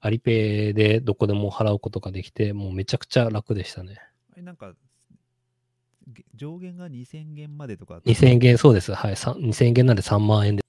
[0.00, 4.00] アリペイでどこでも払うことができて、もうめちゃくちゃ楽でしたね。
[4.36, 4.74] なんか、
[6.12, 8.92] げ上限が2000元までとかだった2000元、そうです。
[8.94, 9.16] はい。
[9.16, 10.62] さん2000元なんで3万円で、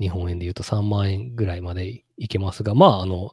[0.00, 3.32] 日本円で言うと3万円ぐらいまでいけますが、まあ、あの、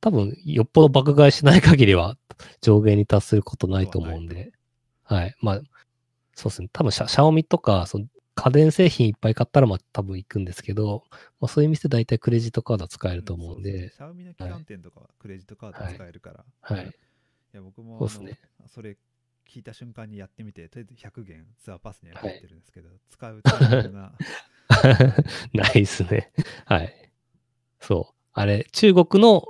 [0.00, 2.16] 多分、よっぽど爆買いしない限りは
[2.60, 4.52] 上限に達することないと思うんで、
[5.04, 5.36] はい。
[5.40, 5.60] まあ、
[6.34, 6.68] そうですね。
[6.72, 11.04] 多分シャ、シャオミとか、その家電製品いっぱい買ったら、まあ、多分行くんですけど、
[11.40, 16.86] まあ、そういう店大体クレジットカード使えると思うんで、シャオミの旗艦店とかはクレジットカード使えるから、はい。
[16.86, 16.90] い。
[17.52, 18.38] や僕もそうっすね。
[18.68, 18.96] それ
[19.46, 24.12] 聞いた瞬間にやってみて、とりあえず100元ツアーパスにははい入ってるんですけど、使うタイミングが、
[25.52, 26.32] ないですね。
[26.66, 27.10] はい。
[27.80, 28.14] そう。
[28.32, 29.44] あれ、中国の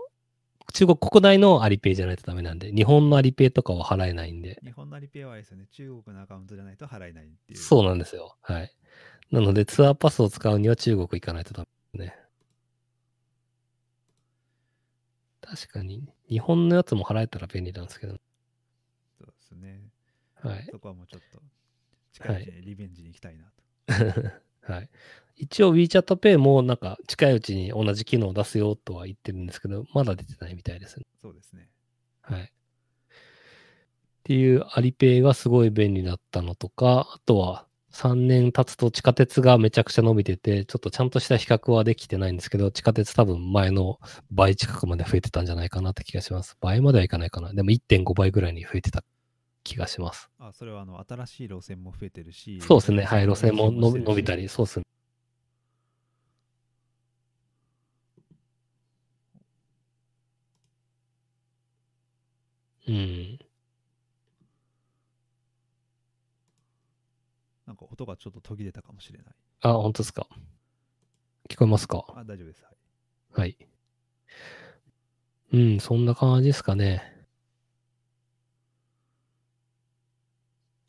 [0.73, 7.59] 中国国内のアリペイじゃないとダメなんで、日本のアリペイとかは払えないんで、日本のアリペイはあれですよね、中国のアカウントじゃないと払えないっていう。
[7.59, 8.37] そうなんですよ。
[8.43, 8.73] はい。
[9.31, 11.65] なので、ツアーパスを使うには中国行かないとダ
[11.95, 12.21] メですね。
[15.41, 18.15] 確かに、日本のやつも払えたら便利なんですけど、
[19.19, 19.91] そうですね。
[20.35, 20.69] はい。
[20.71, 21.43] そこはもうちょっと、
[22.13, 23.93] 近いうちにリベンジに行きたいなと。
[23.93, 24.50] はい。
[25.37, 31.07] 一応 WeChat Pay もなんか近いうちに同じ機能を出すよとは言ってるんですけど、まだ出てないみたいですね。
[31.21, 31.69] そうですね。
[32.23, 32.43] はい。
[32.43, 32.47] っ
[34.23, 43.99] ていうアリペイがすごい便利だったのとか、あとは3年経つと地下鉄がめちゃくちゃ伸びてて、ちょっとちゃんとした比較はできてないんですけど、地下鉄多分前の
[44.31, 46.57] 倍近くまで増えてたんじゃないかなって気がします。
[46.61, 47.53] 倍まではいかないかな。
[47.55, 49.03] でも1.5倍ぐらいに増えてた
[49.63, 50.31] 気がします。
[50.39, 53.05] あ、それはあの、新しい路線も増えてるし、そうですね。
[53.05, 53.23] はい。
[53.27, 54.85] 路線も伸び伸びたり、そうですね。
[62.89, 63.39] うん。
[67.67, 69.35] なんか音がちょっと途切れたかもしれない。
[69.61, 70.27] あ、本当ですか。
[71.49, 72.05] 聞こえますか？
[72.17, 72.65] あ、大丈夫です。
[72.65, 72.77] はい。
[73.33, 73.57] はい。
[75.53, 77.20] うん、そんな感じですかね。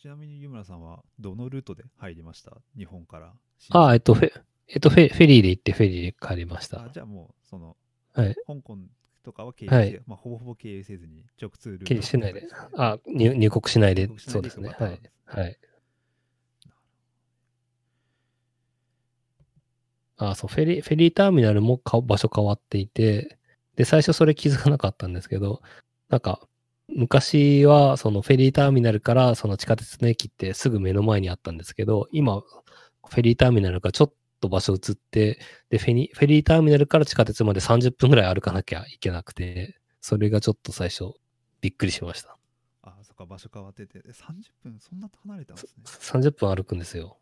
[0.02, 2.58] ちなみに湯村さんはどのルートで入りました？
[2.76, 3.34] 日本から。
[3.70, 4.32] あ、えっと、フェ、
[4.68, 6.90] えっと、フェフェリーで行って、フェリーで帰りましたあ。
[6.90, 7.78] じゃあもう、その、
[8.16, 8.36] はい。
[8.48, 8.80] 香港
[9.24, 12.48] とかは経由はいせまあ、ほぼほぼ経由せずに直通ルート経由しないで
[12.78, 14.70] あ、入入国しないでそうですね。
[14.70, 15.02] はい。
[15.26, 15.60] はい。
[20.18, 23.38] あ、そう、フェリー、フェリーターミナルもか場所変わっていて、
[23.76, 25.62] で、最初それ気づかなかったんですけど、
[26.10, 26.42] なんか、
[26.88, 41.14] 昔はそのフェリーターミナルからその地下鉄の駅ってすぐ目の前にあったんですけど、今、フェリーターミナルがちょっと場所移って、で、フェニフェリーターミナルから地下鉄まで30分ぐらい歩かなきゃいけなくて、それがちょっと最初
[41.62, 42.38] びっくりしました。
[42.82, 45.84] あ、そっか、場所変わってて、え30分、そんな離れたんですね。
[45.86, 47.18] 30分歩くんですよ。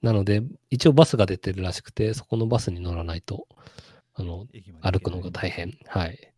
[0.00, 3.48] なので、一応バスが出てるらしくて、そこのバスに乗らないと、
[4.14, 4.46] あの、
[4.80, 5.76] 歩くのが大変。
[5.86, 6.32] はい。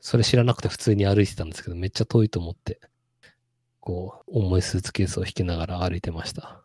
[0.00, 2.80] それ知らなくて普通に歩いてたんですけど、めっちゃ遠いと思って、
[3.80, 6.62] こう、重いスーツケースを引きながら歩いてました。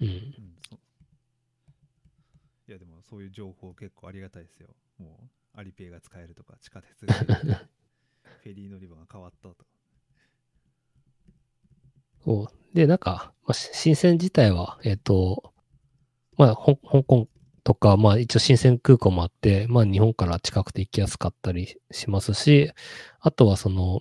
[0.00, 0.08] うん。
[0.08, 0.34] うん
[0.68, 0.76] そ
[2.66, 4.68] いや、でもそういう情報結構ありがたいですよ。
[4.98, 7.14] もう、アリペイが使えるとか、地下鉄が、
[8.42, 9.64] フェリー乗り場が変わったとか。
[12.24, 15.52] そうで、なんか、まあ、し新線自体は、えっ、と、
[16.36, 17.28] まあ、ほ香港
[17.64, 22.70] とか、まあ、一応新線空港もあって、まあ、日本から近くて行きやすかったりしますし、
[23.20, 24.00] あとはその、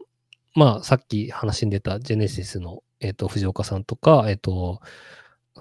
[0.54, 4.82] まあ、さっき話に出たジェネシスの、えっ、と、藤岡さんとか、えっ、と、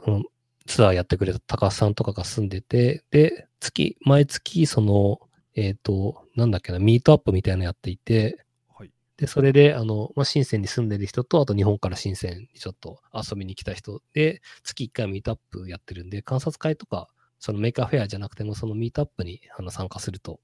[0.07, 0.25] うん
[0.67, 5.21] ツアーやってくれた高須さんとかが住んでて、で、月、毎月、その、
[5.55, 8.45] えっ、と、なんだっけな、ミートアップみたいなのやっていて、
[8.77, 8.91] はい。
[9.17, 17.09] で、それで、あの、まあ、深センに住んでる人と、あと日本から深センにちょっと遊びに来た人で、月1回ミートアップやってるんで、観察会とか、
[17.45, 20.39] そのメーカーフェアじゃなくても、そのミートアップにあの参加すると、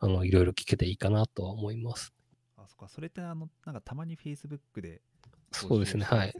[0.00, 2.12] あの、いろいろ聞けていいかなとは思います。
[2.56, 5.00] あ、そっか、それってあの、なんかたまに Facebook で
[5.52, 6.34] そうですね、はい。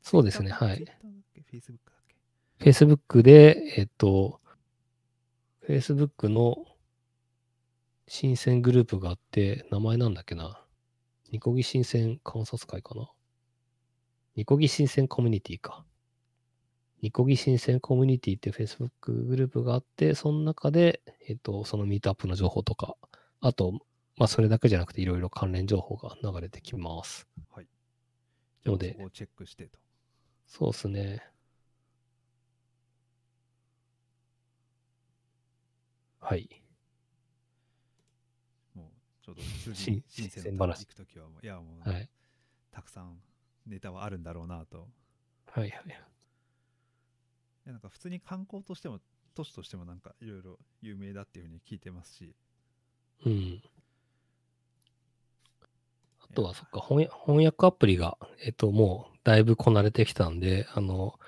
[0.00, 0.84] そうですねはい
[1.50, 2.04] ?Facebook だっ
[2.60, 4.40] け？Facebook で、えっと、
[5.68, 6.64] Facebook の
[8.06, 10.62] 新鮮グループがあって、名前なんだっけな？
[11.32, 13.10] ニコギ新鮮観察会かな？
[14.36, 15.84] ニコギ新鮮コミュニティか。
[17.02, 18.90] ニコギ新鮮コミュニティっていう Facebook
[19.26, 22.96] グループがあって、その中で、えっと、そのミートアップの情報とか、
[23.40, 23.72] あと、
[24.16, 27.28] まあ、それだけじゃなくていろいろ関連情報が流れてきます。
[27.54, 27.68] はい。
[28.64, 29.78] のでチェックしてと。
[30.46, 31.22] そうですね。
[36.18, 36.48] はい。
[38.74, 42.08] もう、ちょうど次新、新鮮話行くときはもう、いや、もう、はい。
[42.72, 43.20] たくさん
[43.66, 44.88] ネタはあるんだろうなと。
[45.46, 46.15] はいはい。
[47.66, 49.00] いやなんか普通に観光としても、
[49.34, 52.34] 都市としてもなんかいろいろ有名だっていうふうに聞いてますし、
[53.24, 53.62] うん。
[56.20, 57.08] あとは、そっか、翻
[57.44, 61.18] 訳アプリが、えっと、もう、だいぶこなれてきたんで、あの、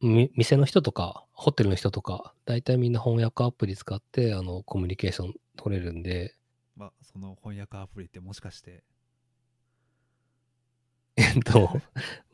[0.00, 6.36] み店の人とか、ホテルの人とか、大体みんな翻訳アプリ使って、あの、コミュニケーション取れるんで、
[6.76, 8.84] まあ、その翻訳アプリってもしかして、
[11.16, 11.80] えっと、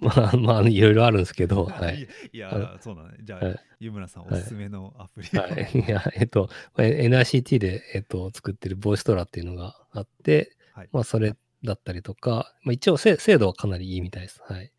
[0.00, 2.38] まあまあ、いろいろあるんですけど、 はいい。
[2.38, 3.18] や、そうだね。
[3.22, 5.72] じゃあ、はい湯村さんはいおすすめのアプリを、はい。
[5.74, 14.40] いや、えっと、まあ NICT で、えっと、作ってるボイストラっていうのがあって、はいまあ、それだったりとか、まあ、一応せ、精度はかなりいいみたいです。
[14.44, 14.72] はい。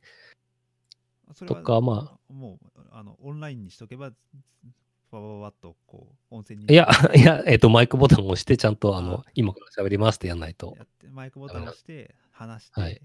[1.33, 4.15] それはとかまもうあのオンラインにしとけばバ
[5.21, 6.65] バババッとこう、音声に。
[6.65, 10.83] いや、いや、えっ、と、マイクボタンを押して、ちゃんと、あの、あ今から喋りますってやんないとや。
[10.83, 13.01] って、マイクボタンを押して、話して、はい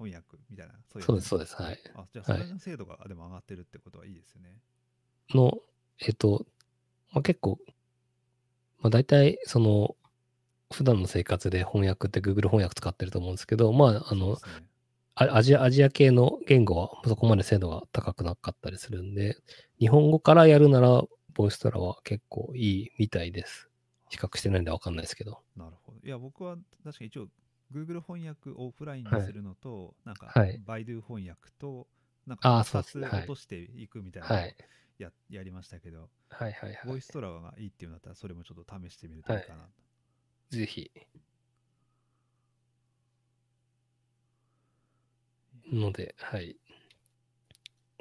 [0.00, 0.74] 翻訳みたいな。
[0.90, 1.56] そういうそうです、そうです。
[1.56, 1.78] はい。
[1.94, 4.56] あ、じゃあ、そはいれの精度が、でも上がってるってことはいいですよね。
[5.34, 5.58] の、
[6.00, 6.46] えっ、と、
[7.12, 7.58] まあ、結構、
[8.80, 9.96] まあ、大体、その、
[10.72, 14.38] 普段の生活で翻訳って Google 翻訳使ってると思うんですけど、まあ、あの、ね
[15.16, 19.36] あアジア、アジア系の言語はそこまで精度が高くなかったりするんで、
[19.78, 21.02] 日本語からやるなら、
[21.34, 23.68] ボイストラは結構いいみたいです。
[24.08, 25.42] 比較してないんでわかんないですけど。
[25.56, 25.98] なるほど。
[26.02, 27.28] いや、僕は確かに一応、
[27.72, 31.86] Google 翻訳をオフラインにはいするのと、なんか、はいバイドゥ翻訳と、
[32.26, 34.56] なんあか2つ落としていくみたいなのをはい。
[34.98, 37.08] や,、やりましたけど、はいはいはいボイス。
[37.08, 39.68] トラがいいっていうんだったら、それもちょっと試してみるといいかな。
[40.50, 40.90] ぜひ。
[45.72, 46.56] ので、はい。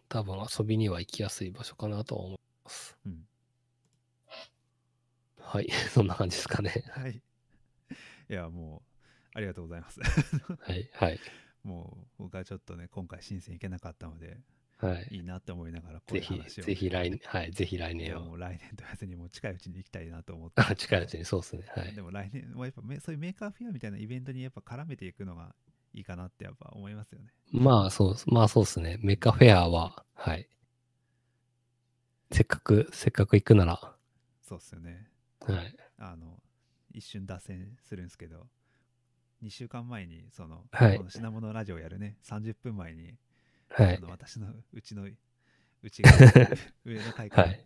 [0.10, 2.98] 多分遊びには行きやすい場所かなとは思います。
[3.06, 3.28] うん
[5.40, 5.68] はい。
[5.94, 6.84] そんな感じですかね。
[6.90, 7.22] はい。
[8.30, 8.89] いや、もう、
[9.34, 10.00] ありがとうございます。
[10.02, 10.90] はい。
[10.94, 11.20] はい。
[11.64, 14.40] もう、僕はちょっとね、今回、深セン行けなかったので、
[14.80, 15.08] はい。
[15.12, 16.64] いいなって思いながら、こういぜひ、う話を。
[16.64, 17.52] ぜひ来年、はい。
[17.52, 18.22] ぜひ来年を。
[18.22, 20.62] もう来年とやずに、もう近いうちに行きたいなと思って。
[20.62, 21.66] あ近いうちに、そうですね。
[21.76, 22.02] はいで。
[22.02, 25.54] も来年もやっぱめそういうメーカーフェアみたいなイベントにやっぱ絡めていくのが
[25.94, 27.34] いいかなってやっぱ思いますよね。
[27.52, 28.98] まあ、そう、まあそうですね。
[29.02, 30.48] メカフェアは、はい。
[32.32, 33.98] せっかく、せっかく行くなら、
[34.42, 35.10] そうっすよね。
[35.42, 35.76] はい。
[35.98, 36.42] あの、
[36.92, 38.48] 一瞬脱線するんですけど、
[39.44, 43.16] 2週間前に、その、はいこの品物ラジオやるね、30分前に、
[43.70, 44.10] はいあの。
[44.10, 46.12] 私のうちの、うちが
[46.86, 47.66] 上の階からはい。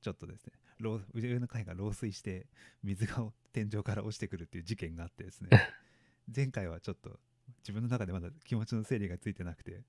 [0.00, 2.46] ちょっとですね、漏上の階が漏水して、
[2.82, 5.50] 水が天井から落ちてくるっていう事件があってですね、
[6.34, 7.20] 前回はちょっと
[7.58, 9.82] 自分の中でまだ気持ちの整理がついてなくて、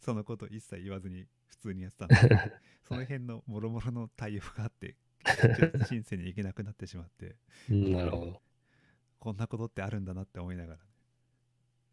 [0.00, 2.40] そのこと一切言わずに普通にやってたんですけど、
[2.84, 7.36] その辺のもろもろの対応があって、 ちょっと申請に行けなくなってしまって、
[7.70, 8.42] うんなるほど。
[9.24, 10.84] こんなことってあるんだなって思いながらね。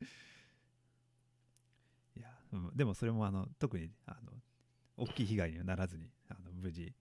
[2.17, 4.33] いや、うんでもそれもあの特にあの
[4.97, 6.93] 大きい被害にはならずにあの無事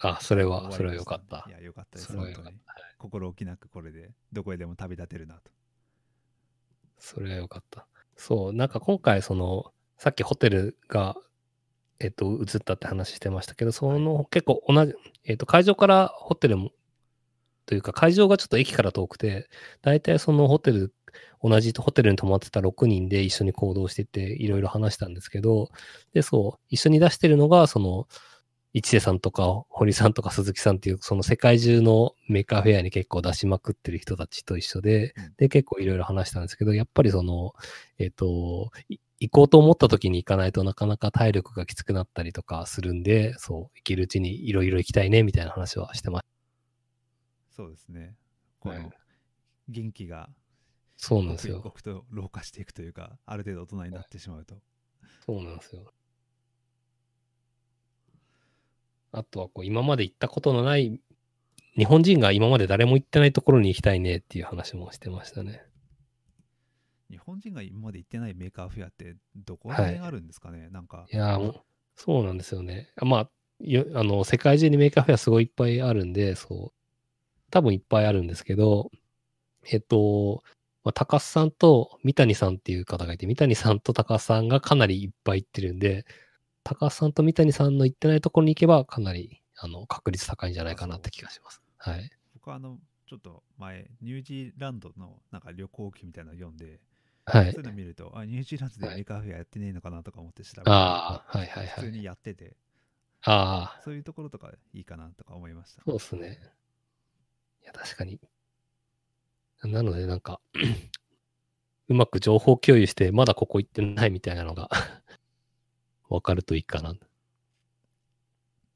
[0.00, 1.52] あ、それは、それはよかったい。
[1.52, 2.16] や、よかったです。
[2.16, 2.58] 本当に。
[2.98, 5.52] 心置きなくこれでどこへでも旅立てるなと。
[6.98, 7.86] それはよかった。
[8.16, 11.16] そう、なんか今回、その、さっきホテルが、
[12.00, 16.72] えっと、移ったって話してましたけど、その、結構同じ、えっと、会場からホテルも、
[17.66, 19.48] というか、会場がちょっと駅から遠くて、
[19.82, 20.94] 大体そのホテル、
[21.42, 25.70] 同じホテルに泊まってた6人で一緒に行動してて、いろいろ話したんですけど、
[26.14, 28.06] で、そう、一緒に出してるのが、その、
[28.72, 35.34] 一瀬さんとか堀さんとか鈴木さんっていう、その世界中のメーカーフェアに結構出しまくってる人たちと一緒で、うん。
[35.38, 37.54] で、結構いろいろ話したんですけど、やっぱりその、
[37.98, 46.35] えっ、と、い行こうと思った時に行かないとなかなか体力がきつくなったりとかするんで、そう、行けるうちにいろいろ行きたいね、みたいな話はしてまし
[47.56, 48.14] そうですね。
[48.60, 48.90] こはいの
[49.70, 50.30] 元気がた。
[50.98, 51.62] そうなんですよ。
[51.62, 54.56] 刻と老化していくというか、ある程度大人になってしまうと。
[55.24, 55.90] そうなんですよ。
[59.12, 61.00] あとはこう、今まで行ったことのない、
[61.78, 65.62] 日本人が今まで誰も行ってないところに行きたいねっていう話もしてましたね。
[67.10, 71.38] 日本人が今まで行ってないメーカーフェアってどこら辺あるんですかね、なんかいや
[71.94, 72.92] そうなんですよね。
[72.96, 73.30] あまあ、
[73.60, 76.75] よあの、世界中にメーカーフェアすごいいっぱいあるんで、そう、
[77.50, 78.90] 多分いっぱいあるんですけど、
[79.70, 80.42] えっと、
[80.84, 86.04] まあ、高須さんと三谷さんっていう方がいて、三谷さんと高須さんがかなりいっぱい行ってるんで、
[86.62, 91.62] 高須さんと三谷さんの行ってないところに行けば、かなり、あの、確率高いんじゃないかなって気がします。
[91.78, 92.10] はい。
[92.34, 92.78] 僕はあの、
[93.08, 96.80] ちょっと前、ニュージーランドのなんか旅行記みたいなの読んで、
[97.24, 97.68] はいそういう。
[97.68, 101.74] の見ると、あ、ニュージーランドではいメーカーフェアやってねえのかなとか思って調べて、ああ、はいはいはい。
[101.74, 102.56] 普通にやってて、
[103.24, 105.82] ああ、そういうところとかいいかなとか思いました。
[105.84, 106.38] そうですね。
[107.66, 108.20] や、確かに。
[109.64, 110.40] なので、なんか、
[111.88, 114.68] うまく情報共有して、まだここ行ってないみたいなのが
[116.08, 116.94] わかるといいかな。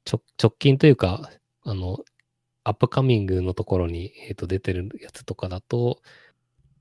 [0.05, 1.31] ちょ直近というか、
[1.63, 2.03] あの、
[2.63, 6.01] アップカミングのところに、えっ、と、出てるやつとかだと、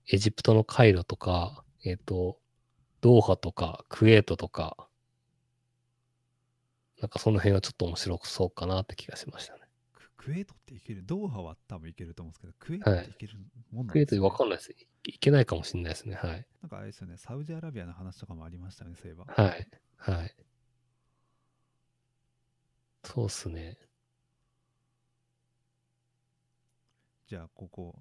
[0.08, 2.38] エジプトのカイロとか、えっ、と、
[3.00, 4.88] ドーハとか、クウェートとか、
[7.00, 9.59] なんかその辺はちょっと面白そうかなって気がしましたね。
[10.30, 13.32] ククウェートっていけるドーハは多分いけると思うんですけど、クウェートっていける
[13.72, 14.70] もんなんクエートですね、わかんないです。
[14.70, 16.14] いいけないかもしれないですね。
[16.14, 16.46] はい。
[16.62, 19.24] なんかあれですよね、サウジアラビアの話とかもありましたね、そういえば。
[19.26, 19.68] はい。
[19.96, 20.34] はい。
[23.04, 23.76] そうっすね。
[27.26, 27.96] じゃあ、ここ、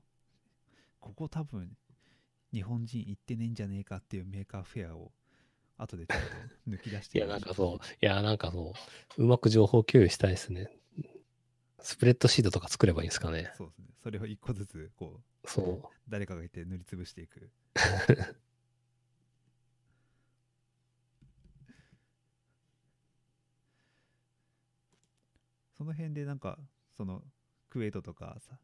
[0.99, 1.75] ここ多分、
[2.51, 5.11] 日本人行ってねえんじゃねえかっていうメーカーフェアを、
[5.77, 6.35] 後でちょっと
[6.67, 7.85] 抜き出しいや、てみましょなんかそう。
[8.01, 8.73] いや、なんかそ
[9.17, 9.23] う。
[9.23, 10.69] うまく情報共有したいですね。
[11.81, 13.51] スプレッドシートとか作ればいいんですかね。
[13.57, 13.85] そうですね。
[14.03, 17.49] それを一個ずつ、こう、そ誰かがいて塗りつぶしていく。
[25.77, 26.57] その辺でなんか、
[26.97, 27.23] その、
[27.69, 28.57] クウェートとかさ、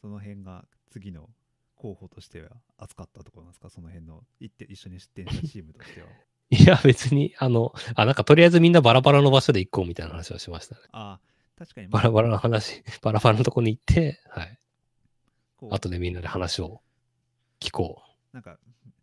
[0.00, 1.30] その辺が次の
[1.76, 3.70] 候補としては扱ったところなんですか？
[3.70, 6.06] その辺の、行って一緒に出展したチームとしては。
[6.08, 6.10] う。
[6.54, 10.82] いや、別に、あの、あ、なんかとりあえずみんなバラバラの場所で行こうみたいな話をしましたね。
[10.92, 14.58] ああ、確かに、バラバラの話、 バラバラのとこに行って、はい。
[15.56, 16.82] こう後でみんなで話を
[17.60, 18.02] 聞こ
[18.32, 18.58] なんか、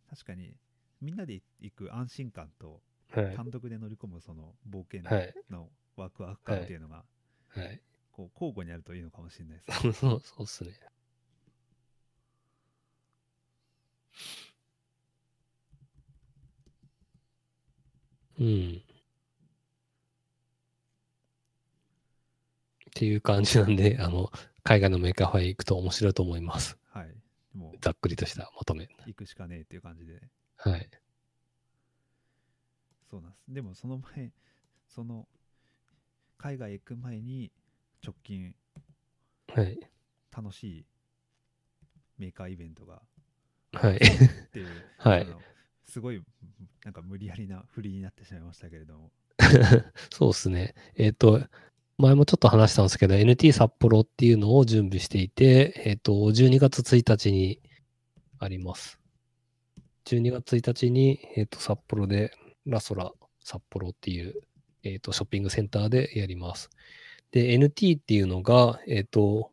[0.10, 0.56] 確かに、
[0.99, 2.82] みんなで行く安心感と、
[3.16, 3.20] う。
[3.20, 3.36] はい。
[3.36, 5.34] 単独で乗り込むその冒険はい。
[5.49, 7.06] のワクワク感っていうのが、
[7.49, 7.82] はい。
[8.12, 9.93] こう交互にあるといいのかもしれないですね。
[9.93, 10.80] そうそうそうっすね。
[18.39, 18.84] うん。
[23.02, 24.32] っていう感じなんで、 あの、
[24.62, 26.78] 海外のメーカーフェア行くと面白いと思います。
[26.91, 27.16] はい。
[27.58, 28.88] もう、ざっくりとしたまとめ。
[29.08, 30.22] 行くしかねえっていう感じで。
[30.58, 30.88] はい。
[33.10, 33.54] そうなんです。
[33.56, 34.32] でも、その前、
[34.88, 35.28] その、
[36.38, 37.52] 海外行く前に、
[38.06, 38.54] 直近、
[39.47, 39.80] はい。
[40.32, 40.86] 楽しい
[42.20, 43.02] メーカーイベントが
[43.74, 43.95] はい。
[43.95, 43.99] っ
[44.52, 44.68] ていう、
[44.99, 45.28] はい
[45.84, 46.24] すごい、
[46.86, 49.12] なんか無理やりな振りになってしまいましたけれども。
[50.12, 50.76] そうですね。
[50.95, 51.41] えっ、と、
[52.02, 57.62] 前もちょっと話したんですけど、NT 札幌っていうのを準備していて、えっ、と、12月1日に
[58.39, 58.99] あります。
[60.06, 62.32] 12月1日に、えっ、と、札幌で、
[62.66, 64.34] ラソラ札幌っていう、
[64.84, 66.72] えっ、と、ショッピングセンターでやります。
[67.32, 69.52] で、NT っていうのが、えっ、と、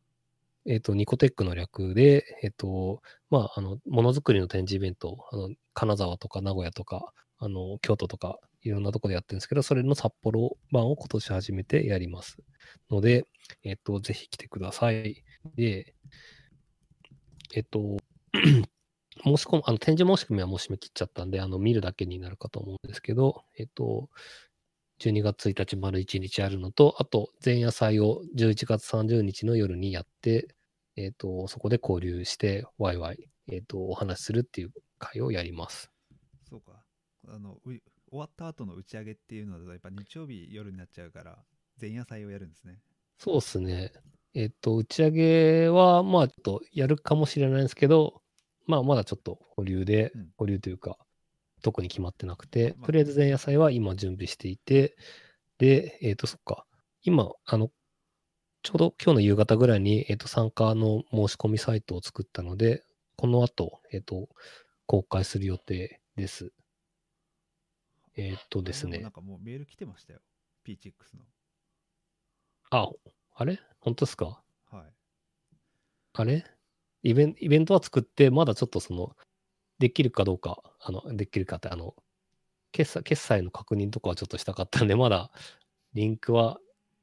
[0.65, 12.39] えっ、と、ニコテックの略で、えっ、と、まあ、あの、ものづくりの展示イベント、あの、金沢とか名古屋とか、あの、京都とか、いろんなところでやってるんですけど、それの札幌版を今年初めてやります。
[12.91, 13.25] ので、
[13.63, 15.25] えっと、ぜひ来てください。
[15.55, 15.95] で、
[17.55, 17.99] えっと、
[19.25, 24.09] 申し込む、あの、展示申し込みはもう締め切っちゃったんで、あの、見るだけになるかと思うんですけど、えっと、
[25.01, 30.49] 12月1日丸1日あるのと、あと、前夜祭を11月30日の夜にやって、
[30.97, 35.91] えっと、そこで交流して、ワイワイ、えっと、お話しするっていう会をやります。
[36.49, 36.83] そうか。
[37.29, 37.59] あの、
[38.11, 41.39] 終わった後の打ち上げっていうのだと、やっぱ日曜日夜になっちゃうから、
[41.81, 42.81] 前夜祭をやるんですね。
[43.19, 43.93] そうですね。
[44.35, 48.23] えっと、打ち上げは、まあ、ちょっとやるかもしれないんですけど、
[48.67, 50.97] まあ、まだちょっと保留で、うん保留というか、
[51.63, 54.97] 特に決まってなくて、まあとりあえず前夜祭は今準備していて、
[55.59, 56.67] で、えっと、そっか。
[57.03, 57.71] 今、あの、
[58.63, 62.85] ちょうど今日の夕方ぐらいに、えっと、参加の申し込みサイトを作ったので、
[63.17, 64.29] この後、えっと、
[64.87, 66.53] 公開する予定です。
[68.19, 69.13] えっとですねなん。
[69.13, 70.21] かもうメール来てましたよ。
[70.67, 71.25] P6 の。
[72.71, 72.89] あ、
[73.35, 73.61] あれ？
[73.81, 74.43] 本当ですか？
[74.71, 74.95] はい。
[76.15, 76.45] あれ？
[77.03, 79.17] イベンイベントは作って、まだちょっとその、
[79.79, 81.95] できるかどうか、あの、できるかって、あの、
[82.73, 85.31] 決済、決済の確認とかはちょっとしたかったんで、 まだ
[85.95, 86.61] リンクは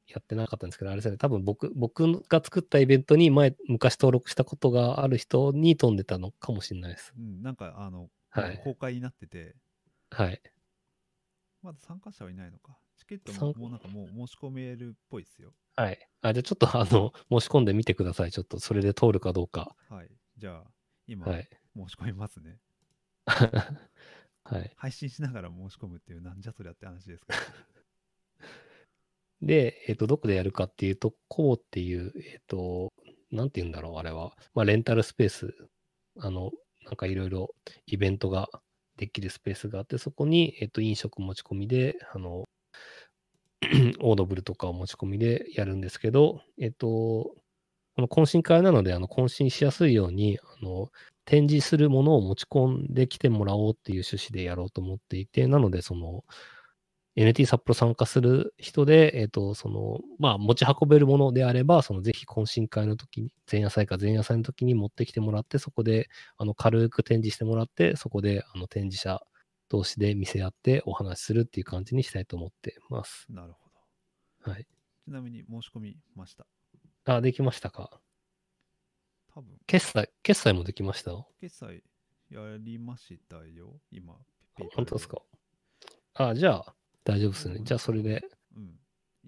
[0.08, 7.14] やってなかったんですけど、あれですね、多分僕、僕が作ったイベントに前、昔登録したことがある人に飛んでたのかもしれないです。
[7.16, 9.56] うん、なんか、あの、はい公開になってて、
[10.10, 10.42] はい。
[11.66, 12.78] まだ参加者はいないのか。
[12.96, 15.52] チケット参ももうなんかもう申し込めるっぽいですよ。
[15.74, 15.98] はい。
[16.22, 18.30] あ、じゃあちょっと あの、申し込んでみてください。
[18.30, 19.74] ちょっとそれで通るかどうか。
[19.88, 20.10] はい。
[20.36, 20.70] じゃあ、
[21.08, 21.48] 今、はい。
[21.74, 22.60] 申し込みますね。
[23.26, 24.72] はい。
[24.76, 27.40] 配信しながら申し込むっていう、なんじゃそりゃって話ですから。
[29.42, 32.92] で、えっ、と、どこでやるかっていうと、こうっていう、えっ、と、
[33.32, 34.36] なんて言うんだろう、あれは。
[34.54, 35.68] まあ、レンタルスペース、
[36.18, 36.52] あの、
[36.84, 37.52] なんかいろいろ
[37.86, 38.48] イベントが
[38.96, 42.44] できるスペースがあって、そこに、えっ、と、飲食持ち込みで、あの、
[44.00, 46.86] オードブルとかを持ち込みでやるんですけど、えっ、と、
[47.96, 50.90] この懇親会なので、あの、懇親しやすいように、あの、
[51.24, 56.24] 展示するものを持ち込んできてもらおうっていう趣旨でやろうと思っていて、なので、その、
[57.16, 69.22] NT 札幌参加する人で、えっ、と、その、まあ、持ち運べるものであれば、その、ぜひ懇親会の時に、前夜祭か前夜祭の時に持ってきてもらって、そこで、あの、軽く展示してもらって、そこで、あの、展示者
[69.70, 73.26] 同士で見せ合ってお話しするっていう感じにしたいと思ってます。
[73.30, 73.70] なるほ
[74.44, 74.50] ど。
[74.52, 74.66] はい。
[75.04, 76.46] ちなみに申し込みました。
[77.06, 78.00] あ、できましたか？
[79.34, 81.12] 多分、決済、決済もできました？
[81.40, 81.82] 決済
[82.30, 84.14] やりましたよ、今。
[84.74, 85.22] 本当ですか
[86.14, 86.75] あ、じゃあ、
[87.06, 87.60] 大丈夫ですね。
[87.62, 88.24] じゃあ、それで、
[88.56, 88.74] うん。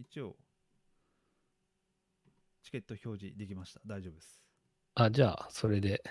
[0.00, 0.36] 一応、
[2.64, 3.80] チケット表示できました。
[3.86, 4.40] 大丈夫です。
[4.96, 6.02] あ、じゃあ、それで、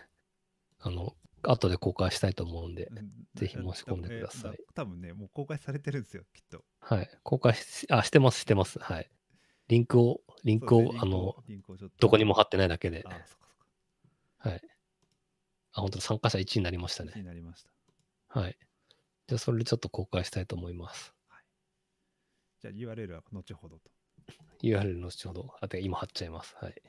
[0.79, 1.13] あの、
[1.43, 6.63] 後で公開したいと思うんで、うんぜひ申し込んでくださいえー多分ね、もう公開されてるんですよ、きっと。
[6.79, 7.09] はい。
[7.21, 8.79] 公開し、あ、してます、してます。
[8.79, 9.11] はい。
[9.67, 11.35] リンクを、リンクを、あの、、
[11.99, 13.37] どこにも貼ってないだけであ、、そっかそっ
[14.43, 14.49] か。
[14.49, 14.61] はい。
[15.73, 17.13] あ、本当だ、参加者1になりました気ね。
[17.17, 18.39] になりました。
[18.39, 18.57] はい。
[19.27, 21.16] じゃあ、それでちょっと公開したいと思います。
[22.73, 23.91] じゃあ URL は後ほどと。
[24.61, 26.55] URL の後ほど、あ、てか今貼っちゃいます。
[26.59, 26.81] はい。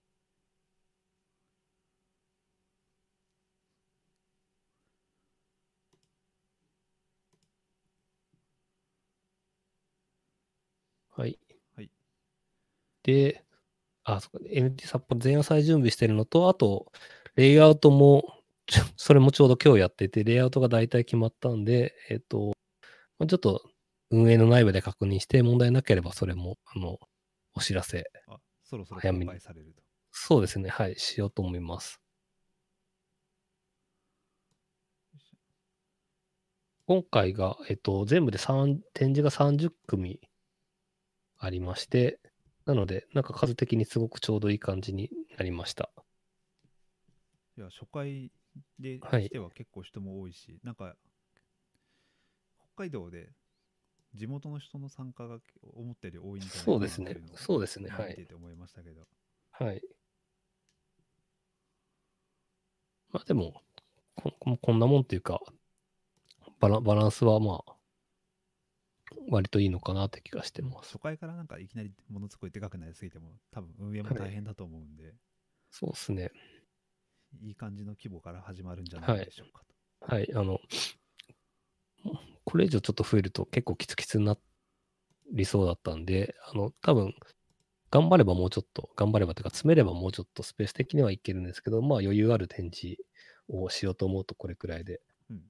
[11.10, 11.38] はい。
[11.76, 11.90] はい。
[13.02, 13.44] で、
[14.04, 16.92] あ、そっか、NT 札幌前夜祭準備してるのと、あと、
[17.36, 18.24] レイアウトも、
[18.96, 22.54] それもちょうど今日やってて、レイアウトが大体決まったんで、えっと、
[23.18, 23.67] まあちょっと
[24.10, 26.98] 運営の内部で確認して、問題なければそれも、あの、
[27.54, 29.82] お知らせあ、そろそろ早めにされると。
[30.10, 30.68] そうですね。
[30.68, 30.96] はい。
[30.96, 32.00] しようと思います。
[36.86, 40.20] 今回が、えっと、全部で3展示が30組
[41.36, 42.18] ありまして、
[42.64, 45.90] なので、なんか数的にすごくちょうどいい感じになりました。
[47.56, 48.30] いや、初回
[48.78, 50.96] ではい来ては結構人も多いし、なんか、
[52.74, 53.30] 北海道で
[54.18, 55.38] 地元の人の参加が
[55.74, 59.06] 思ったより多いんじゃないかなそうですねそうですねはい見てて思いましたけど。
[59.52, 59.82] はい。
[63.10, 63.62] まあでも、
[64.14, 65.40] こここんなもんっていうか、
[66.60, 67.74] バラバランスはまあ、
[69.30, 70.92] 割といいのかなって気がしてます。
[70.92, 75.14] 初回からなんかいきなりものすごいでかくなりすぎても、多分運営も大変だと思うんで、
[75.70, 76.30] そうですね。
[77.40, 79.62] い、い感じの規模から始まるんじゃないでしょうか
[80.00, 80.14] と。
[80.14, 80.60] はい、あの、
[82.44, 84.36] これ以上ちょっと増えると結構キツキツにな
[85.32, 87.14] りそうだったんで、あの、多分、
[87.90, 93.00] 頑張ればもうちょっと、頑張ればというか、詰めればもうちょっとスペース的にはいけるんですけど、まあ余裕ある展示
[93.48, 95.42] をしようと思うとこれくらいでうん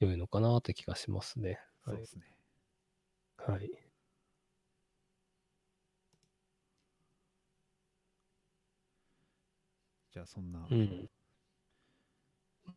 [0.00, 1.60] 良いのかなって気がしますね。
[1.84, 2.06] はいそうで。
[2.06, 2.24] すね。
[3.36, 3.70] はい。
[10.12, 11.10] じゃあそんな、うん。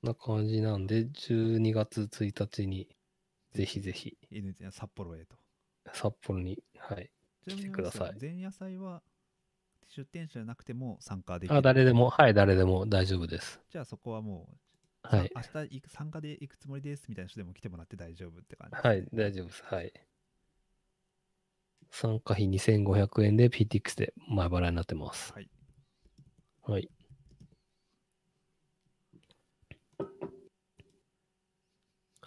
[0.07, 2.87] な感じなんで、12月1日に
[3.53, 5.35] ぜひぜひ N 札幌へと。
[5.93, 7.11] 札幌に、はい。
[7.47, 9.01] 来てください前夜祭は
[9.87, 11.55] 出店者じゃなくても参加できる？
[11.55, 13.61] あ、誰でも、はい、誰でも大丈夫です。
[13.69, 14.49] じゃあそこはも
[15.03, 15.31] う、はい。
[15.43, 19.63] さ明日行く参加で行くつもりですみたいな人でも来てもらって大丈夫って感じね、はい、大丈夫です。
[19.63, 19.93] はい。
[21.89, 25.31] 参加費2500円で PTX で前払いになってます。
[25.31, 25.49] はい。
[26.63, 26.89] はい。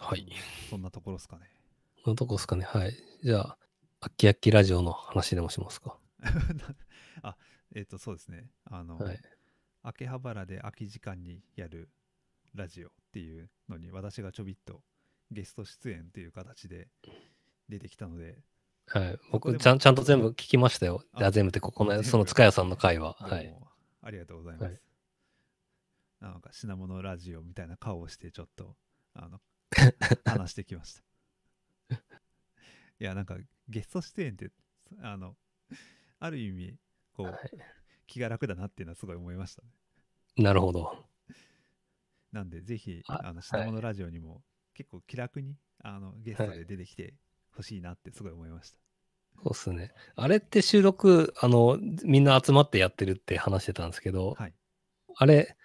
[0.01, 0.27] はい。
[0.71, 1.43] そんなところですかね。
[2.05, 2.65] このとこですかね。
[2.65, 2.97] はい。
[3.23, 3.59] じゃあ、
[4.01, 5.99] アッキアッキラジオの話でもしますか。
[7.23, 7.37] あ、
[7.75, 8.51] えっ、と、そうですね。
[8.65, 9.21] あの、はい。
[9.83, 11.91] 秋葉原で空き時間にやる
[12.55, 14.83] ラジオっていうのに私がちょびっと
[15.31, 16.89] ゲスト出演っていう形で
[17.69, 18.43] 出てきたので、
[18.87, 19.19] はい。
[19.31, 21.05] 僕ちゃん、ちゃんと全部聞きましたよ。
[21.13, 23.15] ああ全部って、ここの、その塚谷さんの回は。
[23.21, 23.55] はい。
[24.03, 24.65] ありがとうございます。
[24.65, 24.81] はい
[26.21, 28.77] なんか品物ラジオみたいな顔をしてちょっと
[29.15, 29.41] あの
[30.25, 31.03] 話してきました。
[31.97, 33.37] いやなんか
[33.69, 34.51] ゲスト出演って
[35.03, 35.35] あの
[36.19, 36.77] ある意味
[37.15, 37.39] こう、は
[38.07, 39.69] 気が楽だなっていうのはすごい思いましたね。
[40.37, 40.43] い。
[40.43, 41.07] なるほど。
[42.33, 44.43] なんでぜひああの品物ラジオにも
[44.75, 47.15] 結構気楽にあのゲストで出てきて
[47.57, 48.79] ほしいなってすごい思いました。
[49.43, 49.93] そうっすね。
[50.17, 54.55] あれって収録、あの、みんな集まってやってるって話してたんですけど、はい。
[55.17, 55.57] あれ、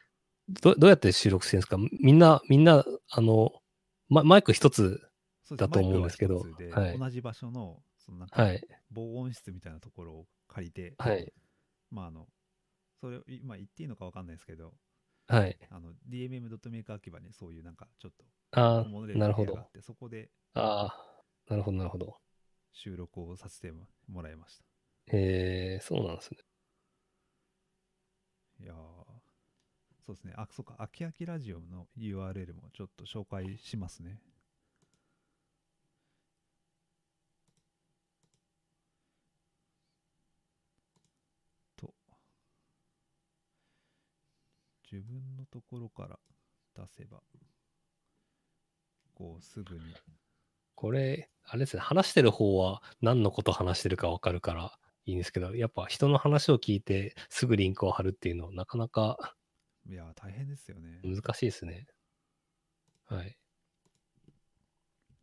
[0.48, 1.78] どどうやって収録してるんですか？
[2.00, 3.52] みんな、みんな、あの、
[4.10, 5.02] ママイク一つ、
[5.52, 8.62] だと思うんですけどはい同じ場所のそのなんかはい、
[8.92, 11.34] 防音室みたいなところを借りて、はい、
[11.92, 12.28] まああの
[13.02, 14.74] それをいまあ言っていいのかわかんないですけど、
[15.28, 15.58] はい。
[15.72, 18.26] あの DMM.maker 空き場にそういうなんかちょっと
[18.60, 22.16] ああ、なるほどそこでああ、なるほど、なるほど。
[22.72, 23.72] 収録をさせて
[24.08, 24.64] もらいました。
[25.08, 26.40] へえ、そうなんですね。
[28.60, 29.15] いやー
[30.06, 30.34] そうですね。
[30.38, 34.22] あ、そっか、あきあきラジオの URL もちょっと紹介しますね。
[41.80, 41.94] と、
[44.90, 46.18] 自分のところから
[46.74, 47.22] 出せば、
[49.14, 49.96] こうすぐに、
[50.76, 54.74] これ、あれですね、話してる方は何のこと話してるかわかるから
[55.06, 59.36] いいんですけど、やっぱ人の話を聞いてすぐリンクを貼るっていうのはなかなか
[59.88, 61.00] いやー、大変ですよね。
[61.04, 61.88] 難しいですね。
[63.06, 63.38] はい。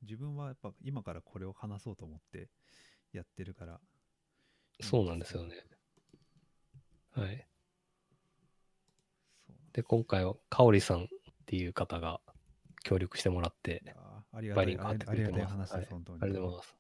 [0.03, 2.49] 自分はやっぱ今からこれを話そうと思って
[3.13, 3.81] やってるから、
[4.81, 5.55] そうなんですよね。
[7.11, 7.47] はい。
[9.73, 11.07] で、今回は、かおりさんっ
[11.47, 12.21] ていう方が
[12.85, 13.83] 協力してもらって
[14.33, 15.53] ありがたいバリンク貼ってくありがたいれてます。
[15.55, 15.75] はい、話です。
[15.75, 16.77] ありがとうございます。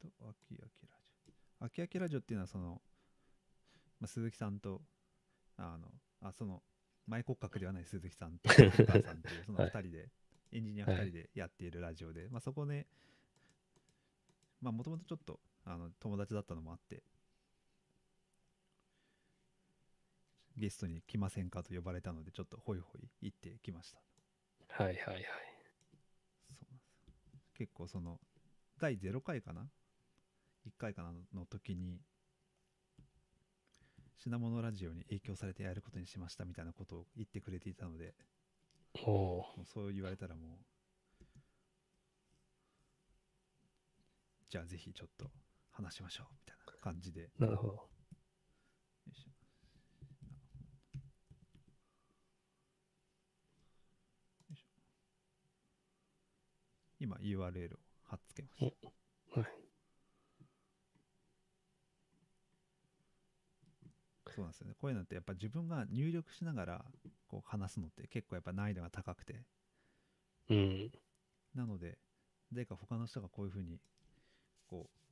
[0.00, 0.86] と、あきあきラジ
[1.60, 1.64] オ。
[1.64, 2.82] あきあきラジオっていうのは、その、
[4.02, 4.82] まあ、鈴木さんと、
[5.56, 5.86] あの、
[6.22, 6.60] あ、その、
[7.06, 10.10] 前骨格ではない鈴木さんと、 お母さんっていう、そのはい2人で、
[10.50, 12.88] エンジニア2人でやっているラジオで、まあ、そこで、
[14.60, 17.04] まあ、もともとちょっと、あの、友達だったのもあって、
[20.56, 24.00] ゲストに来ませんかと呼ばれたので、ちょっとホイホイ行ってきました。
[24.82, 25.24] はいはいはい。
[27.54, 28.18] 結構その
[28.80, 29.70] 第0回かな
[30.66, 31.12] ？1回かな？
[31.32, 32.00] の時に
[34.24, 38.14] 品物ラジオに影響されてやることにしましたみたいなことを言ってくれていたので
[39.60, 39.64] う。
[39.66, 41.24] そう言われたらもう
[44.48, 45.32] じゃあぜひちょっと
[45.72, 47.30] 話しましょうみたいな感じで。
[47.38, 47.72] なるほど。
[47.72, 47.88] よ
[49.10, 49.30] いしょ。
[57.00, 58.72] 今 URL を貼っつけまし
[59.34, 59.40] た。
[59.40, 59.61] はい。
[64.34, 64.74] そうなんですよね。
[64.80, 66.84] こういうのってやっぱ自分が入力しながら
[67.28, 69.44] こう話すのって結構やっぱ難易度が高くて。
[70.50, 70.90] うん。
[71.54, 71.98] なので、
[72.52, 73.78] 誰か他の人がこういうふうに、
[74.68, 75.02] こう、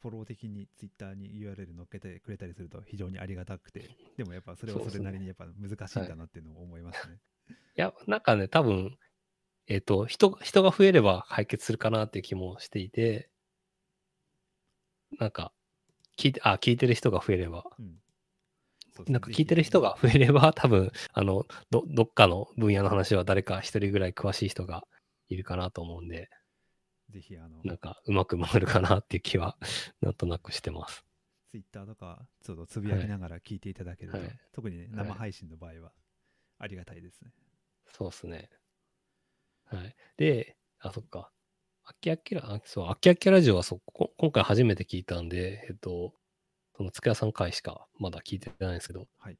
[0.00, 7.18] フォロー的に Twitter に URL 載っけてくれたりすると非常にありがたくて、でもやっぱそれはそれなりにやっぱ難しいんだなっていうのを思いますね。
[7.48, 8.98] いや、なんかね、多分、
[9.68, 13.30] えっ、と、人、人が増えれば解決するかなっていう気もしていて、
[15.18, 15.52] なんか、
[16.18, 18.02] 聞いて、あ、聞いてる人が増えれば、うん。
[19.08, 24.84] なんか聞いてる人が増えれば、多分、あの、ど、どっかの分野の話は誰か一人ぐらい詳しい人が
[25.28, 26.28] いるかなと思うんで、
[27.10, 29.56] ぜひあの、なんかうまく回るかなっていう気は、
[30.00, 31.04] なんとなくしてます。
[31.50, 35.92] Twitter とかちょっとつぶやきながら聞いていただけると、はい特にね、はい生配信の場合は
[36.58, 37.32] ありがたいですね。
[37.92, 38.48] そうですね。
[39.66, 39.94] はい。
[40.16, 41.30] で、あ、そっか。
[41.84, 46.14] あきあきら、あそう、あきあきラジオはそこ、今回初めて聞いたんで、えっと、
[46.82, 49.38] その、つくやさん回しかまだ聞いてないんですけど、はい。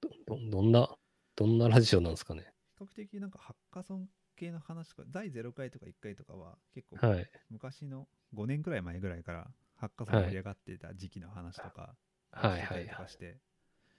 [0.00, 0.88] ど、どどんな、
[1.36, 2.52] どんなラジオなんですかね？
[2.78, 7.26] 比較的なんかハッカソン系の話とか、第0回とか1回とかは結構はい。
[7.50, 11.96] 昔の5年くらい前ぐらいからハッカソン盛り上がっていた時期の話とか
[12.32, 12.88] はいはいはい。
[12.88, 13.40] とかして、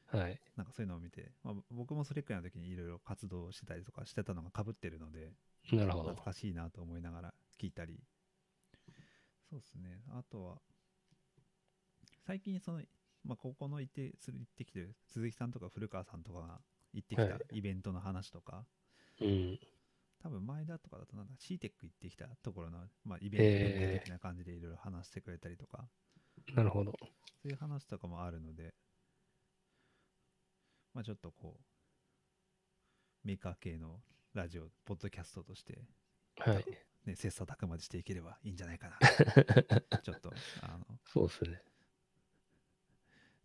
[0.08, 0.42] はい。
[0.56, 5.34] なんかそういうのを見て、まあ、僕もそれくらいの時にいろいろ活動してたりとかしてたのが被ってるので、
[5.72, 6.16] なるほど懐。
[6.16, 8.00] かしいなと思いながら聞いたり、
[9.50, 10.62] そうですね、あとは、
[12.28, 12.82] 最近その、
[13.24, 16.60] まあ、ここの行ってする行ってきてる鈴木さんとか古川さんとかが
[16.94, 18.66] 行ってきたはいイベントの話とか、
[19.22, 19.60] うん。
[20.22, 25.88] 多分前だとかだとなんだ CTEC 行ってきたところの、まあ、イベント的な感じでいろいろ話してくれたりとか、
[26.54, 26.92] なるほど。
[27.02, 27.08] そ
[27.46, 28.74] ういう話とかもあるので、
[30.94, 31.62] まあちょっとこう、
[33.24, 34.02] メーカー系の
[34.34, 35.80] ラジオ、ポッドキャストとして、
[36.40, 36.66] はい。
[37.06, 39.00] ね、切磋琢磨していければいいんじゃないかな。
[40.04, 41.64] ちょっと、あの、そうですね。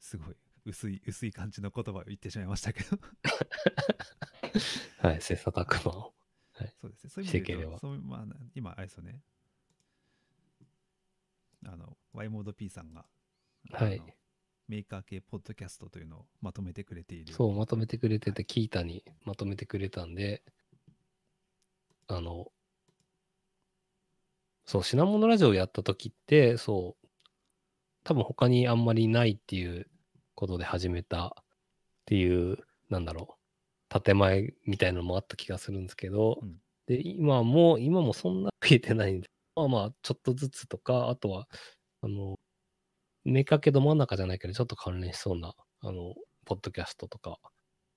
[0.02, 2.98] すごい薄い、薄い感じの言葉を言ってしまいましたけど、
[4.98, 5.22] はい。
[5.22, 6.14] 切磋琢磨を。
[6.80, 7.10] そうですね。
[7.10, 9.22] そういう意味で言うと、していければそうまあ、今、あれですよね。
[11.64, 13.06] あの、y モード P さんが、
[13.70, 14.02] はい
[14.68, 17.34] メーカー系ポッドキャストというのをまとめてくれている。
[17.34, 20.42] そう、まとめてくれてて、キータにまとめてくれたんで、
[22.06, 22.50] あの、
[24.64, 27.06] そう、品物ラジオやった時って、そう、
[28.04, 29.90] 多分他にあんまりないっていう
[30.34, 31.44] ことで始めたっ
[32.06, 32.58] ていう、
[32.90, 33.36] なんだろ
[33.94, 36.56] う、建前みたいなのもあった気がするんですけど、うん
[36.86, 41.48] で、今も、今もそんな増えてないんで、 まあまあ、ちょっとずつとか、あとは、
[42.02, 42.38] あの、
[43.24, 46.14] メーカー系ど真ん中じゃないけど、ちょっと関連しそうな、あの、
[46.44, 47.38] ポッドキャストとか、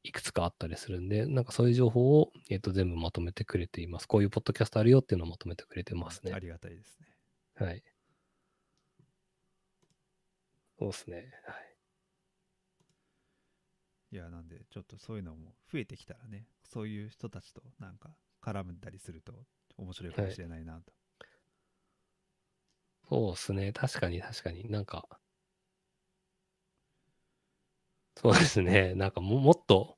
[0.03, 4.07] いくつかあったりするんで、なんかそういう情報を、えっ、と、全部まとめてくれています。
[4.07, 6.33] こういうポッドキャストあるよっていうのをまとめてくれてますね。
[6.33, 7.07] ありがたいですね。
[7.55, 7.83] はい。
[10.77, 11.17] そうですね。
[11.45, 11.64] はい。
[14.15, 19.33] いや、なんで、ちょっとそういうのも増えてきたらね、そういう人たちとなんか絡んだりすると
[19.75, 20.93] 面白いかもしれないなと。
[23.09, 23.73] そうですね。
[23.73, 25.05] 確かに確かになんか、
[28.15, 28.93] そうですね。
[28.95, 29.97] なんかももっと、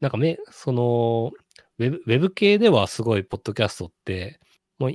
[0.00, 1.32] なんかめ、その、
[1.78, 4.40] ウェブ、ウェブ系ではすごい、ポッドキャストって、
[4.78, 4.92] もう、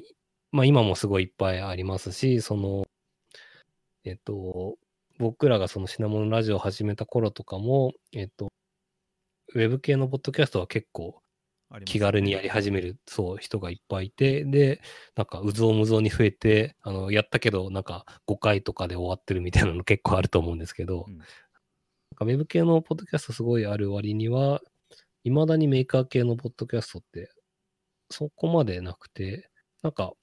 [0.51, 2.87] まあ今もすごいいっぱいありますし、その、
[4.03, 4.77] えっと、
[5.21, 8.47] 僕らがその品物ラジオを始めた頃とかも、えっと、
[9.53, 11.21] ウェブ系のポッドキャストは結構
[11.85, 14.81] 気軽にやり始める、そう、人がいっぱいいて、で、
[15.15, 21.17] なんか、うぞうむぞうに増えて、あの、やったけど、なんか、5回とかで終わってるみたいなの結構あると思うんですけど、うん。
[21.19, 21.27] なん
[22.15, 24.59] かウェブ系のポッドキャストすごいある割には、
[25.23, 27.31] 未だにメーカー系のポッドキャストって、
[28.09, 29.51] そこまでなくて、
[29.83, 30.13] なんか、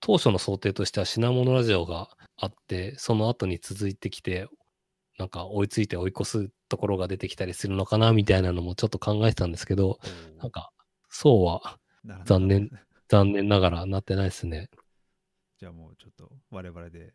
[0.00, 2.08] 当初の想定としては品物ラジオが
[2.40, 4.48] あって、その後に続いてきて、
[5.18, 9.98] なんか追いついて追い越すところが出てきたりするのかなみたいなのもちょっと考えてたんですけど、
[10.40, 10.72] なんか、
[11.10, 11.78] そうは
[12.24, 12.70] 残念
[13.08, 14.70] 残念ながらなってないですね。
[15.58, 17.12] じゃあもうちょっと我々で、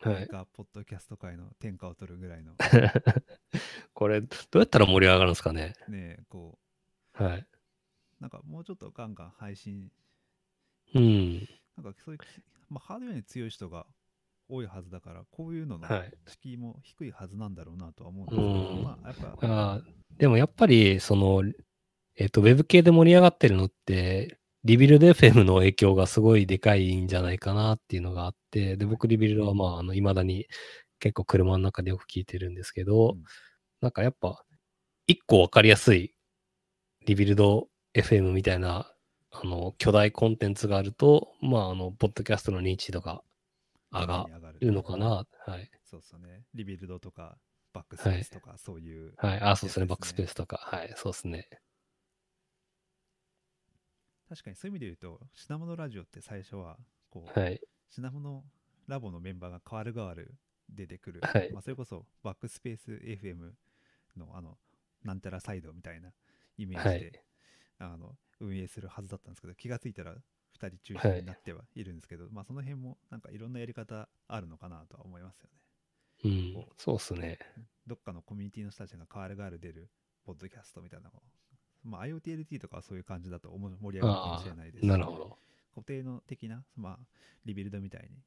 [0.00, 0.28] はい。
[0.28, 2.52] ポッドキャスト界の天下を取るぐらいの、
[3.94, 5.74] これ、どうやったら盛り上がるんですかね。
[5.88, 6.58] ね、こ
[7.12, 7.38] はい。
[7.40, 9.90] う、なんかもうちょっとガンガン配信、
[10.94, 11.48] うん。
[11.76, 12.24] なんかそういうき、
[12.68, 13.86] まあ、ハードウェアに強い人が
[14.48, 16.12] 多いはずだから、こういうののはい。
[16.26, 18.82] 敷居も低いはずなんだろうなとは思うんですけど、うん。
[18.82, 19.82] まあやっぱ、あー
[20.18, 21.44] でもやっぱり、その、
[22.16, 30.46] えっ、と、ウェブ系で盛り上がってるのって、 Rebuild FM の影響がすごいでかいんじゃないかなっていうのがあって、で、僕 Rebuild はまあ、あの、未だに
[30.98, 33.22] 結構車の中でよく聞いてるんですけど、うん。
[33.80, 34.44] なんかやっぱ、
[35.06, 36.14] 一個わかりやすい
[37.06, 38.92] リビルド FM みたいな、
[39.30, 43.22] あの、巨大コンテンツがあると、まあ、あの、ポッドキャストの認知度が
[43.90, 45.26] 上がるのかな。
[45.46, 45.70] はい。
[45.84, 46.42] そうですよね。
[46.54, 47.38] Rebuild とか、
[47.72, 49.14] backspace とか、そういう。
[49.16, 49.40] はい。
[49.40, 50.58] あ、そうですね backspace とか。
[50.58, 50.92] はい。
[50.96, 51.48] そうですね。
[54.28, 56.76] 確かにそういう意味で言うと、品物ラジオって最初は、
[57.10, 57.60] こう、はい。
[57.88, 58.44] 品物
[58.86, 60.34] ラボのメンバーが変わる変わる
[60.68, 63.52] 出てくる、はいまあ、それこそバックスペース FM
[64.16, 64.58] のあの
[65.04, 66.10] なんたらサイドみたいな
[66.58, 67.12] イメージで、はい
[67.80, 70.16] あの運営するはずだったんですけど気がついたら
[70.60, 75.58] 2人中心になってはいるんですけど、まあその辺もなんかいろんなやり方あるのかなとは思いますよね
[76.24, 76.66] うん。
[76.76, 77.38] そうですね。
[77.86, 79.90] どっかのコミュニティの人たちが変わる変わる出る
[80.24, 81.22] ポッドキャストみたいなのを
[81.84, 85.38] まあ IoTLT とかはそういう感じだと思う盛り上がるかもしれないですしなるほど。
[85.74, 86.98] 固定の的な、まあ、
[87.44, 88.18] Rebuild みたいに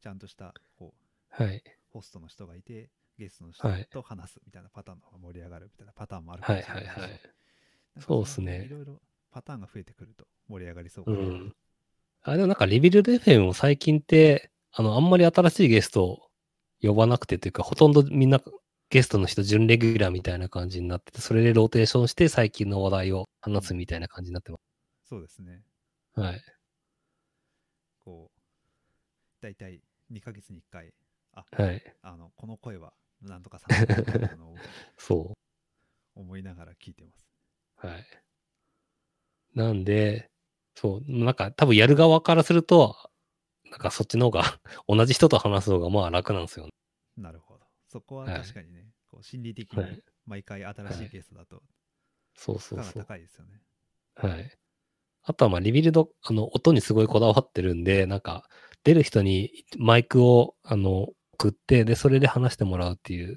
[0.00, 0.94] ちゃんとしたこ
[1.38, 1.62] うはい。
[1.92, 7.20] ホストの人がいてゲストの人はいと話すみたいなパターンの方が盛り上がるみたいなパターンもあるかはいもしれないし、はい
[8.00, 9.02] そうっすねいろいろ
[9.32, 11.52] パターンが増えてくると盛り上がりそうかな、うん。
[12.22, 16.18] あ、でもなんかリビルド FM も最近って、あの、あんまり新しいゲストを
[16.80, 18.40] 呼ばなくてというか、ほとんどみんな
[18.90, 24.58] ゲストの人準レギュラーみたいな感じになってて、それでローテーションして最近の話題を話すみたいな感じになってま
[25.02, 25.62] そうですね
[26.14, 26.20] す。
[26.20, 26.40] はい。
[28.04, 28.40] こう
[29.40, 29.80] 大体
[30.10, 30.92] 2ヶ月に1回
[31.32, 31.82] あはい。
[32.02, 32.92] あのこの声は
[33.22, 33.70] なんとかさん
[34.98, 35.34] そ
[36.14, 37.26] 思いながら聞いてます
[37.82, 37.86] う。
[37.86, 38.21] はい。
[39.54, 40.30] なんで、
[40.74, 42.96] そう、なんか多分やる側からすると、
[43.70, 44.42] なんかそっちの方が、
[44.88, 46.72] 同じ人と話す方がまあ楽なんですよね。
[47.16, 51.62] なるほどそこははい確かにね、こう心理的にはい毎回新しいゲストだと
[52.34, 53.02] そうそうそう。
[53.04, 53.60] 高いですよね、
[54.14, 54.56] はい。
[55.24, 58.48] あとはまあリビルド、あの、音にすごいこだわってるんで、なんか、
[58.84, 63.36] 出る人にマイクを、あの、送って、で、それで話してもらうっていう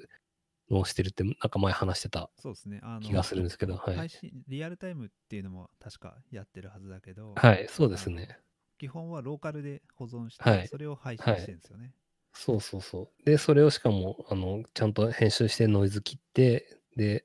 [0.70, 3.96] をしてるって、なんか前話してたそうですねあの気がするんですけど、はい。
[3.96, 8.38] 配信リアルタイムっていうのも確かやってるはずだけど、はい、そうですね。
[8.78, 11.92] 基本はローカルで保存して、はいそれを配信してるんですよね。
[12.32, 13.24] そうそうそう。
[13.24, 17.24] で、それをしかも、あの、ちゃんと編集してノイズ切って、で、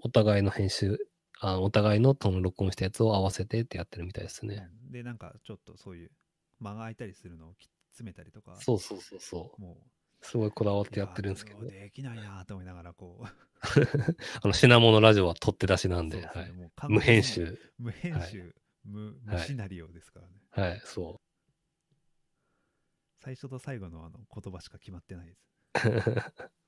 [0.00, 0.98] お互いの編集、
[1.40, 4.68] あお互いのその録音したやつを合わせてってやってるみたいですね。
[4.74, 6.10] うんで、なんかちょっとそういう
[6.58, 9.60] 間が空いたりするのをき詰めたりとか、そうそうそうそう。
[9.60, 9.78] も
[10.20, 11.64] すごいこだわっう、てやってるんですけど。
[11.64, 13.26] できないなと思いながら、こう、
[14.42, 16.52] あの、品物ラジオは取って出しなんで、はい。
[16.88, 17.22] 無編。
[17.22, 17.58] 集。
[17.78, 20.34] 無編集、無無はいシナリオですからね。
[20.50, 21.20] はい、そ
[23.18, 25.88] 最初と最後のあの言葉しか決まってないです。
[25.88, 26.02] う。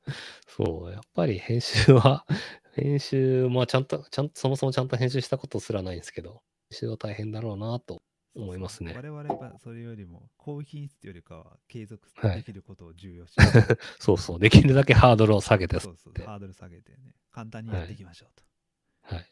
[0.47, 2.27] そう、やっぱり編集は、
[2.74, 8.03] 編集、まあちゃんと、ちゃんと、そもそもちゃんと編集したことすらないんですけど、編集は大変だろうなと
[8.34, 13.34] 思いますね我々はそれよりも高品質よりかは継続はいできることを重要視
[13.98, 19.14] そうそう、できるだけハードルを下げて、そうそうでハードル下げてね、簡単にやっていきましょうと。
[19.14, 19.26] はい。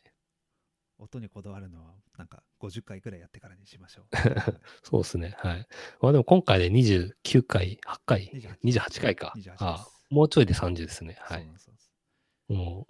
[0.98, 4.06] 音にこだわるのは、なんか50回くらいやってからにしましょう。
[4.85, 5.35] そうですね。
[5.39, 5.66] はい。
[6.02, 9.32] まあでも今回で29回、8回、28 28回か。
[9.36, 11.16] 28ですああもうちょいで30ですね。
[11.20, 12.86] はいそう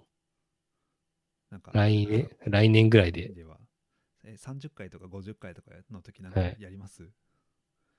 [1.51, 1.61] なん。
[1.61, 3.29] かう、来年、来年ぐらいで。
[3.29, 3.60] では、
[4.23, 7.09] え30回とか50回とかの時なんかはいやります、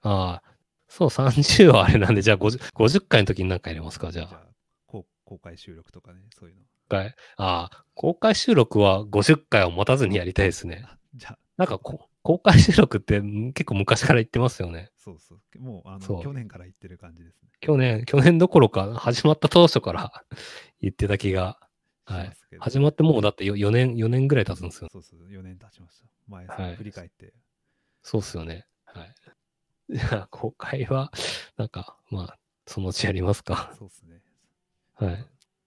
[0.03, 0.43] ああ、
[0.89, 4.47] そう、30はあれなんで、じゃあ 50, 50回の時に何回やりますか、じゃあ。
[4.87, 6.63] こう公開収録とかね、そういうの。
[6.93, 10.85] 回ああ、公開収録は50回を持たずにやりたいですね。
[10.87, 14.91] あじゃあ、なんかこ、公開収録ってん結構昔から言ってますよね。
[14.97, 15.59] そうそう。
[15.59, 17.49] もう、あの、去年から言ってる感じですね。
[17.61, 20.25] 去年、去年どころか始まった当初から
[20.81, 21.59] 言ってた気が。
[22.17, 24.89] はい始まってもうだって4年、4年ぐらい経つんですよ。
[24.93, 26.07] そうそう、4年経ちました。
[26.29, 27.33] 前、はい振り返って。
[28.03, 28.67] そうっすよね。
[28.85, 29.15] はい。
[29.91, 31.11] じゃあ、公開は、
[31.57, 33.75] なんか、まあ、そのうちやりますか。
[33.79, 34.21] そうですね。
[34.95, 35.27] はい。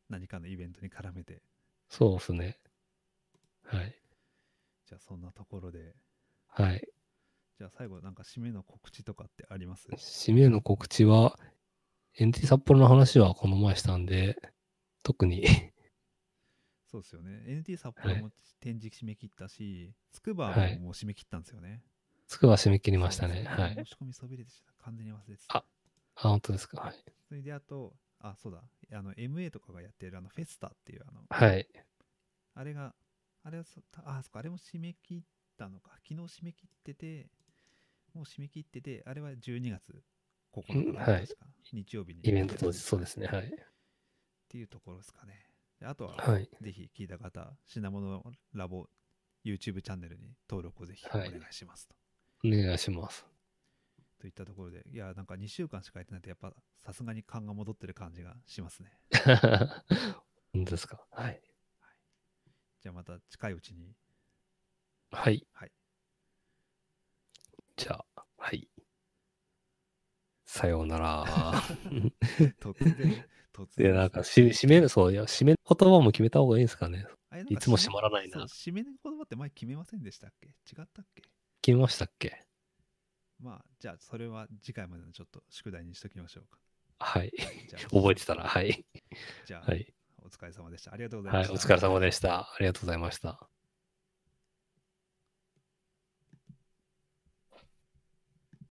[0.10, 1.42] 何かのイベントに絡めて。
[1.90, 2.60] そうっすね。
[3.64, 3.96] はい。
[4.88, 5.96] じゃあ、そんなところで、
[6.48, 6.88] はい。
[7.58, 9.88] じゃあ最後なんか締めの告知とかってあります？
[9.90, 11.40] 締めの告知は、
[12.20, 14.38] NT 札幌の話はこの前したんで、
[15.04, 15.46] 特に
[16.96, 17.44] そうですよね。
[17.48, 18.30] NT 札幌も
[18.62, 21.84] 展示締め切ったし、つくばはいももう締め切ったんですよね。
[22.28, 23.44] つくば締め切りましたね。
[23.44, 23.76] はい。
[23.76, 24.86] 申し込みそびれてた。
[24.86, 25.58] 完全に忘れてた。
[25.58, 25.66] あ
[26.16, 26.80] あ、本当ですか。
[26.80, 26.96] はい。
[27.28, 28.64] それであと、あ、そうだ。
[28.98, 31.68] あの、MA とかがやってるあの、フェスタっていうあの、はい。
[32.54, 32.96] あれが、
[33.44, 35.22] あれはそ、たあ、そっか、あれも締め切っ
[35.58, 35.92] たのか。
[36.08, 37.28] 昨日締め切ってて、
[38.14, 40.02] もう締め切ってて、あれは12月
[40.54, 41.28] 9日うんはい。
[41.74, 42.22] 日曜日に。
[42.24, 43.28] イベント当日、そうですね。
[43.28, 43.48] はい。
[43.48, 43.50] っ
[44.48, 45.46] ていうところですかね。
[45.80, 46.50] であとは、はい。
[46.62, 48.24] ぜひ聞いた方、品物
[48.54, 48.88] ラボ
[49.44, 51.96] YouTube チャンネルに登録をぜひおはい願いしますと。
[52.46, 53.26] お願いします。
[54.20, 58.92] といったところで、いや、なんか2週間しかやってないと、やっぱさすがに勘が戻ってる感じがしますね。
[60.54, 61.06] 本当ですか？
[61.12, 61.42] はい。
[62.82, 63.94] じゃあまた近いうちに、
[65.12, 65.46] はい。
[65.54, 65.72] はい。
[67.76, 68.15] じゃあ、はい。
[70.56, 71.26] さようなら。
[72.62, 73.92] 突然、突然。
[73.92, 77.06] で、なんかし、締める、そう、いや、締めの言葉も決めた方がいいんですかね。
[77.30, 80.48] あれなんかいつも閉まらないな締めの言葉って前決めませんでしたっけ？
[80.48, 80.52] 違
[80.82, 81.24] ったっけ？
[81.62, 82.42] 決めましたっけ？
[83.40, 86.60] まあ、じゃあそれは次回までのちょっと宿題にしときましょうか。
[87.00, 87.32] はい。
[87.68, 88.86] じゃあ 覚えてたら、はい。
[89.46, 89.94] じゃあ、はい。
[90.24, 90.94] お疲れ様でした。
[90.94, 91.46] ありがとうございまはい。
[91.46, 91.54] した。
[91.54, 92.40] お疲れ様でした。
[92.40, 93.50] ありがとうございました。